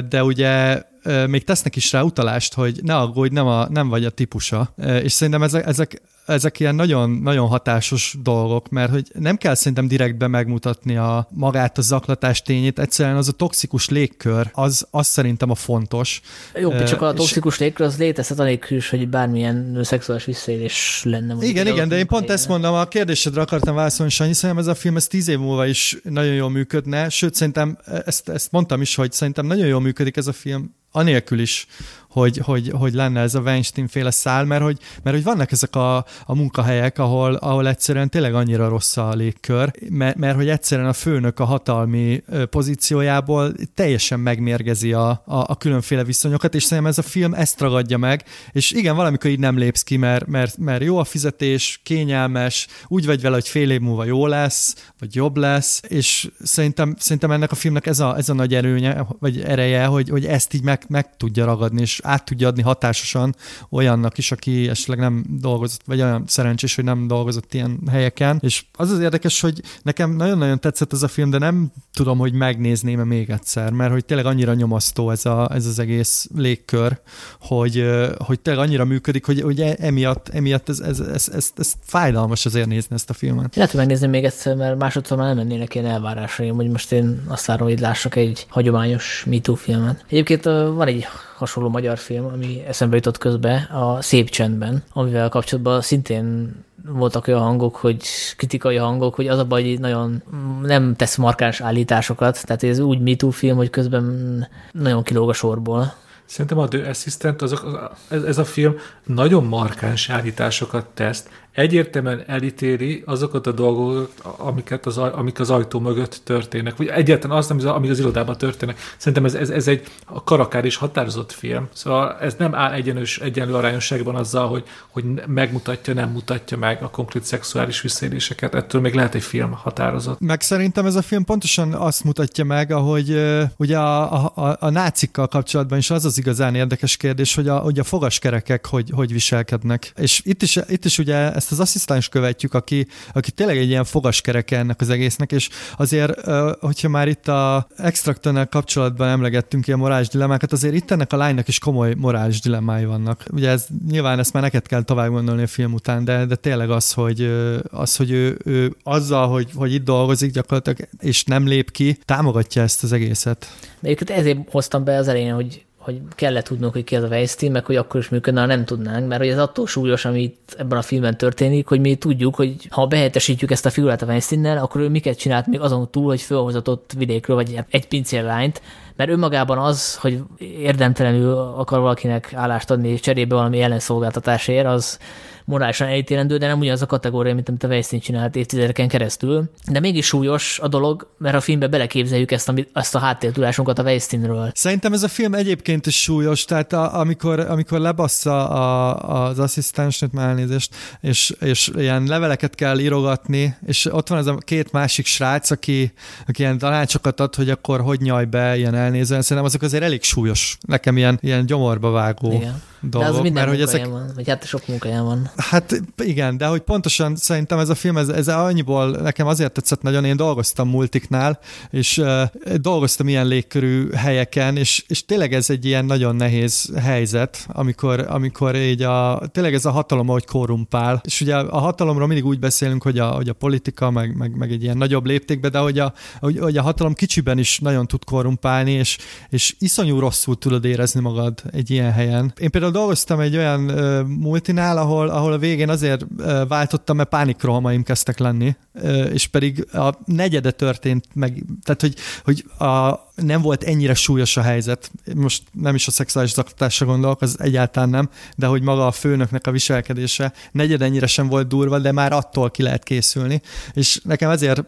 [0.09, 0.81] de ugye
[1.27, 4.73] még tesznek is rá utalást, hogy ne aggódj, nem, a, nem vagy a típusa.
[5.01, 9.87] És szerintem ezek, ezek ezek ilyen nagyon, nagyon hatásos dolgok, mert hogy nem kell szerintem
[9.87, 15.49] direktbe megmutatni a magát a zaklatás tényét, egyszerűen az a toxikus légkör, az, az szerintem
[15.49, 16.21] a fontos.
[16.55, 21.35] Jó, csak a toxikus légkör az létezhet anélkül is, hogy bármilyen szexuális visszaélés lenne.
[21.39, 24.75] Igen, igen, de én pont ezt mondom, a kérdésedre akartam válaszolni, Sanyi, szerintem ez a
[24.75, 28.95] film ez tíz év múlva is nagyon jól működne, sőt szerintem ezt, ezt mondtam is,
[28.95, 31.67] hogy szerintem nagyon jól működik ez a film, anélkül is,
[32.15, 35.75] hogy, hogy, hogy lenne ez a Weinstein féle szál, mert hogy, mert hogy vannak ezek
[35.75, 35.95] a,
[36.25, 40.93] a munkahelyek, ahol, ahol egyszerűen tényleg annyira rossz a légkör, mert, mert hogy egyszerűen a
[40.93, 47.01] főnök a hatalmi pozíciójából teljesen megmérgezi a, a, a különféle viszonyokat, és szerintem ez a
[47.09, 50.97] film ezt ragadja meg, és igen, valamikor így nem lépsz ki, mert, mert, mert jó
[50.97, 55.81] a fizetés, kényelmes, úgy vagy vele, hogy fél év múlva jó lesz, vagy jobb lesz,
[55.87, 60.09] és szerintem, szerintem ennek a filmnek ez a, ez a nagy erőnye, vagy ereje, hogy,
[60.09, 63.35] hogy ezt így meg, meg tudja ragadni, és át tudja adni hatásosan
[63.69, 68.39] olyannak is, aki esetleg nem dolgozott, vagy olyan szerencsés, hogy nem dolgozott ilyen helyeken.
[68.41, 72.33] És az az érdekes, hogy nekem nagyon-nagyon tetszett ez a film, de nem tudom, hogy
[72.33, 76.99] megnézném-e még egyszer, mert hogy tényleg annyira nyomasztó ez, a, ez az egész légkör,
[77.41, 77.85] hogy,
[78.17, 82.45] hogy tényleg annyira működik, hogy, hogy e, emiatt, emiatt ez, ez, ez, ez, ez fájdalmas
[82.45, 83.55] azért nézni ezt a filmet.
[83.55, 87.23] Lehet, hogy megnézni még egyszer, mert másodszor már nem mennének ilyen elvárásaim, hogy most én
[87.27, 90.05] azt várom, hogy lássak egy hagyományos MeToo filmet.
[90.07, 95.81] Egyébként van egy hasonló magyar film, ami eszembe jutott közbe, a Szép csendben, amivel kapcsolatban
[95.81, 96.55] szintén
[96.87, 98.03] voltak olyan hangok, hogy
[98.37, 100.23] kritikai hangok, hogy az a baj, hogy nagyon
[100.61, 105.93] nem tesz markáns állításokat, tehát ez úgy MeToo film, hogy közben nagyon kilóg a sorból.
[106.25, 113.03] szerintem a The Assistant, azok, ez, ez a film nagyon markáns állításokat tesz, egyértelműen elítéli
[113.05, 117.99] azokat a dolgokat, amiket az, amik az ajtó mögött történnek, vagy egyáltalán azt, amik az
[117.99, 118.79] irodában történnek.
[118.97, 123.19] Szerintem ez, ez, ez egy a karakár és határozott film, szóval ez nem áll egyenlős,
[123.19, 128.55] egyenlő arányosságban azzal, hogy, hogy megmutatja, nem mutatja meg a konkrét szexuális visszaéléseket.
[128.55, 130.19] Ettől még lehet egy film határozott.
[130.19, 133.21] Meg szerintem ez a film pontosan azt mutatja meg, ahogy
[133.57, 137.79] ugye a, a, a nácikkal kapcsolatban is az az igazán érdekes kérdés, hogy a, hogy
[137.79, 139.91] a fogaskerekek hogy, hogy viselkednek.
[139.95, 143.83] És itt is, itt is ugye ezt az asszisztáns követjük, aki, aki tényleg egy ilyen
[143.83, 146.29] fogaskereke ennek az egésznek, és azért,
[146.59, 151.47] hogyha már itt a extraktonnal kapcsolatban emlegettünk ilyen morális dilemmákat, azért itt ennek a lánynak
[151.47, 153.23] is komoly morális dilemmái vannak.
[153.31, 156.69] Ugye ez nyilván ezt már neked kell tovább gondolni a film után, de, de tényleg
[156.69, 157.31] az, hogy,
[157.71, 162.61] az, hogy ő, ő azzal, hogy, hogy itt dolgozik gyakorlatilag, és nem lép ki, támogatja
[162.61, 163.47] ezt az egészet.
[163.79, 167.51] De ezért hoztam be az elején, hogy hogy kellett tudnunk, hogy ki az a Weinstein,
[167.51, 170.77] meg hogy akkor is működne, ha nem tudnánk, mert hogy ez attól súlyos, amit ebben
[170.77, 174.81] a filmben történik, hogy mi tudjuk, hogy ha behelyettesítjük ezt a figurát a Weinsteinnel, akkor
[174.81, 178.61] ő miket csinált még azon túl, hogy felhozatott vidékről, vagy egy pincérlányt,
[178.95, 184.99] mert önmagában az, hogy érdemtelenül akar valakinek állást adni cserébe valami ellenszolgáltatásért, az
[185.45, 189.49] morálisan elítélendő, de nem ugyanaz a kategória, mint amit a Weinstein csinált évtizedeken keresztül.
[189.71, 193.83] De mégis súlyos a dolog, mert a filmbe beleképzeljük ezt, amit, ezt a háttértudásunkat a
[193.83, 194.51] Weinsteinről.
[194.53, 200.11] Szerintem ez a film egyébként is súlyos, tehát a, amikor, amikor lebassza a, az asszisztensnőt,
[200.11, 205.05] már elnézést, és, és ilyen leveleket kell írogatni, és ott van ez a két másik
[205.05, 205.93] srác, aki,
[206.27, 209.21] aki ilyen tanácsokat ad, hogy akkor hogy nyaj be, ilyen elnézően.
[209.21, 212.31] Szerintem azok azért elég súlyos, nekem ilyen, ilyen gyomorba vágó.
[212.31, 213.11] Igen dolgok.
[213.11, 213.85] De az minden mert, hogy ezek...
[213.85, 215.29] van, vagy hát sok munkája van.
[215.35, 219.81] Hát igen, de hogy pontosan szerintem ez a film, ez, ez annyiból nekem azért tetszett
[219.81, 222.21] nagyon, én dolgoztam multiknál, és uh,
[222.55, 228.55] dolgoztam ilyen légkörű helyeken, és, és tényleg ez egy ilyen nagyon nehéz helyzet, amikor, amikor
[228.55, 232.83] így a, tényleg ez a hatalom, ahogy korrumpál, és ugye a hatalomról mindig úgy beszélünk,
[232.83, 235.93] hogy a, hogy a politika, meg, meg, meg egy ilyen nagyobb léptékben, de hogy a,
[236.19, 238.97] hogy, hogy a hatalom kicsiben is nagyon tud korrumpálni, és,
[239.29, 242.33] és iszonyú rosszul tudod érezni magad egy ilyen helyen.
[242.39, 247.09] Én például dolgoztam egy olyan uh, multinál, ahol, ahol a végén azért uh, váltottam, mert
[247.09, 253.41] pánikrohamaim kezdtek lenni, uh, és pedig a negyede történt meg, tehát hogy, hogy a, nem
[253.41, 254.91] volt ennyire súlyos a helyzet.
[255.15, 259.47] Most nem is a szexuális zaklatásra gondolok, az egyáltalán nem, de hogy maga a főnöknek
[259.47, 263.41] a viselkedése negyed ennyire sem volt durva, de már attól ki lehet készülni.
[263.73, 264.63] És nekem ezért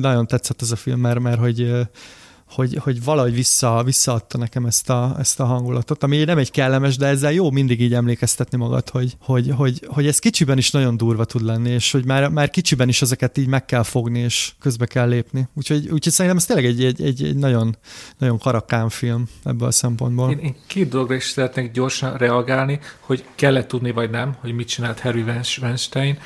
[0.00, 1.72] nagyon tetszett ez a film, mert, mert hogy
[2.54, 6.96] hogy, hogy valahogy vissza, visszaadta nekem ezt a, ezt a hangulatot, ami nem egy kellemes,
[6.96, 10.96] de ezzel jó mindig így emlékeztetni magad, hogy, hogy, hogy, hogy ez kicsiben is nagyon
[10.96, 14.52] durva tud lenni, és hogy már, már kicsiben is ezeket így meg kell fogni, és
[14.60, 15.48] közbe kell lépni.
[15.54, 17.76] Úgyhogy, úgyhogy szerintem ez tényleg egy, egy, egy, egy nagyon,
[18.18, 20.30] nagyon karakán film ebből a szempontból.
[20.30, 24.68] Én, én két dologra is szeretnék gyorsan reagálni, hogy kellett tudni vagy nem, hogy mit
[24.68, 26.18] csinált Harry Weinstein.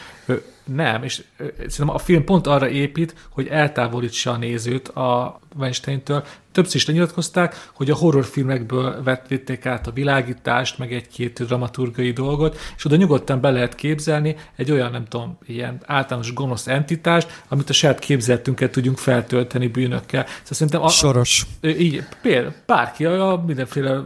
[0.65, 1.25] Nem, és
[1.57, 7.71] szerintem a film pont arra épít, hogy eltávolítsa a nézőt a Weinsteintől, többször is lenyilatkozták,
[7.75, 13.51] hogy a horrorfilmekből vették át a világítást, meg egy-két dramaturgai dolgot, és oda nyugodtan be
[13.51, 18.99] lehet képzelni egy olyan, nem tudom, ilyen általános gonosz entitást, amit a saját képzeltünket tudjunk
[18.99, 20.25] feltölteni bűnökkel.
[20.27, 21.47] Szóval szerintem a, Soros.
[21.63, 24.03] Így, például bárki a mindenféle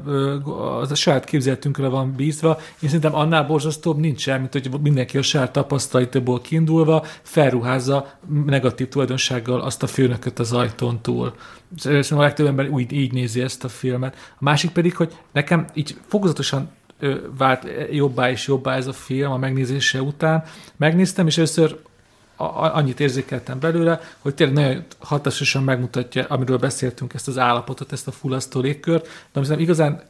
[0.81, 5.23] az a saját képzeltünkre van bízva, én szerintem annál borzasztóbb nincsen, mint hogy mindenki a
[5.23, 11.35] saját tapasztalatából kiindulva felruházza negatív tulajdonsággal azt a főnököt az ajtón túl.
[11.77, 14.17] Szerintem a legtöbb ember úgy így nézi ezt a filmet.
[14.35, 16.71] A másik pedig, hogy nekem így fokozatosan
[17.37, 20.45] vált jobbá és jobbá ez a film a megnézése után.
[20.77, 21.79] Megnéztem, és először
[22.37, 28.13] annyit érzékeltem belőle, hogy tényleg nagyon hatásosan megmutatja, amiről beszéltünk, ezt az állapotot, ezt a
[28.13, 30.03] fullasztó légkört, de ami igazán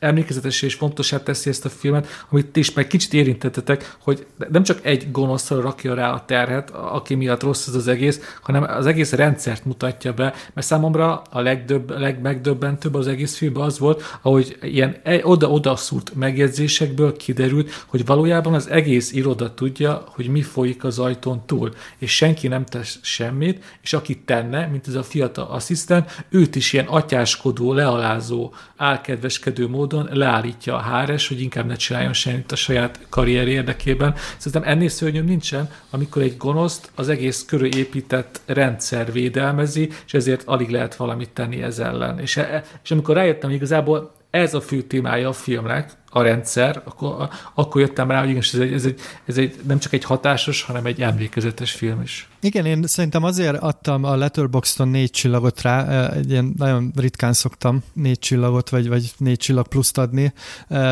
[0.00, 4.78] emlékezetes és fontosát teszi ezt a filmet, amit is meg kicsit érintettetek, hogy nem csak
[4.82, 9.12] egy gonoszra rakja rá a terhet, aki miatt rossz ez az egész, hanem az egész
[9.12, 14.96] rendszert mutatja be, mert számomra a legdöbb, legmegdöbbentőbb az egész filmben az volt, ahogy ilyen
[15.02, 20.98] e, oda-oda szúrt megjegyzésekből kiderült, hogy valójában az egész iroda tudja, hogy mi folyik az
[20.98, 26.24] ajtón túl, és senki nem tesz semmit, és aki tenne, mint ez a fiatal asszisztent,
[26.28, 32.12] őt is ilyen atyáskodó, lealázó, álkedveskedő módon módon leállítja a HRS, hogy inkább ne csináljon
[32.12, 34.14] semmit a saját karrier érdekében.
[34.36, 40.42] Szerintem ennél szörnyűbb nincsen, amikor egy gonoszt az egész körül épített rendszer védelmezi, és ezért
[40.46, 42.18] alig lehet valamit tenni ez ellen.
[42.18, 47.28] És, e, és amikor rájöttem, igazából ez a fő témája a filmnek, a rendszer, akkor,
[47.54, 50.62] akkor jöttem rá, hogy igen, ez egy, ez, egy, ez egy nem csak egy hatásos,
[50.62, 52.28] hanem egy emlékezetes film is.
[52.40, 57.82] Igen, én szerintem azért adtam a Letterboxdon négy csillagot rá, egy ilyen nagyon ritkán szoktam
[57.92, 60.32] négy csillagot, vagy, vagy négy csillag pluszt adni,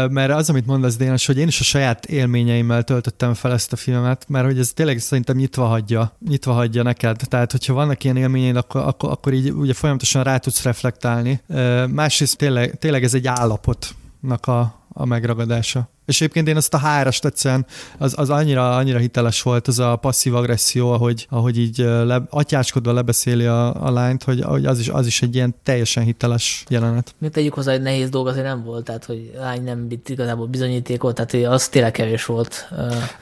[0.08, 3.76] mert az, amit mondasz, Dénes, hogy én is a saját élményeimmel töltöttem fel ezt a
[3.76, 7.20] filmet, mert hogy ez tényleg szerintem nyitva hagyja, nyitva hagyja neked.
[7.28, 11.40] Tehát, hogyha vannak ilyen élményeid, akkor, akkor, akkor így ugye folyamatosan rá tudsz reflektálni.
[11.88, 15.88] Másrészt tényleg, tényleg ez egy állapotnak a, a megragadása.
[16.06, 17.66] És egyébként én azt a hárast egyszerűen,
[17.98, 22.92] az, az annyira, annyira hiteles volt, az a passzív agresszió, ahogy, ahogy így le, atyáskodva
[22.92, 27.14] lebeszéli a, a lányt, hogy, hogy az, is, az is egy ilyen teljesen hiteles jelenet.
[27.18, 30.46] Még tegyük hozzá, hogy nehéz dolog azért nem volt, tehát hogy lány nem bit igazából
[30.46, 32.68] bizonyítékot, tehát az tényleg kevés volt.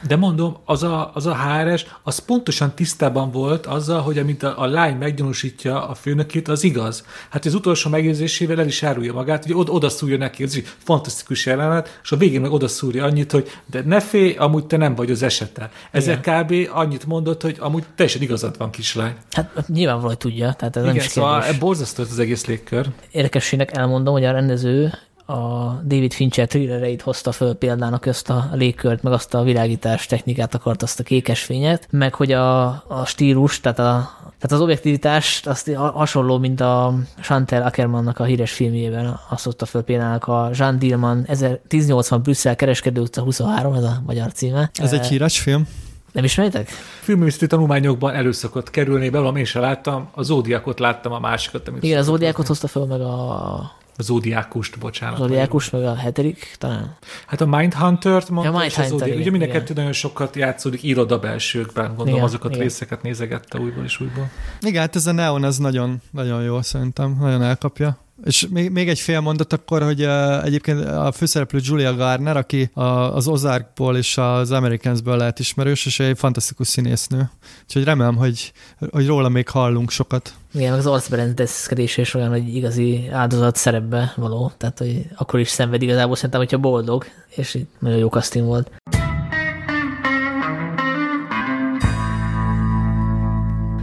[0.06, 4.60] De mondom, az a, az a háres, az pontosan tisztában volt azzal, hogy amit a,
[4.60, 7.04] a lány meggyanúsítja a főnökét, az igaz.
[7.30, 10.66] Hát az utolsó megjegyzésével el is árulja magát, hogy oda, oda szúrja neki, ez egy
[10.78, 14.76] fantasztikus jelenet, és a végén meg oda szúrja annyit, hogy de ne félj, amúgy te
[14.76, 15.70] nem vagy az esete.
[15.90, 16.44] Ezzel Igen.
[16.44, 16.54] kb.
[16.72, 19.14] annyit mondott, hogy amúgy teljesen igazad van, kislány.
[19.30, 21.58] Hát nyilvánvalóan tudja, tehát ez Igen, nem is szóval kérdés.
[21.58, 22.86] borzasztó az egész légkör.
[23.10, 24.92] Érdekességnek elmondom, hogy a rendező
[25.26, 30.54] a David Fincher thrillereit hozta föl példának ezt a légkört, meg azt a világítás technikát
[30.54, 35.46] akart, azt a kékes fényet, meg hogy a, a stílus, tehát a, tehát az objektivitást
[35.46, 40.78] azt hasonló, mint a Chantal Ackermannnak a híres filmjében, azt hozta föl például a Jean
[40.78, 44.70] Dillman 1080 Brüsszel kereskedő utca 23, ez a magyar címe.
[44.74, 45.66] Ez egy híres film?
[46.12, 46.68] Nem ismeritek?
[47.00, 51.68] Filmművészeti tanulmányokban előszokott kerülni, belőlem én sem láttam, a Zódiakot láttam, a másikat.
[51.68, 55.18] Amit Igen, a Zódiakot hozta fel meg a a Zódiákust, bocsánat.
[55.18, 56.96] A Zódiákust, meg a hetedik talán?
[57.26, 61.86] Hát a Mindhunter-t mondta, ja, Mindhunter, Ugye mind a kettő nagyon sokat játszódik iroda belsőkben,
[61.86, 62.62] gondolom igen, azokat igen.
[62.62, 64.30] részeket nézegette újból és újból.
[64.60, 67.98] Igen, hát ez a Neon, ez nagyon, nagyon jó szerintem, nagyon elkapja.
[68.24, 72.70] És még, még egy fél mondat akkor, hogy uh, egyébként a főszereplő Julia Garner, aki
[72.74, 77.30] a, az Ozarkból és az Americansből lehet ismerős, és egy fantasztikus színésznő.
[77.62, 78.52] Úgyhogy remélem, hogy,
[78.90, 80.34] hogy róla még hallunk sokat.
[80.54, 85.82] Igen, az arcberendezkedés is olyan, hogy igazi áldozat szerepbe való, tehát hogy akkor is szenved
[85.82, 88.70] igazából szerintem, hogyha boldog, és nagyon jó casting volt.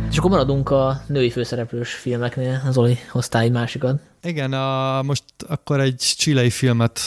[0.09, 3.99] És akkor maradunk a női főszereplős filmeknél, az Oli hoztál egy másikat.
[4.23, 6.99] Igen, a, most akkor egy csilei filmet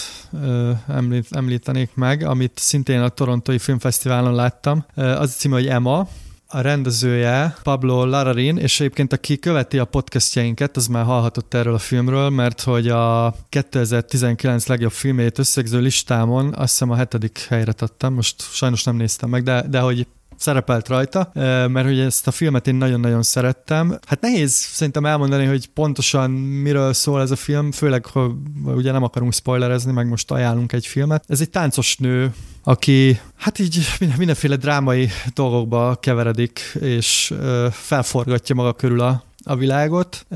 [0.42, 4.84] ö, említ, említenék meg, amit szintén a Torontói Filmfesztiválon láttam.
[4.94, 6.09] Az a címe, hogy Emma,
[6.46, 11.78] a rendezője Pablo Lararin, és egyébként aki követi a podcastjainket, az már hallhatott erről a
[11.78, 18.12] filmről, mert hogy a 2019 legjobb filmjét összegző listámon azt hiszem a hetedik helyre tettem,
[18.12, 20.07] most sajnos nem néztem meg, de, de hogy
[20.43, 23.99] szerepelt rajta, mert hogy ezt a filmet én nagyon-nagyon szerettem.
[24.07, 28.32] Hát nehéz szerintem elmondani, hogy pontosan miről szól ez a film, főleg, ha
[28.64, 31.24] ugye nem akarunk spoilerezni, meg most ajánlunk egy filmet.
[31.28, 32.32] Ez egy táncos nő,
[32.62, 33.86] aki hát így
[34.18, 37.34] mindenféle drámai dolgokba keveredik, és
[37.70, 40.26] felforgatja maga körül a a világot,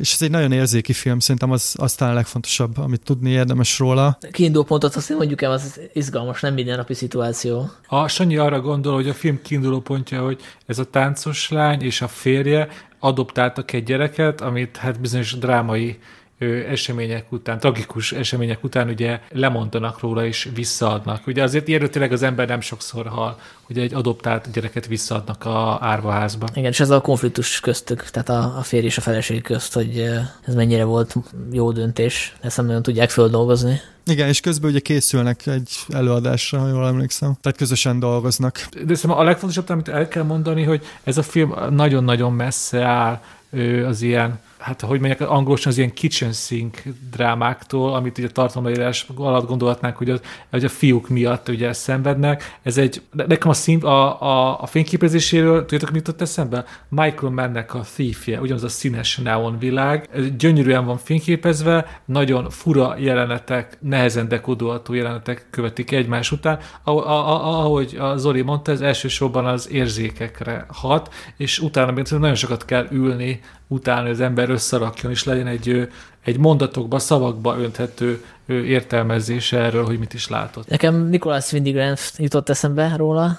[0.00, 4.18] és ez egy nagyon érzéki film, szerintem az aztán a legfontosabb, amit tudni érdemes róla.
[4.32, 7.70] Kiinduló pontot azt mondjuk el, az izgalmas, nem mindennapi szituáció.
[7.86, 12.02] A Sanyi arra gondol, hogy a film kiinduló pontja, hogy ez a táncos lány és
[12.02, 15.98] a férje adoptáltak egy gyereket, amit hát bizonyos drámai
[16.68, 21.26] események után, tragikus események után ugye lemondanak róla és visszaadnak.
[21.26, 25.78] Ugye azért ilyenről tényleg az ember nem sokszor hal, hogy egy adoptált gyereket visszaadnak a
[25.80, 26.46] árvaházba.
[26.54, 29.98] Igen, és ez a konfliktus köztük, tehát a, a férj és a feleség közt, hogy
[30.46, 31.14] ez mennyire volt
[31.52, 33.80] jó döntés, ezt nem nagyon tudják földolgozni.
[34.06, 37.36] Igen, és közben ugye készülnek egy előadásra, ha jól emlékszem.
[37.40, 38.66] Tehát közösen dolgoznak.
[38.70, 43.20] De szerintem a legfontosabb, amit el kell mondani, hogy ez a film nagyon-nagyon messze áll
[43.86, 49.06] az ilyen hát hogy mondják, angolosan az ilyen kitchen sink drámáktól, amit ugye a tartalomleírás
[49.16, 52.58] alatt gondolhatnánk, hogy, az, hogy a fiúk miatt ugye szenvednek.
[52.62, 56.64] Ez egy, nekem a, szín, a, a, a fényképezéséről, tudjátok, mit ott eszembe?
[56.88, 62.96] Michael Mannnek a Thiefje, ugyanaz a színes neon világ, ez gyönyörűen van fényképezve, nagyon fura
[62.98, 66.58] jelenetek, nehezen dekodolható jelenetek követik egymás után.
[66.84, 73.40] Ahogy a Zori mondta, ez elsősorban az érzékekre hat, és utána nagyon sokat kell ülni,
[73.74, 75.88] utána az ember összerakjon, és legyen egy,
[76.24, 80.68] egy mondatokba, szavakba önthető értelmezése erről, hogy mit is látott.
[80.68, 83.38] Nekem Nikolás Windigren jutott eszembe róla,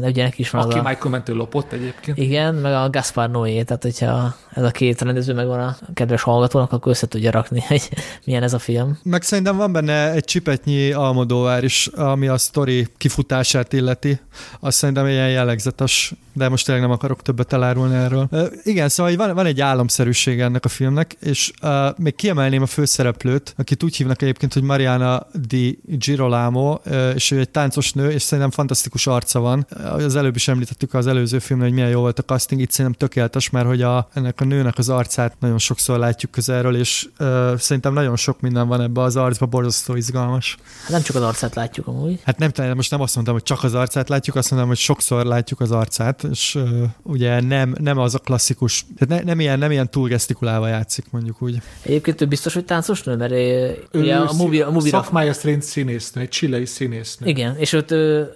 [0.00, 0.82] de ugye neki is van Aki a...
[0.82, 2.18] Michael Mentő lopott egyébként.
[2.18, 6.72] Igen, meg a Gaspar Noé, tehát hogyha ez a két rendező megvan a kedves hallgatónak,
[6.72, 7.88] akkor össze tudja rakni, hogy
[8.24, 8.98] milyen ez a film.
[9.02, 14.20] Meg szerintem van benne egy csipetnyi Almodóvár is, ami a sztori kifutását illeti.
[14.60, 18.26] Azt szerintem ilyen jellegzetes de most tényleg nem akarok többet elárulni erről.
[18.30, 22.66] Uh, igen, szóval van, van egy álomszerűség ennek a filmnek, és uh, még kiemelném a
[22.66, 28.10] főszereplőt, akit úgy hívnak egyébként, hogy Mariana di Girolamo, uh, és ő egy táncos nő,
[28.10, 29.66] és szerintem fantasztikus arca van.
[29.82, 33.08] Az előbb is említettük az előző filmben, hogy milyen jó volt a casting, itt szerintem
[33.08, 37.56] tökéletes, mert hogy a, ennek a nőnek az arcát nagyon sokszor látjuk közelről, és uh,
[37.56, 40.56] szerintem nagyon sok minden van ebbe az arcba, borzasztó izgalmas.
[40.82, 42.20] Hát nem csak az arcát látjuk amúgy.
[42.24, 45.24] Hát nem, most nem azt mondtam, hogy csak az arcát látjuk, azt mondtam, hogy sokszor
[45.24, 49.58] látjuk az arcát, és uh, ugye nem, nem az a klasszikus, tehát ne, nem, ilyen,
[49.58, 51.60] nem ilyen túl gesztikulálva játszik, mondjuk úgy.
[51.82, 55.62] Egyébként ő biztos, hogy táncos nő, mert ő, ugye a movie, a movie Szakmája szerint
[55.62, 57.26] színésznő, egy csilei színésznő.
[57.26, 57.94] Igen, és ott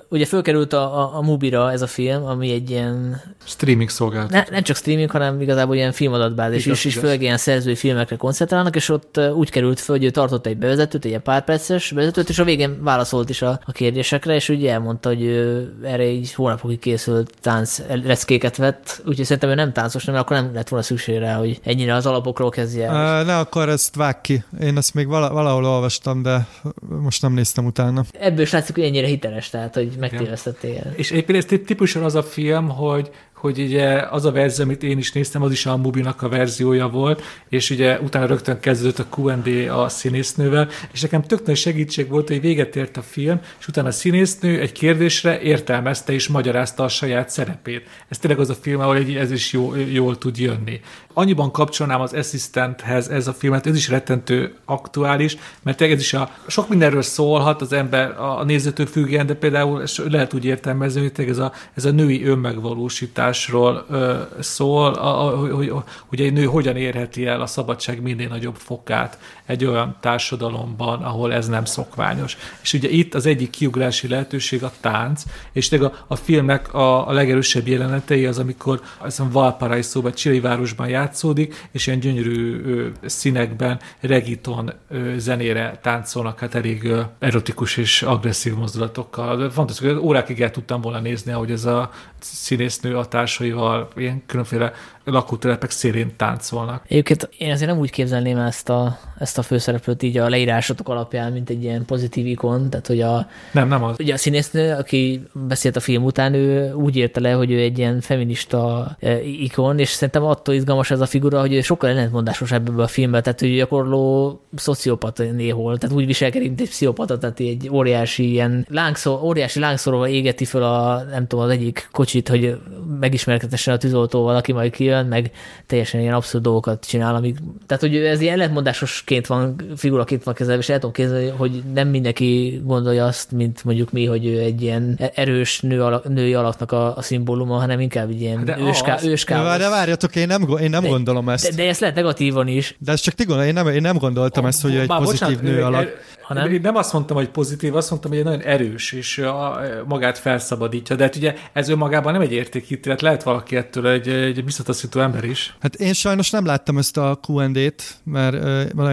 [0.09, 3.20] ugye fölkerült a, a, a movie ez a film, ami egy ilyen...
[3.44, 4.36] Streaming szolgáltató.
[4.36, 8.77] Ne, nem csak streaming, hanem igazából ilyen filmadatbázis is, és főleg ilyen szerzői filmekre koncentrálnak,
[8.77, 12.39] és ott úgy került föl, hogy ő tartott egy bevezetőt, egy pár perces bevezetőt, és
[12.39, 16.78] a végén válaszolt is a, a kérdésekre, és ugye elmondta, hogy ő erre így hónapokig
[16.78, 21.19] készült tánc leckéket vett, úgyhogy szerintem ő nem táncos, nem, akkor nem lett volna szükség
[21.19, 22.86] rá, hogy ennyire az alapokról kezdje.
[22.86, 24.44] Uh, ne, akkor ezt vág ki.
[24.61, 26.47] Én ezt még vala, valahol olvastam, de
[26.89, 28.05] most nem néztem utána.
[28.20, 30.93] Ebből is látszik, hogy ennyire hiteles, tehát hogy megtévesztettél.
[30.97, 33.11] És egyébként ez típusan az a film, hogy
[33.47, 36.89] hogy ugye az a verzió, amit én is néztem, az is a Mubinak a verziója
[36.89, 42.09] volt, és ugye utána rögtön kezdődött a Q&A a színésznővel, és nekem tök nagy segítség
[42.09, 46.85] volt, hogy véget ért a film, és utána a színésznő egy kérdésre értelmezte és magyarázta
[46.85, 47.86] a saját szerepét.
[48.09, 50.81] Ez tényleg az a film, ahol ez is jó, jól tud jönni.
[51.18, 56.30] Annyiban kapcsolnám az Assistanthez ez a filmet, ez is rettentő aktuális, mert ez is a,
[56.47, 61.38] sok mindenről szólhat az ember a, nézőtől függően, de például lehet úgy értelmezni, hogy ez
[61.38, 65.72] a, ez a női önmegvalósítás szabadságosításról ö, szól, a, a, hogy,
[66.06, 71.32] hogy egy nő hogyan érheti el a szabadság minél nagyobb fokát egy olyan társadalomban, ahol
[71.32, 72.36] ez nem szokványos.
[72.62, 75.22] És ugye itt az egyik kiugrási lehetőség a tánc,
[75.52, 80.88] és a, a filmnek a, a legerősebb jelenetei az, amikor az a Valparaiso Csili városban
[81.07, 82.62] játszódik, és ilyen gyönyörű
[83.05, 84.73] színekben regiton
[85.16, 89.51] zenére táncolnak, hát elég erotikus és agresszív mozdulatokkal.
[89.51, 94.73] Fantasztikus, órákig el tudtam volna nézni, hogy ez a színésznő a társaival ilyen különféle
[95.11, 96.85] lakótelepek szélén táncolnak.
[96.89, 101.33] Egyébként én azért nem úgy képzelném ezt a, ezt a főszereplőt így a leírásatok alapján,
[101.33, 103.97] mint egy ilyen pozitív ikon, tehát hogy a, nem, nem az.
[103.99, 107.78] Ugye a színésznő, aki beszélt a film után, ő úgy érte le, hogy ő egy
[107.78, 112.53] ilyen feminista e, ikon, és szerintem attól izgalmas ez a figura, hogy ő sokkal ellentmondásos
[112.53, 117.41] ebből a filmben, tehát hogy gyakorló szociopata néhol, tehát úgy viselkedik, mint egy pszichopata, tehát
[117.41, 122.59] egy óriási ilyen lángszor, óriási lángszóróval égeti föl a, nem tudom, az egyik kocsit, hogy
[123.01, 125.31] megismerkedhessen a tűzoltóval, aki majd kijön, jön, meg
[125.66, 130.60] teljesen ilyen abszurd dolgokat csinál, amik, tehát hogy ez ilyen ellentmondásosként van, figuraként van kezelve,
[130.60, 134.62] és el tudom képzelni, hogy nem mindenki gondolja azt, mint mondjuk mi, hogy ő egy
[134.62, 138.94] ilyen erős nő alak, női alaknak a, a szimbóluma, hanem inkább egy ilyen de őská,
[138.94, 139.59] az, őská.
[139.59, 141.51] De várjatok, én nem, én nem de, gondolom ezt.
[141.51, 142.77] De, de ezt lehet negatívan is.
[142.78, 145.28] De ezt csak ti gondolom, én nem, én nem gondoltam oh, ezt, hogy egy pozitív
[145.28, 146.52] bocsánat, nő alak hanem...
[146.52, 150.18] Én nem azt mondtam, hogy pozitív, azt mondtam, hogy egy nagyon erős, és a, magát
[150.18, 150.97] felszabadítja.
[150.97, 154.44] De hát ugye ez önmagában nem egy értékítélet, lehet valaki ettől egy, egy
[154.86, 155.56] visszataszító ember is.
[155.60, 158.34] Hát én sajnos nem láttam ezt a Q&A-t, mert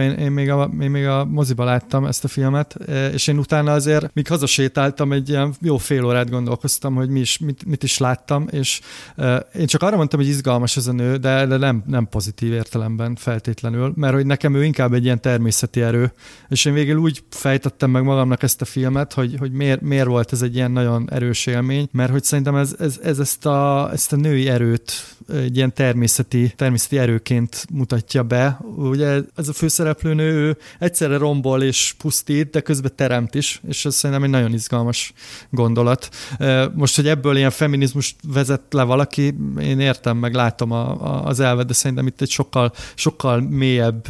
[0.00, 2.76] én, én, még a, én még a moziba láttam ezt a filmet,
[3.12, 7.38] és én utána azért, míg hazasétáltam, egy ilyen jó fél órát gondolkoztam, hogy mi is,
[7.38, 8.80] mit, mit is láttam, és
[9.58, 13.92] én csak arra mondtam, hogy izgalmas ez a nő, de nem, nem pozitív értelemben feltétlenül,
[13.96, 16.12] mert hogy nekem ő inkább egy ilyen természeti erő,
[16.48, 20.32] és én végül úgy fejtettem meg magamnak ezt a filmet, hogy, hogy miért, miért volt
[20.32, 24.12] ez egy ilyen nagyon erős élmény, mert hogy szerintem ez, ez, ez ezt, a, ezt
[24.12, 24.92] a női erőt
[25.32, 28.58] egy ilyen természeti, természeti erőként mutatja be.
[28.76, 33.94] Ugye ez a főszereplőnő, ő egyszerre rombol és pusztít, de közben teremt is, és ez
[33.94, 35.12] szerintem egy nagyon izgalmas
[35.50, 36.08] gondolat.
[36.74, 41.40] Most, hogy ebből ilyen feminizmus vezet le valaki, én értem, meg látom a, a, az
[41.40, 44.06] elvet, de szerintem itt egy sokkal, sokkal mélyebb,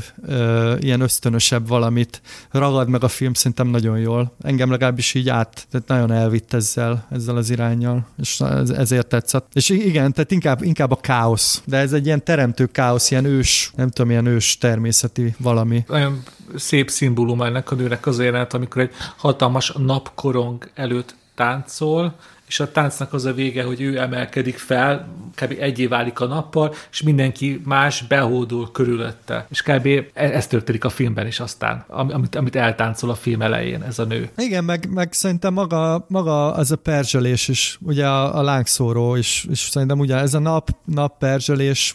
[0.78, 2.20] ilyen ösztönösebb valamit
[2.50, 4.34] ragad meg a film szerintem nagyon jól.
[4.42, 8.40] Engem legalábbis így át, tehát nagyon elvitt ezzel, ezzel az irányjal, és
[8.76, 9.46] ezért tetszett.
[9.52, 13.72] És igen, tehát inkább, inkább a káosz, de ez egy ilyen teremtő káosz, ilyen ős,
[13.76, 15.84] nem tudom, ilyen ős természeti valami.
[15.88, 16.22] Nagyon
[16.56, 22.14] szép szimbólum ennek a nőnek az élet, amikor egy hatalmas napkorong előtt táncol,
[22.54, 25.54] és a táncnak az a vége, hogy ő emelkedik fel, kb.
[25.58, 29.46] egyé válik a nappal, és mindenki más behódul körülötte.
[29.50, 29.86] És kb.
[29.86, 34.04] E- ez történik a filmben is aztán, amit, amit eltáncol a film elején ez a
[34.04, 34.28] nő.
[34.36, 39.46] Igen, meg, meg szerintem maga, maga az a perzselés is, ugye a, a lángszóró is,
[39.50, 41.94] és szerintem ugye ez a nap, nap perzselés,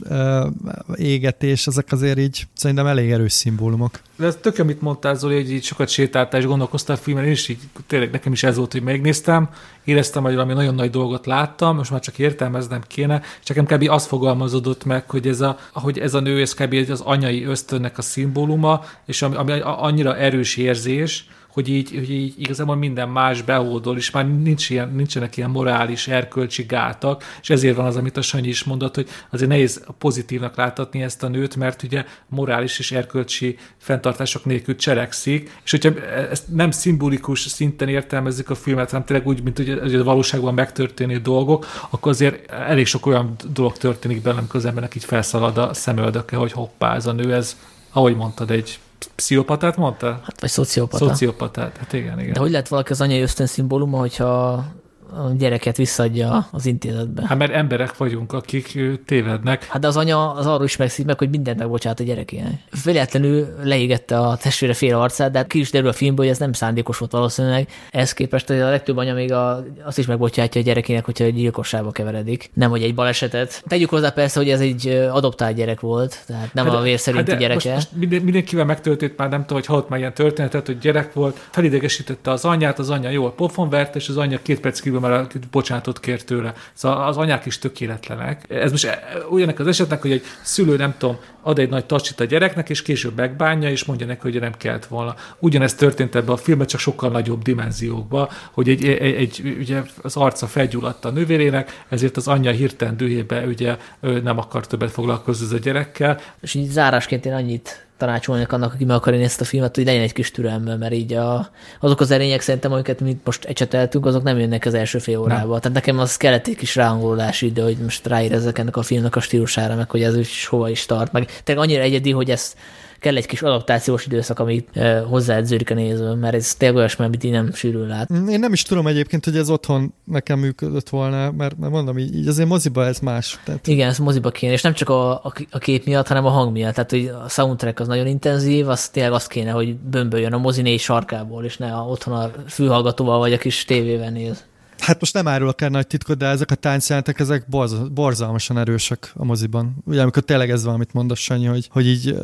[0.96, 4.00] égetés, ezek azért így szerintem elég erős szimbólumok.
[4.16, 7.48] De ez tök, amit mondtál, Zoli, hogy így sokat sétáltál és gondolkoztál a filmen, és
[7.48, 9.50] így tényleg nekem is ez volt, hogy megnéztem,
[9.90, 13.90] éreztem, hogy valami nagyon nagy dolgot láttam, most már csak értelmeznem kéne, csak nekem kb.
[13.90, 16.90] az fogalmazódott meg, hogy ez a, ahogy ez a nő, ez kb.
[16.90, 22.34] az anyai ösztönnek a szimbóluma, és ami, ami annyira erős érzés, hogy így, hogy így
[22.38, 27.76] igazából minden más behódol, és már nincs ilyen, nincsenek ilyen morális, erkölcsi gátak, és ezért
[27.76, 31.56] van az, amit a Sanyi is mondott, hogy azért nehéz pozitívnak láthatni ezt a nőt,
[31.56, 38.50] mert ugye morális és erkölcsi fenntartások nélkül cselekszik, és hogyha ezt nem szimbolikus szinten értelmezzük
[38.50, 43.06] a filmet, hanem tényleg úgy, mint hogy a valóságban megtörténő dolgok, akkor azért elég sok
[43.06, 47.12] olyan dolog történik benne, amikor az embernek így felszalad a szemöldöke, hogy hoppá, ez a
[47.12, 47.58] nő, ez,
[47.92, 48.80] ahogy mondtad, egy
[49.16, 50.08] pszichopatát mondta?
[50.24, 51.08] Hát vagy szociopata.
[51.08, 52.34] Szociopatát, hát igen, igen.
[52.34, 54.66] De hogy lehet valaki az anyai ösztön szimbóluma, hogyha
[55.12, 57.24] a gyereket visszadja az intézetbe.
[57.28, 59.66] Hát mert emberek vagyunk, akik tévednek.
[59.66, 62.54] Hát de az anya az arról is megszik meg, hogy mindent megbocsát a gyerekének.
[62.84, 66.40] Véletlenül leégette a testvére fél arcát, de hát ki is derül a filmből, hogy ez
[66.40, 67.68] nem szándékos volt valószínűleg.
[67.92, 71.36] Ez képest hogy a legtöbb anya még a, azt is megbocsátja a gyerekének, hogyha egy
[71.36, 72.50] gyilkosságba keveredik.
[72.54, 73.64] Nem, hogy egy balesetet.
[73.68, 77.40] Tegyük hozzá persze, hogy ez egy adoptált gyerek volt, tehát nem hát, a vérszerinti hát
[77.40, 77.74] gyereke.
[77.74, 81.14] Most, most minden, mindenkivel megtörtént már, nem tudom, hogy hallott már ilyen történetet, hogy gyerek
[81.14, 85.18] volt, felidegesítette az anyját, az anyja jól pofonvert, és az anyja két perc kívül kívül,
[85.18, 86.54] mert bocsánatot kért tőle.
[86.74, 88.46] Szóval az anyák is tökéletlenek.
[88.50, 89.00] Ez most
[89.30, 92.82] ugyanek az esetnek, hogy egy szülő, nem tudom, ad egy nagy tacsit a gyereknek, és
[92.82, 95.16] később megbánja, és mondja neki, hogy nem kellett volna.
[95.40, 100.16] Ugyanezt történt ebben a filmben, csak sokkal nagyobb dimenziókban, hogy egy, egy, egy ugye az
[100.16, 105.60] arca felgyulladt a nővérének, ezért az anyja hirtelen dühébe ugye nem akar többet foglalkozni a
[105.60, 106.20] gyerekkel.
[106.42, 110.02] És így zárásként én annyit tanácsolnak annak, aki meg akar ezt a filmet, hogy legyen
[110.02, 111.50] egy kis türelme, mert így a,
[111.80, 115.52] azok az erények szerintem, amiket mi most ecseteltünk, azok nem jönnek az első fél órába.
[115.52, 115.60] Nem.
[115.60, 119.20] Tehát nekem az kellett egy kis ráhangolási idő, hogy most ráérezek ennek a filmnek a
[119.20, 121.12] stílusára, meg hogy ez is hova is tart.
[121.12, 122.56] Meg tényleg annyira egyedi, hogy ezt
[123.00, 127.24] kell egy kis adaptációs időszak, amit e, hozzáedződik a néző, mert ez tényleg olyasmi, amit
[127.24, 128.10] így nem sűrűn lát.
[128.30, 132.16] Én nem is tudom egyébként, hogy ez otthon nekem működött volna, mert, mert mondom, így,
[132.16, 133.40] így azért moziba ez más.
[133.46, 133.68] Tehát...
[133.68, 136.52] Igen, ez moziba kéne, és nem csak a, a, a kép miatt, hanem a hang
[136.52, 136.74] miatt.
[136.74, 140.62] Tehát, hogy a soundtrack az nagyon intenzív, az tényleg azt kéne, hogy bömböljön a mozi
[140.62, 144.44] négy sarkából, és ne a, otthon a fülhallgatóval vagy a kis tévével néz.
[144.80, 149.12] Hát most nem árulok el nagy titkot, de ezek a táncjelentek, ezek borz, borzalmasan erősek
[149.16, 149.76] a moziban.
[149.86, 152.16] Ugye amikor tényleg ez van, amit mondasz, Sanyi, hogy, hogy így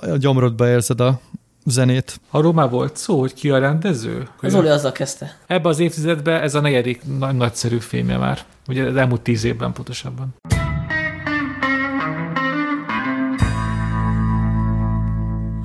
[0.00, 1.20] a gyomrodba érzed a
[1.64, 2.20] zenét.
[2.30, 4.28] Arról már volt szó, hogy ki a rendező?
[4.40, 5.38] Az Oli azzal kezdte.
[5.46, 8.44] Ebben az évtizedben ez a negyedik nagy, nagyszerű filmje már.
[8.68, 10.34] Ugye az elmúlt tíz évben pontosabban.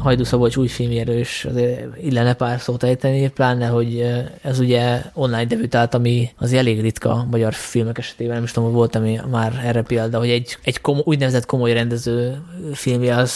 [0.03, 4.05] Hajdu Szabolcs új filmjéről is azért illene pár szót ejteni, pláne, hogy
[4.41, 8.77] ez ugye online debütált, ami az elég ritka magyar filmek esetében, nem is tudom, hogy
[8.77, 12.41] volt ami már erre példa, hogy egy, egy komo, úgynevezett komoly rendező
[12.73, 13.33] filmje az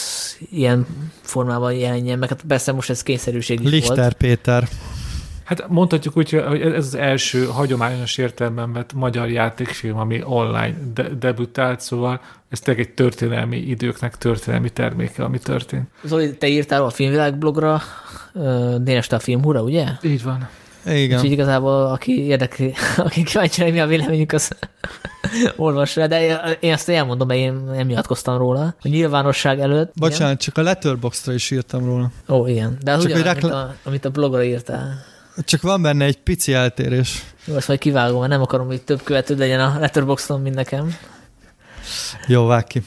[0.50, 0.86] ilyen
[1.20, 2.28] formában jelenjen meg.
[2.28, 4.12] Hát persze most ez kényszerűség is Lichter volt.
[4.12, 4.68] Péter.
[5.48, 11.08] Hát mondhatjuk úgy, hogy ez az első hagyományos értelemben vett magyar játékfilm, ami online de-
[11.08, 15.88] debütált, szóval ez tényleg egy történelmi időknek történelmi terméke, ami történt.
[16.02, 17.80] Zoli, te írtál a filmvilág blogra,
[18.78, 19.86] Déneste a filmhúra, ugye?
[20.02, 20.48] Így van.
[20.86, 21.16] Igen.
[21.16, 24.50] Úgyhogy igazából, aki érdekli, aki kíváncsi, mi a véleményük, az
[25.56, 26.06] olvassa.
[26.06, 28.74] De én ezt elmondom, mert én nem nyilatkoztam róla.
[28.82, 29.92] A nyilvánosság előtt.
[29.94, 30.36] Bocsánat, igen.
[30.36, 32.10] csak a Letterboxdra is írtam róla.
[32.28, 32.78] Ó, igen.
[32.82, 35.16] De az csak ugyan, rekl- amit, a, amit a blogra írtál.
[35.44, 37.24] Csak van benne egy pici eltérés.
[37.44, 40.96] Jó, azt majd kivágom, mert nem akarom, hogy több követő legyen a Letterboxdon, mint nekem.
[42.26, 42.82] Jó, vág ki.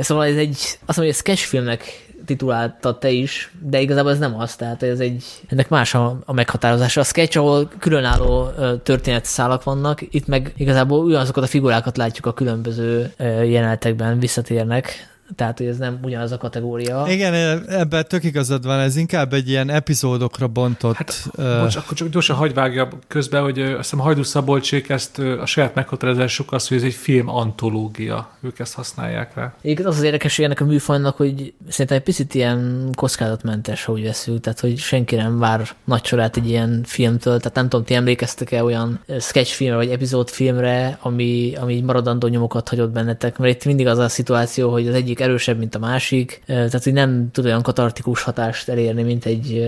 [0.00, 4.38] Szóval ez egy, azt mondom, hogy egy sketchfilmnek titulálta te is, de igazából ez nem
[4.38, 7.00] az, tehát ez egy, ennek más a, a meghatározása.
[7.00, 8.50] A sketch, ahol különálló
[8.82, 15.66] történetszálak vannak, itt meg igazából ugyanazokat a figurákat látjuk a különböző jelenetekben, visszatérnek, tehát hogy
[15.66, 17.04] ez nem ugyanaz a kategória.
[17.08, 17.34] Igen,
[17.68, 20.94] ebben tök igazad van, ez inkább egy ilyen epizódokra bontott...
[20.94, 21.60] Hát, uh...
[21.60, 25.74] bocs, akkor csak gyorsan hagyj vágja közben, hogy azt hiszem Hajdú Szabolcsék ezt a saját
[25.74, 29.54] meghatározásuk az, hogy ez egy film antológia, ők ezt használják rá.
[29.60, 33.92] Igen, az az érdekes, hogy ennek a műfajnak, hogy szerintem egy picit ilyen kockázatmentes, ha
[33.92, 37.84] úgy veszünk, tehát hogy senki nem vár nagy sorát egy ilyen filmtől, tehát nem tudom,
[37.84, 43.86] ti emlékeztek-e olyan sketchfilmre vagy epizódfilmre, ami, ami maradandó nyomokat hagyott bennetek, mert itt mindig
[43.86, 47.44] az a szituáció, hogy az egyik egyik erősebb, mint a másik, tehát hogy nem tud
[47.44, 49.58] olyan katartikus hatást elérni, mint egy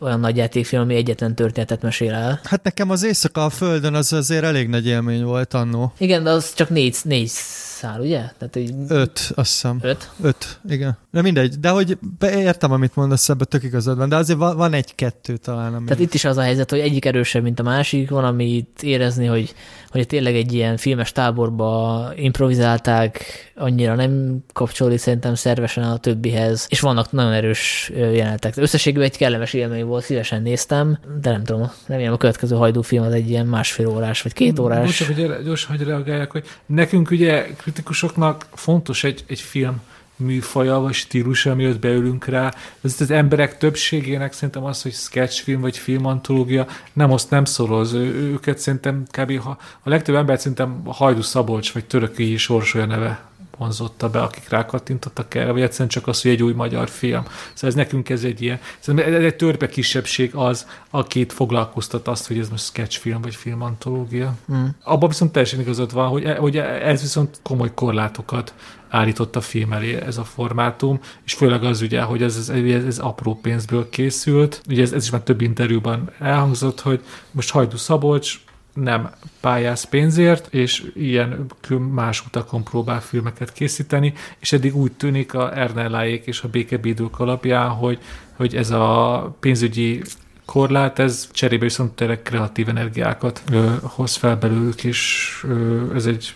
[0.00, 2.40] olyan nagy játékfilm, ami egyetlen történetet mesél el.
[2.44, 5.92] Hát nekem az éjszaka a Földön az azért elég nagy élmény volt annó.
[5.98, 7.30] Igen, de az csak négy, négy
[7.76, 8.22] szál, ugye?
[8.38, 9.78] Tehát így Öt, azt hiszem.
[9.82, 10.10] öt.
[10.22, 10.98] Öt, igen.
[11.10, 14.72] De mindegy, de hogy értem, amit mondasz, ebben tök igazad van, de azért van, van
[14.72, 15.84] egy-kettő talán, ami...
[15.86, 19.26] Tehát itt is az a helyzet, hogy egyik erősebb, mint a másik, van, amit érezni,
[19.26, 19.54] hogy,
[19.90, 23.24] hogy tényleg egy ilyen filmes táborba improvizálták,
[23.56, 28.56] annyira nem kapcsolódik szerintem szervesen a többihez, és vannak nagyon erős jelenetek.
[28.56, 33.04] Összességében egy kellemes élmény volt, szívesen néztem, de nem tudom, remélem a következő hajdú film
[33.04, 34.84] az egy ilyen másfél órás, vagy két órás.
[34.84, 39.80] Most csak, hogy gyorsan, hogy reagáljak, hogy nekünk ugye kritikusoknak fontos egy, egy film
[40.16, 42.54] műfaja vagy stílusa, mielőtt beülünk rá.
[42.80, 47.92] Ez az emberek többségének szerintem az, hogy sketchfilm vagy filmantológia nem azt nem szoroz.
[47.92, 49.40] Őket szerintem kb.
[49.40, 53.25] Ha, a legtöbb ember szerintem Hajdu Szabolcs vagy Törökői Sorsolya neve
[53.58, 57.22] vonzotta be, akik rákattintottak erre, vagy egyszerűen csak az, hogy egy új magyar film.
[57.54, 62.26] Szóval ez nekünk ez egy ilyen, szerintem ez egy törpe kisebbség az, akit foglalkoztat azt,
[62.26, 64.34] hogy ez most sketchfilm vagy filmantológia.
[64.52, 64.64] Mm.
[64.82, 68.54] Abban viszont teljesen igazad van, hogy, hogy ez viszont komoly korlátokat
[68.88, 72.84] állított a film elé ez a formátum, és főleg az ugye, hogy ez, ez, ez,
[72.84, 74.62] ez apró pénzből készült.
[74.68, 77.00] Ugye ez, ez is már több interjúban elhangzott, hogy
[77.30, 78.40] most Hajdu Szabolcs
[78.76, 81.46] nem pályáz pénzért, és ilyen
[81.92, 87.68] más utakon próbál filmeket készíteni, és eddig úgy tűnik a Ernelláék és a békebídők alapján,
[87.68, 87.98] hogy,
[88.36, 90.02] hogy ez a pénzügyi
[90.46, 96.34] korlát, ez cserébe viszont tényleg kreatív energiákat ö, hoz fel belőlük, és ö, ez egy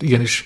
[0.00, 0.44] igenis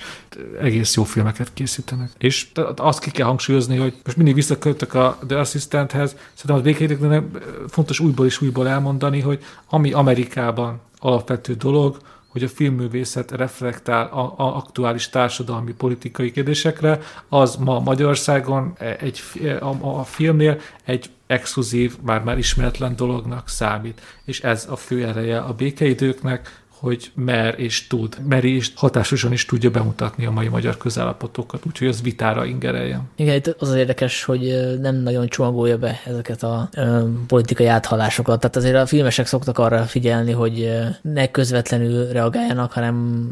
[0.61, 2.11] egész jó filmeket készítenek.
[2.19, 2.47] És
[2.77, 7.25] azt ki kell hangsúlyozni, hogy most mindig visszaköltök a The Assistanthez, szerintem az békérdeknek
[7.69, 11.99] fontos újból és újból elmondani, hogy ami Amerikában alapvető dolog,
[12.29, 19.23] hogy a filmművészet reflektál a, a aktuális társadalmi politikai kérdésekre, az ma Magyarországon egy,
[19.61, 24.01] a, a filmnél egy exkluzív, már már ismeretlen dolognak számít.
[24.25, 29.45] És ez a fő ereje a békeidőknek, hogy mer és tud, meri és hatásosan is
[29.45, 33.09] tudja bemutatni a mai magyar közállapotokat, úgyhogy az vitára ingereljen.
[33.17, 38.41] Igen, itt az az érdekes, hogy nem nagyon csomagolja be ezeket a ö, politikai áthallásokat.
[38.41, 40.71] Tehát azért a filmesek szoktak arra figyelni, hogy
[41.03, 43.27] ne közvetlenül reagáljanak, hanem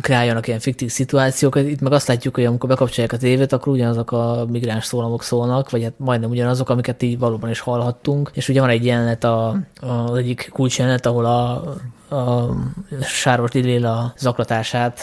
[0.00, 1.66] kreáljanak ilyen fiktív szituációkat.
[1.66, 5.70] Itt meg azt látjuk, hogy amikor bekapcsolják a tévét, akkor ugyanazok a migráns szólamok szólnak,
[5.70, 8.30] vagy hát majdnem ugyanazok, amiket így valóban is hallhattunk.
[8.34, 11.62] És ugye van egy jelenet, a, az egyik kulcsjelenet, ahol a
[12.10, 12.56] a
[13.02, 15.00] Sáros Liléla zaklatását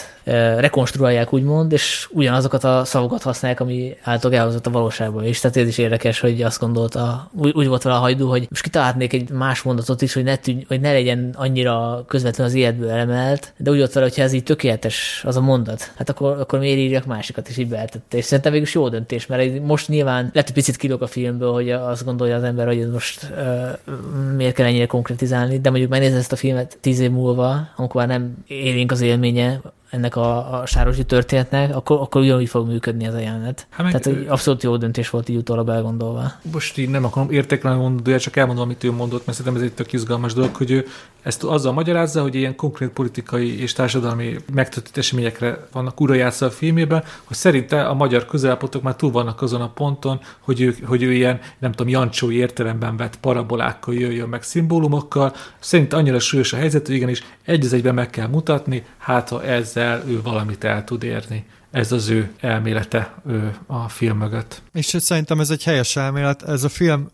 [0.58, 5.40] rekonstruálják, úgymond, és ugyanazokat a szavakat használják, ami által elhozott a valóságban is.
[5.40, 9.12] Tehát ez is érdekes, hogy azt gondolta, úgy, volt vele a hajdú, hogy most kitalálhatnék
[9.12, 13.52] egy más mondatot is, hogy ne, tűnj, hogy ne legyen annyira közvetlen az életből elemelt,
[13.56, 16.78] de úgy volt vele, hogyha ez így tökéletes az a mondat, hát akkor, akkor miért
[16.78, 18.16] írjak másikat, is így beeltette.
[18.16, 21.70] És szerintem végül jó döntés, mert most nyilván lehet, hogy picit kilóg a filmből, hogy
[21.70, 23.94] azt gondolja az ember, hogy ez most uh,
[24.36, 28.18] miért kell ennyire konkretizálni, de mondjuk megnézni ezt a filmet tíz év múlva, amikor már
[28.18, 29.60] nem élénk az élménye
[29.94, 33.66] ennek a, a sárosi történetnek, akkor, akkor ugyanúgy fog működni ez a jelenet.
[33.70, 36.32] Hát meg- Tehát hogy abszolút jó döntés volt így utólag elgondolva.
[36.52, 39.68] most így nem akarom értékelni mondani, de csak elmondom, amit ő mondott, mert szerintem ez
[39.68, 40.86] egy tök izgalmas dolog, hogy ő
[41.22, 47.04] ezt azzal magyarázza, hogy ilyen konkrét politikai és társadalmi megtörtént eseményekre vannak urajátszva a filmében,
[47.24, 51.12] hogy szerinte a magyar közelállapotok már túl vannak azon a ponton, hogy ő, hogy ő
[51.12, 55.32] ilyen, nem tudom, jancsói értelemben vett parabolákkal jöjjön meg szimbólumokkal.
[55.58, 60.02] Szerint annyira súlyos a helyzet, hogy igenis egy egyben meg kell mutatni, hát ha ezzel
[60.06, 61.46] ő valamit el tud érni.
[61.70, 64.62] Ez az ő elmélete ő a film mögött.
[64.72, 66.42] És szerintem ez egy helyes elmélet.
[66.42, 67.10] Ez a film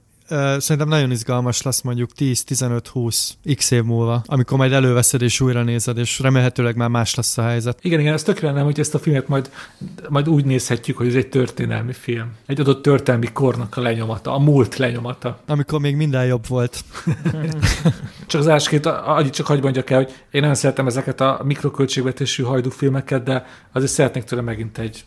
[0.59, 5.99] szerintem nagyon izgalmas lesz mondjuk 10-15-20 x év múlva, amikor majd előveszed és újra nézed,
[5.99, 7.79] és remélhetőleg már más lesz a helyzet.
[7.83, 9.51] Igen, igen, ez tökéletes, nem, hogy ezt a filmet majd,
[10.09, 12.33] majd úgy nézhetjük, hogy ez egy történelmi film.
[12.47, 15.41] Egy adott történelmi kornak a lenyomata, a múlt lenyomata.
[15.47, 16.85] Amikor még minden jobb volt.
[18.27, 22.43] Csak az elsőként, annyit csak hagyj mondjak el, hogy én nagyon szeretem ezeket a mikroköltségvetésű
[22.43, 25.05] hajdú filmeket, de azért szeretnék tőle megint egy,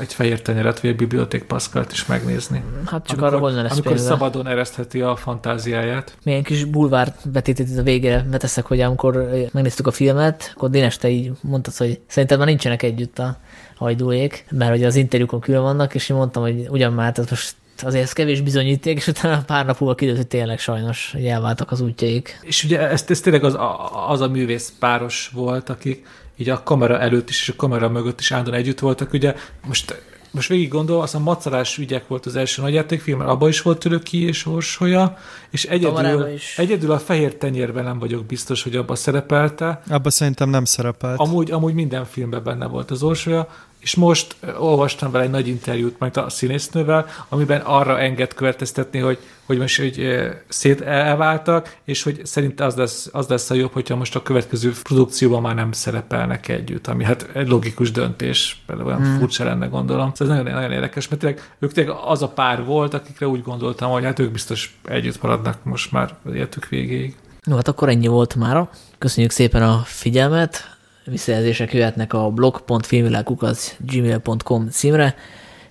[0.00, 2.62] egy fehér tenyeret, vagy egy biblioték Pascalt is megnézni.
[2.86, 4.08] Hát csak arra volna lesz amikor példa.
[4.08, 6.16] szabadon eresztheti a fantáziáját.
[6.24, 11.08] Milyen kis bulvár betétét a végére beteszek, hogy amikor megnéztük a filmet, akkor Dénes, te
[11.08, 13.36] így mondtad, hogy szerinted már nincsenek együtt a
[13.76, 17.54] hajdúék, mert hogy az interjúkon külön vannak, és én mondtam, hogy ugyan már, tehát most
[17.82, 21.80] azért ez kevés bizonyíték, és utána pár nap múlva kiderült, hogy tényleg sajnos elváltak az
[21.80, 22.38] útjaik.
[22.42, 26.06] És ugye ez, ez tényleg az a, az a művész páros volt, akik
[26.36, 29.12] így a kamera előtt is, és a kamera mögött is állandóan együtt voltak.
[29.12, 29.34] Ugye
[29.66, 30.02] most
[30.34, 33.78] most végig gondol, azt a macerás ügyek volt az első nagyjátékfilm, mert abban is volt
[33.78, 35.16] Töröki és Orsolya,
[35.50, 39.82] és egyedül, egyedül a fehér tenyérben nem vagyok biztos, hogy abban szerepelte.
[39.88, 41.18] Abba szerintem nem szerepelt.
[41.18, 43.48] Amúgy, amúgy minden filmben benne volt az Orsolya,
[43.84, 49.18] és most olvastam vele egy nagy interjút majd a színésznővel, amiben arra enged következtetni, hogy,
[49.44, 53.96] hogy most hogy szét elváltak, és hogy szerint az lesz, az lesz a jobb, hogyha
[53.96, 59.02] most a következő produkcióban már nem szerepelnek együtt, ami hát egy logikus döntés, például olyan
[59.02, 59.18] hmm.
[59.18, 60.14] furcsa lenne gondolom.
[60.14, 63.42] Szóval ez nagyon, nagyon érdekes, mert tényleg, ők tényleg az a pár volt, akikre úgy
[63.42, 67.16] gondoltam, hogy hát ők biztos együtt maradnak most már életük végéig.
[67.42, 68.68] No, hát akkor ennyi volt már.
[68.98, 70.73] Köszönjük szépen a figyelmet.
[71.04, 75.16] Visszajelzések jöhetnek a blog.filmvilágkukac.gmail.com címre.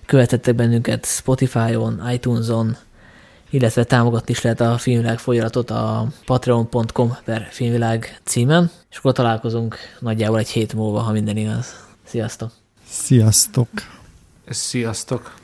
[0.06, 2.76] Követettek bennünket Spotify-on, iTunes-on,
[3.50, 9.76] illetve támogatni is lehet a Filmvilág folyamatot a patreon.com per filmvilág címen, és akkor találkozunk
[10.00, 11.74] nagyjából egy hét múlva, ha minden igaz.
[12.04, 12.50] Sziasztok!
[12.88, 13.68] Sziasztok!
[14.48, 15.34] Sziasztok!